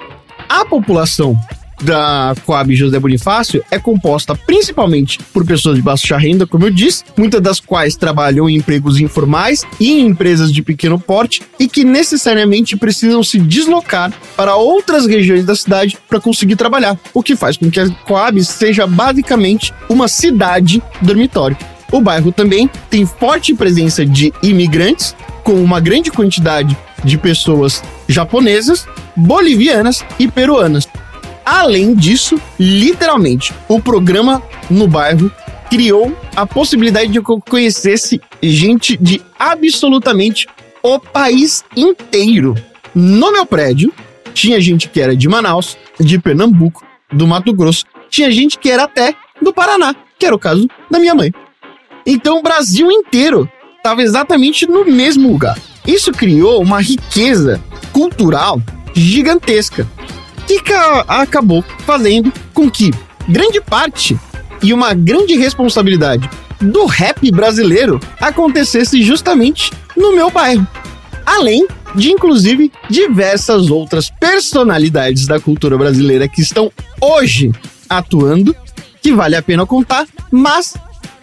[0.48, 1.38] A população
[1.82, 7.04] da Coab José Bonifácio é composta principalmente por pessoas de baixa renda, como eu disse,
[7.16, 11.84] muitas das quais trabalham em empregos informais e em empresas de pequeno porte e que
[11.84, 17.56] necessariamente precisam se deslocar para outras regiões da cidade para conseguir trabalhar, o que faz
[17.56, 21.56] com que a Coab seja basicamente uma cidade dormitório.
[21.92, 28.86] O bairro também tem forte presença de imigrantes, com uma grande quantidade de pessoas japonesas,
[29.16, 30.88] bolivianas e peruanas.
[31.44, 35.30] Além disso, literalmente, o programa no bairro
[35.70, 40.46] criou a possibilidade de que eu conhecesse gente de absolutamente
[40.82, 42.54] o país inteiro.
[42.94, 43.92] No meu prédio,
[44.34, 48.84] tinha gente que era de Manaus, de Pernambuco, do Mato Grosso, tinha gente que era
[48.84, 51.32] até do Paraná, que era o caso da minha mãe.
[52.04, 55.58] Então o Brasil inteiro estava exatamente no mesmo lugar.
[55.86, 57.60] Isso criou uma riqueza
[57.92, 58.60] cultural
[58.94, 59.86] gigantesca
[60.46, 62.90] que ca- acabou fazendo com que
[63.28, 64.18] grande parte
[64.62, 66.28] e uma grande responsabilidade
[66.60, 70.66] do rap brasileiro acontecesse justamente no meu bairro.
[71.24, 76.70] Além de, inclusive, diversas outras personalidades da cultura brasileira que estão
[77.00, 77.50] hoje
[77.88, 78.54] atuando
[79.00, 80.76] que vale a pena contar, mas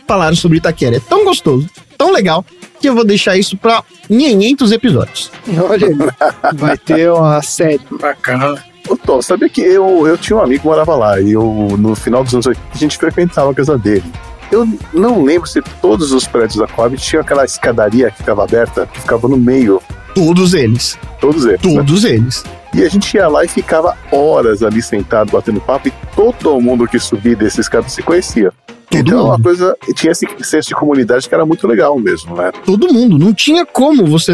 [0.08, 2.44] falar sobre Itaquera é tão gostoso, tão legal,
[2.80, 5.32] que eu vou deixar isso pra 500 episódios.
[5.70, 5.88] Olha
[6.56, 7.82] vai ter uma série.
[7.92, 8.64] Bacana.
[8.88, 11.94] Ô, Tom, sabia que eu, eu tinha um amigo que morava lá e eu, no
[11.96, 14.06] final dos anos 80, a gente frequentava a casa dele.
[14.50, 18.88] Eu não lembro se todos os prédios da Coab tinham aquela escadaria que ficava aberta,
[18.88, 19.82] que ficava no meio.
[20.16, 20.98] Todos eles.
[21.20, 21.62] Todos eles.
[21.62, 21.76] né?
[21.76, 22.44] Todos eles.
[22.74, 26.88] E a gente ia lá e ficava horas ali sentado batendo papo e todo mundo
[26.88, 28.54] que subia desses escada se conhecia.
[28.90, 29.28] Todo então, mundo.
[29.30, 29.76] uma coisa.
[29.96, 32.52] Tinha esse senso de comunidade que era muito legal mesmo, né?
[32.66, 33.18] Todo mundo.
[33.18, 34.34] Não tinha como você.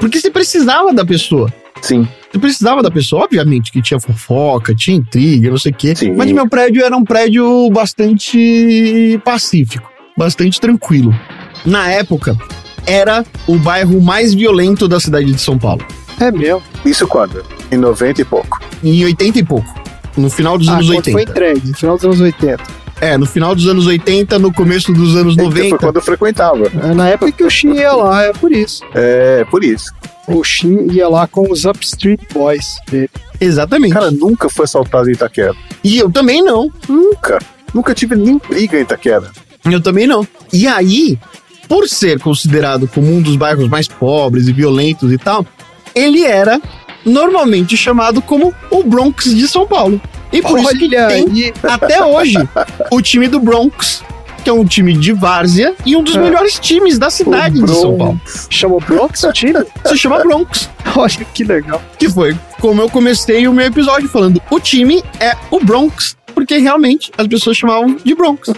[0.00, 1.52] Porque você precisava da pessoa.
[1.80, 2.06] Sim.
[2.30, 3.24] Você precisava da pessoa.
[3.24, 5.94] Obviamente que tinha fofoca, tinha intriga, não sei o quê.
[5.94, 6.14] Sim.
[6.16, 11.14] Mas meu prédio era um prédio bastante pacífico, bastante tranquilo.
[11.64, 12.36] Na época,
[12.86, 15.84] era o bairro mais violento da cidade de São Paulo.
[16.20, 16.62] É mesmo.
[16.84, 17.44] Isso quando?
[17.70, 18.60] Em 90 e pouco.
[18.82, 19.82] Em 80 e pouco.
[20.16, 21.12] No final dos Ah, anos quando 80.
[21.12, 22.62] foi entregue, no final dos anos 80.
[23.02, 25.78] É, no final dos anos 80, no começo dos anos Então, foi 90.
[25.78, 26.70] quando eu frequentava.
[26.88, 28.80] É na época que o Shin ia lá, é por isso.
[28.94, 29.92] É, por isso.
[30.28, 33.10] O Shin ia lá com os Upstreet Boys dele.
[33.40, 33.92] Exatamente.
[33.92, 35.52] Cara, nunca foi assaltado em Itaquera.
[35.82, 36.70] E eu também não.
[36.88, 37.40] Nunca.
[37.74, 39.32] Nunca tive nem briga em Itaquera.
[39.68, 40.24] Eu também não.
[40.52, 41.18] E aí,
[41.68, 45.44] por ser considerado como um dos bairros mais pobres e violentos e tal,
[45.92, 46.60] ele era
[47.04, 50.00] normalmente chamado como o Bronx de São Paulo.
[50.32, 51.52] E por isso que Olha tem aí.
[51.62, 52.36] até hoje
[52.90, 54.02] o time do Bronx,
[54.42, 56.18] que é um time de várzea e um dos É.
[56.20, 58.20] melhores times da cidade de São Paulo.
[58.48, 59.62] Chama Bronx o time?
[59.84, 60.70] Se chama Bronx.
[60.96, 61.82] Olha que legal.
[61.98, 66.56] Que foi como eu comecei o meu episódio falando, o time é o Bronx, porque
[66.58, 68.48] realmente as pessoas chamavam de Bronx.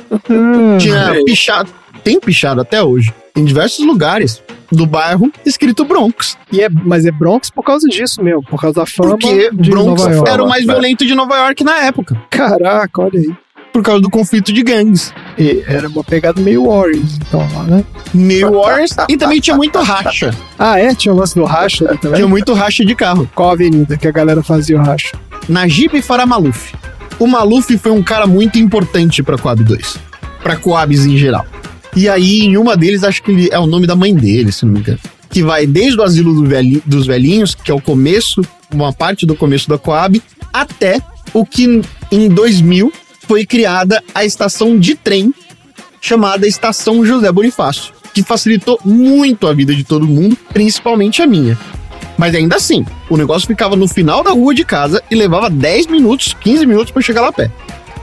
[0.79, 1.25] Tinha Olha aí.
[1.25, 1.71] pichado,
[2.03, 6.37] tem pichado até hoje, em diversos lugares do bairro, escrito Bronx.
[6.51, 9.71] E é, mas é Bronx por causa disso mesmo, por causa da fama Porque de
[9.71, 10.31] Bronx Nova York.
[10.31, 10.73] era o mais né?
[10.73, 13.35] violento de Nova York na época, Caraca, olha aí.
[13.73, 15.13] por causa do conflito de gangues.
[15.39, 17.85] E era uma pegada meio Warriors, então, lá, né?
[18.13, 20.33] New Orleans e também tinha muito racha.
[20.59, 20.95] Ah, é?
[20.95, 22.17] Tinha o lance do racha ali também?
[22.17, 23.29] Tinha muito racha de carro.
[23.35, 25.17] Qual avenida que a galera fazia o racha?
[25.49, 26.73] Najib Farah Maluf.
[27.19, 29.99] O Maluf foi um cara muito importante pra Coab 2.
[30.43, 31.45] Pra Coabs em geral.
[31.97, 34.65] E aí, em uma deles, acho que ele é o nome da mãe dele, se
[34.65, 34.99] não me engano.
[35.31, 38.43] Que vai desde o asilo do dos velhinhos, que é o começo,
[38.73, 40.21] uma parte do começo da Coab,
[40.53, 41.01] até
[41.33, 42.93] o que em 2000
[43.27, 45.33] foi criada a estação de trem
[46.01, 51.59] chamada Estação José Bonifácio, que facilitou muito a vida de todo mundo, principalmente a minha.
[52.19, 55.87] Mas ainda assim, o negócio ficava no final da rua de casa e levava 10
[55.87, 57.51] minutos, 15 minutos pra chegar lá a pé.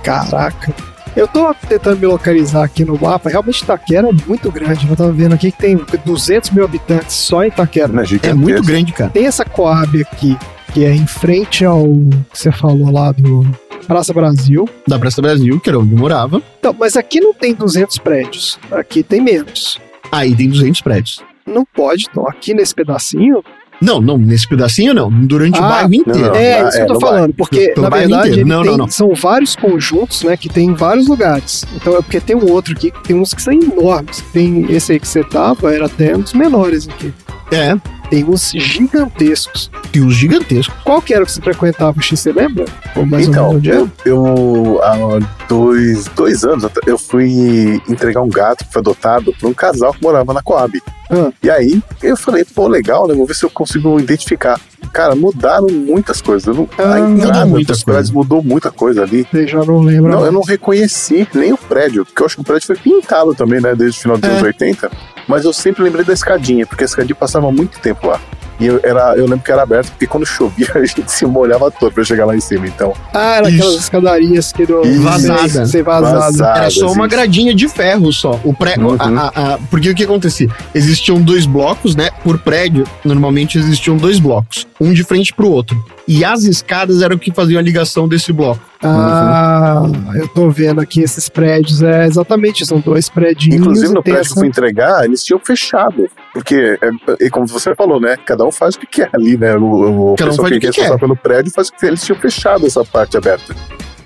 [0.04, 0.91] Caraca.
[1.16, 3.30] Eu tô tentando me localizar aqui no mapa.
[3.30, 4.88] Realmente Itaquera é muito grande.
[4.90, 7.90] Eu tava vendo aqui que tem 200 mil habitantes só em Itaquera.
[7.90, 8.38] Né, É gigantesco.
[8.38, 9.12] muito grande, cara.
[9.12, 10.38] Tem essa Coab aqui,
[10.74, 11.84] que é em frente ao
[12.32, 13.46] que você falou lá do
[13.88, 14.70] Praça Brasil.
[14.88, 16.42] Da Praça Brasil, que era onde eu morava.
[16.60, 18.58] Então, mas aqui não tem 200 prédios.
[18.72, 19.80] Aqui tem menos.
[20.12, 21.22] Aí tem 200 prédios.
[21.46, 22.26] Não pode, então.
[22.28, 23.44] Aqui nesse pedacinho.
[23.82, 25.10] Não, não, nesse pedacinho não.
[25.10, 26.20] Durante o Ah, bairro inteiro.
[26.20, 27.18] não, é, não, isso que é, eu tô no falando.
[27.20, 27.34] bairro.
[27.36, 28.42] Porque, Pelo na verdade, inteiro.
[28.42, 28.88] ele Não, tem- não, não.
[28.88, 30.38] são vários conjuntos, né?
[30.38, 31.66] Que tem em vários lugares.
[31.76, 34.24] Então é porque tem um outro aqui, que tem uns que são enormes.
[34.32, 37.12] Tem esse aí que você tava, era até um dos menores aqui.
[37.52, 37.76] É,
[38.10, 39.70] Tem uns gigantescos.
[39.92, 40.74] tem os gigantescos.
[40.84, 42.20] Qual que era o que você frequentava, X?
[42.20, 42.66] Você lembra?
[42.96, 48.22] Ou mais ou então, menos onde eu, eu há dois, dois anos eu fui entregar
[48.22, 50.82] um gato que foi adotado por um casal que morava na Coab.
[51.10, 51.32] Ah.
[51.44, 53.14] E aí eu falei, pô, legal, né?
[53.14, 54.60] Vou ver se eu consigo identificar.
[54.94, 56.48] Cara, mudaram muitas coisas.
[56.48, 57.98] Eu não, Ah, a entrada mudou muita dos coisa.
[57.98, 59.26] prédios mudou muita coisa ali.
[59.30, 60.12] Você já não lembra?
[60.12, 63.34] Não, eu não reconheci nem o prédio, porque eu acho que o prédio foi pintado
[63.36, 63.74] também, né?
[63.76, 64.32] Desde o final dos É.
[64.34, 64.92] anos 80.
[65.28, 68.20] Mas eu sempre lembrei da escadinha, porque a escadinha passava muito tempo lá.
[68.60, 71.72] E eu, era, eu lembro que era aberto, porque quando chovia a gente se molhava
[71.72, 72.68] todo pra chegar lá em cima.
[72.68, 74.82] Então, Ah, era aquelas escadarias que do...
[74.86, 75.02] Isso.
[75.02, 75.66] Vazada.
[75.66, 76.20] Ser vazada.
[76.20, 76.60] Vazada.
[76.60, 77.16] Era só uma isso.
[77.16, 78.40] gradinha de ferro só.
[78.44, 78.96] O pré, Uhum.
[79.00, 80.48] a- a- a- porque o que acontecia?
[80.76, 82.12] Existiam dois blocos, né?
[82.24, 85.84] Por prédio, normalmente existiam dois blocos, um de frente pro outro.
[86.08, 88.62] E as escadas eram o que faziam a ligação desse bloco.
[88.84, 89.84] Ah,
[90.16, 91.82] eu tô vendo aqui esses prédios.
[91.82, 93.56] É exatamente, são dois prédios.
[93.56, 96.10] inclusive no prédio que eu fui entregar, eles tinham fechado.
[96.34, 98.18] Porque, é, é como você falou, né?
[98.26, 99.56] Cada um faz o que quer ali, né?
[99.56, 100.82] O, o Cada um pessoal faz o que é que quer.
[100.82, 101.88] responsável pelo prédio faz o que quer.
[101.88, 103.56] Eles tinham fechado essa parte aberta.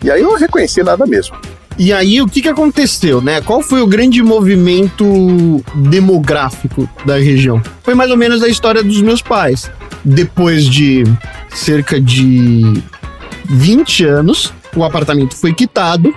[0.03, 1.35] E aí eu não reconheci nada mesmo.
[1.77, 3.41] E aí, o que, que aconteceu, né?
[3.41, 7.61] Qual foi o grande movimento demográfico da região?
[7.83, 9.69] Foi mais ou menos a história dos meus pais.
[10.03, 11.03] Depois de
[11.49, 12.81] cerca de
[13.49, 16.13] 20 anos, o apartamento foi quitado,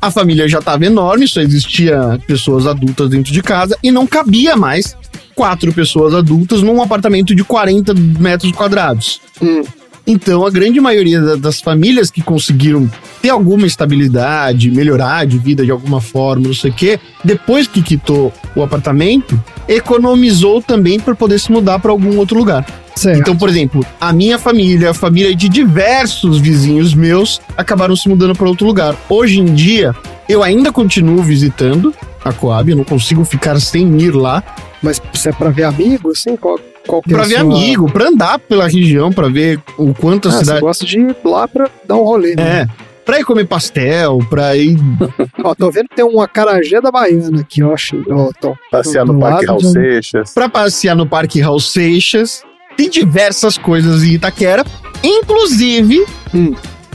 [0.00, 4.56] a família já estava enorme, só existia pessoas adultas dentro de casa e não cabia
[4.56, 4.96] mais
[5.34, 9.20] quatro pessoas adultas num apartamento de 40 metros quadrados.
[9.42, 9.62] Hum.
[10.10, 12.90] Então, a grande maioria da- das famílias que conseguiram
[13.20, 17.82] ter alguma estabilidade, melhorar de vida de alguma forma, não sei o quê, depois que
[17.82, 22.64] quitou o apartamento, economizou também para poder se mudar para algum outro lugar.
[22.96, 23.20] Certo.
[23.20, 28.34] Então, por exemplo, a minha família, a família de diversos vizinhos meus, acabaram se mudando
[28.34, 28.96] para outro lugar.
[29.08, 29.94] Hoje em dia,
[30.28, 31.94] eu ainda continuo visitando
[32.24, 34.42] a Coab, eu não consigo ficar sem ir lá.
[34.82, 36.36] Mas isso é pra ver amigo, assim?
[36.36, 36.58] Qual,
[36.88, 40.26] qual que é Pra ver sua- amigo, pra andar pela região, pra ver o quanto
[40.28, 40.60] a Ah, você cidade.
[40.60, 42.62] gosta de ir lá pra dar um rolê, né?
[42.62, 42.88] É.
[43.04, 44.76] Pra ir comer pastel, pra ir.
[45.42, 47.72] Ó, tô vendo que tem uma carajé da Baiana aqui, ó.
[47.72, 48.54] achei- ó Tom.
[48.70, 50.34] Passear no Parque Raul de Seixas.
[50.34, 52.42] Pra passear no Parque Raul Seixas.
[52.76, 54.64] Tem diversas coisas em Itaquera,
[55.02, 56.04] inclusive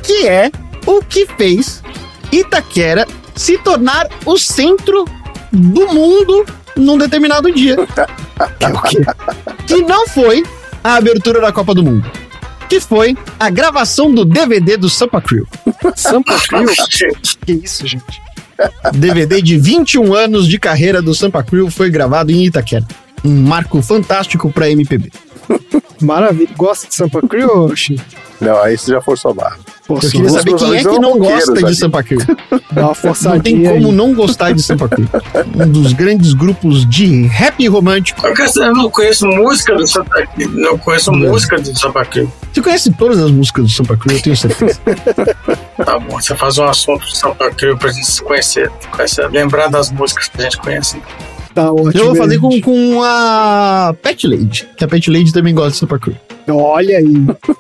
[0.04, 0.52] que é
[0.86, 1.82] o que fez
[2.32, 5.06] Itaquera se tornar o centro
[5.52, 6.46] do mundo
[6.78, 7.76] num determinado dia.
[8.60, 8.98] Que, é o quê?
[9.66, 10.44] Que não foi
[10.84, 12.10] a abertura da Copa do Mundo.
[12.70, 15.48] Que foi a gravação do DVD do Sampa Crew.
[15.96, 16.66] Sampa Crew?
[17.46, 18.22] que isso, gente?
[18.94, 22.86] DVD de 21 anos de carreira do Sampa Crew foi gravado em Itaquera.
[23.24, 25.12] Um marco fantástico pra MPB.
[26.02, 26.50] Maravilha.
[26.56, 28.00] Gosta de Sampa Crew, Oxi?
[28.44, 29.58] Não, aí você já forçou a barra.
[29.90, 32.20] Eu queria saber quem é que não gosta de Sampa Crew.
[32.72, 32.96] Dá uma
[33.34, 33.92] Não tem como aí.
[33.92, 35.08] não gostar de Sampa Crew.
[35.56, 38.26] Um dos grandes grupos de rap romântico.
[38.26, 41.30] Eu não conheço música do Santa Não conheço Não.
[41.30, 41.72] música do
[42.06, 42.30] Cruz.
[42.54, 44.80] Você conhece todas as músicas do Sampa Crew, eu tenho certeza.
[45.84, 49.68] Tá bom, você faz um assunto do Santa Cruz pra gente se conhecer, conhecer, lembrar
[49.68, 51.02] das músicas que a gente conhece.
[51.54, 51.92] Tá ótimo.
[51.94, 55.78] Eu vou fazer com, com a Pet Lady, que a Pet Lady também gosta de
[55.78, 56.16] Sampa Crew.
[56.48, 57.14] Olha aí.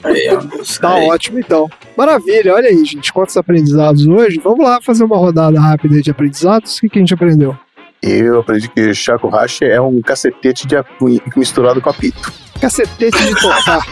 [0.03, 0.41] Aí, ó,
[0.81, 1.07] Tá aí.
[1.07, 1.69] ótimo, então.
[1.97, 3.13] Maravilha, olha aí, gente.
[3.13, 4.39] Quantos aprendizados hoje?
[4.43, 6.77] Vamos lá fazer uma rodada rápida de aprendizados.
[6.77, 7.55] O que, que a gente aprendeu?
[8.01, 12.33] Eu aprendi que Chaco Hashi é um cacetete de apu- misturado com apito.
[12.59, 13.85] Cacetete de tocar.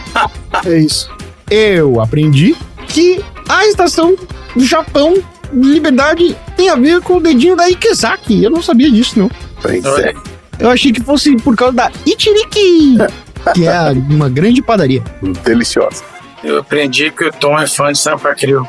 [0.66, 1.10] é isso.
[1.50, 2.54] Eu aprendi
[2.88, 4.14] que a estação
[4.54, 5.14] do Japão,
[5.54, 8.42] Liberdade, tem a ver com o dedinho da Ikezaki.
[8.44, 9.30] Eu não sabia disso, não.
[9.62, 10.12] Pois é.
[10.58, 12.96] Eu achei que fosse por causa da Ichiriki,
[13.54, 15.02] que é a- uma grande padaria.
[15.44, 16.02] Deliciosa.
[16.42, 18.66] Eu aprendi que o Tom é fã de Sampa Cruz.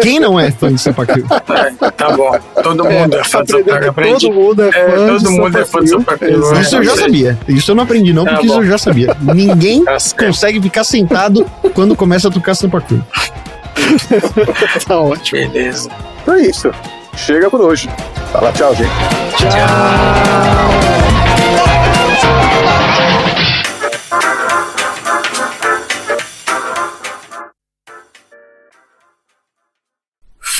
[0.00, 1.26] Quem não é fã de Sampa Crew?
[1.30, 2.32] É, tá bom.
[2.62, 5.58] Todo mundo é, fã de Sampa que todo mundo é fã É, todo de mundo
[5.58, 5.90] é Sampa fã de.
[5.90, 6.58] Sampa Cruz.
[6.60, 7.38] Isso eu já sabia.
[7.46, 8.62] Isso eu não aprendi, não, Tá porque isso bom.
[8.62, 9.14] eu já sabia.
[9.20, 11.44] Ninguém Tá consegue ficar sentado
[11.74, 13.02] quando começa a tocar Sampa Crew.
[14.88, 15.50] Tá ótimo.
[15.50, 15.90] Beleza.
[16.22, 16.70] Então é isso.
[17.16, 17.88] Chega por hoje.
[18.32, 18.88] Fala tchau, gente.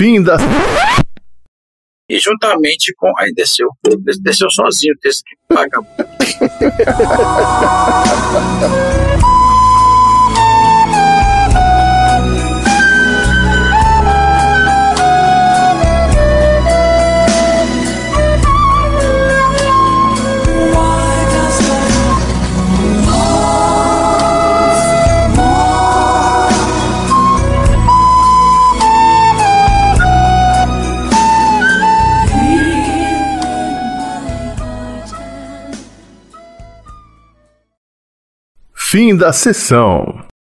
[0.00, 0.38] Fim da.
[2.08, 3.12] E juntamente com.
[3.18, 3.68] Aí desceu.
[4.22, 5.36] Desceu sozinho, desse que
[38.90, 40.29] Fim da sessão.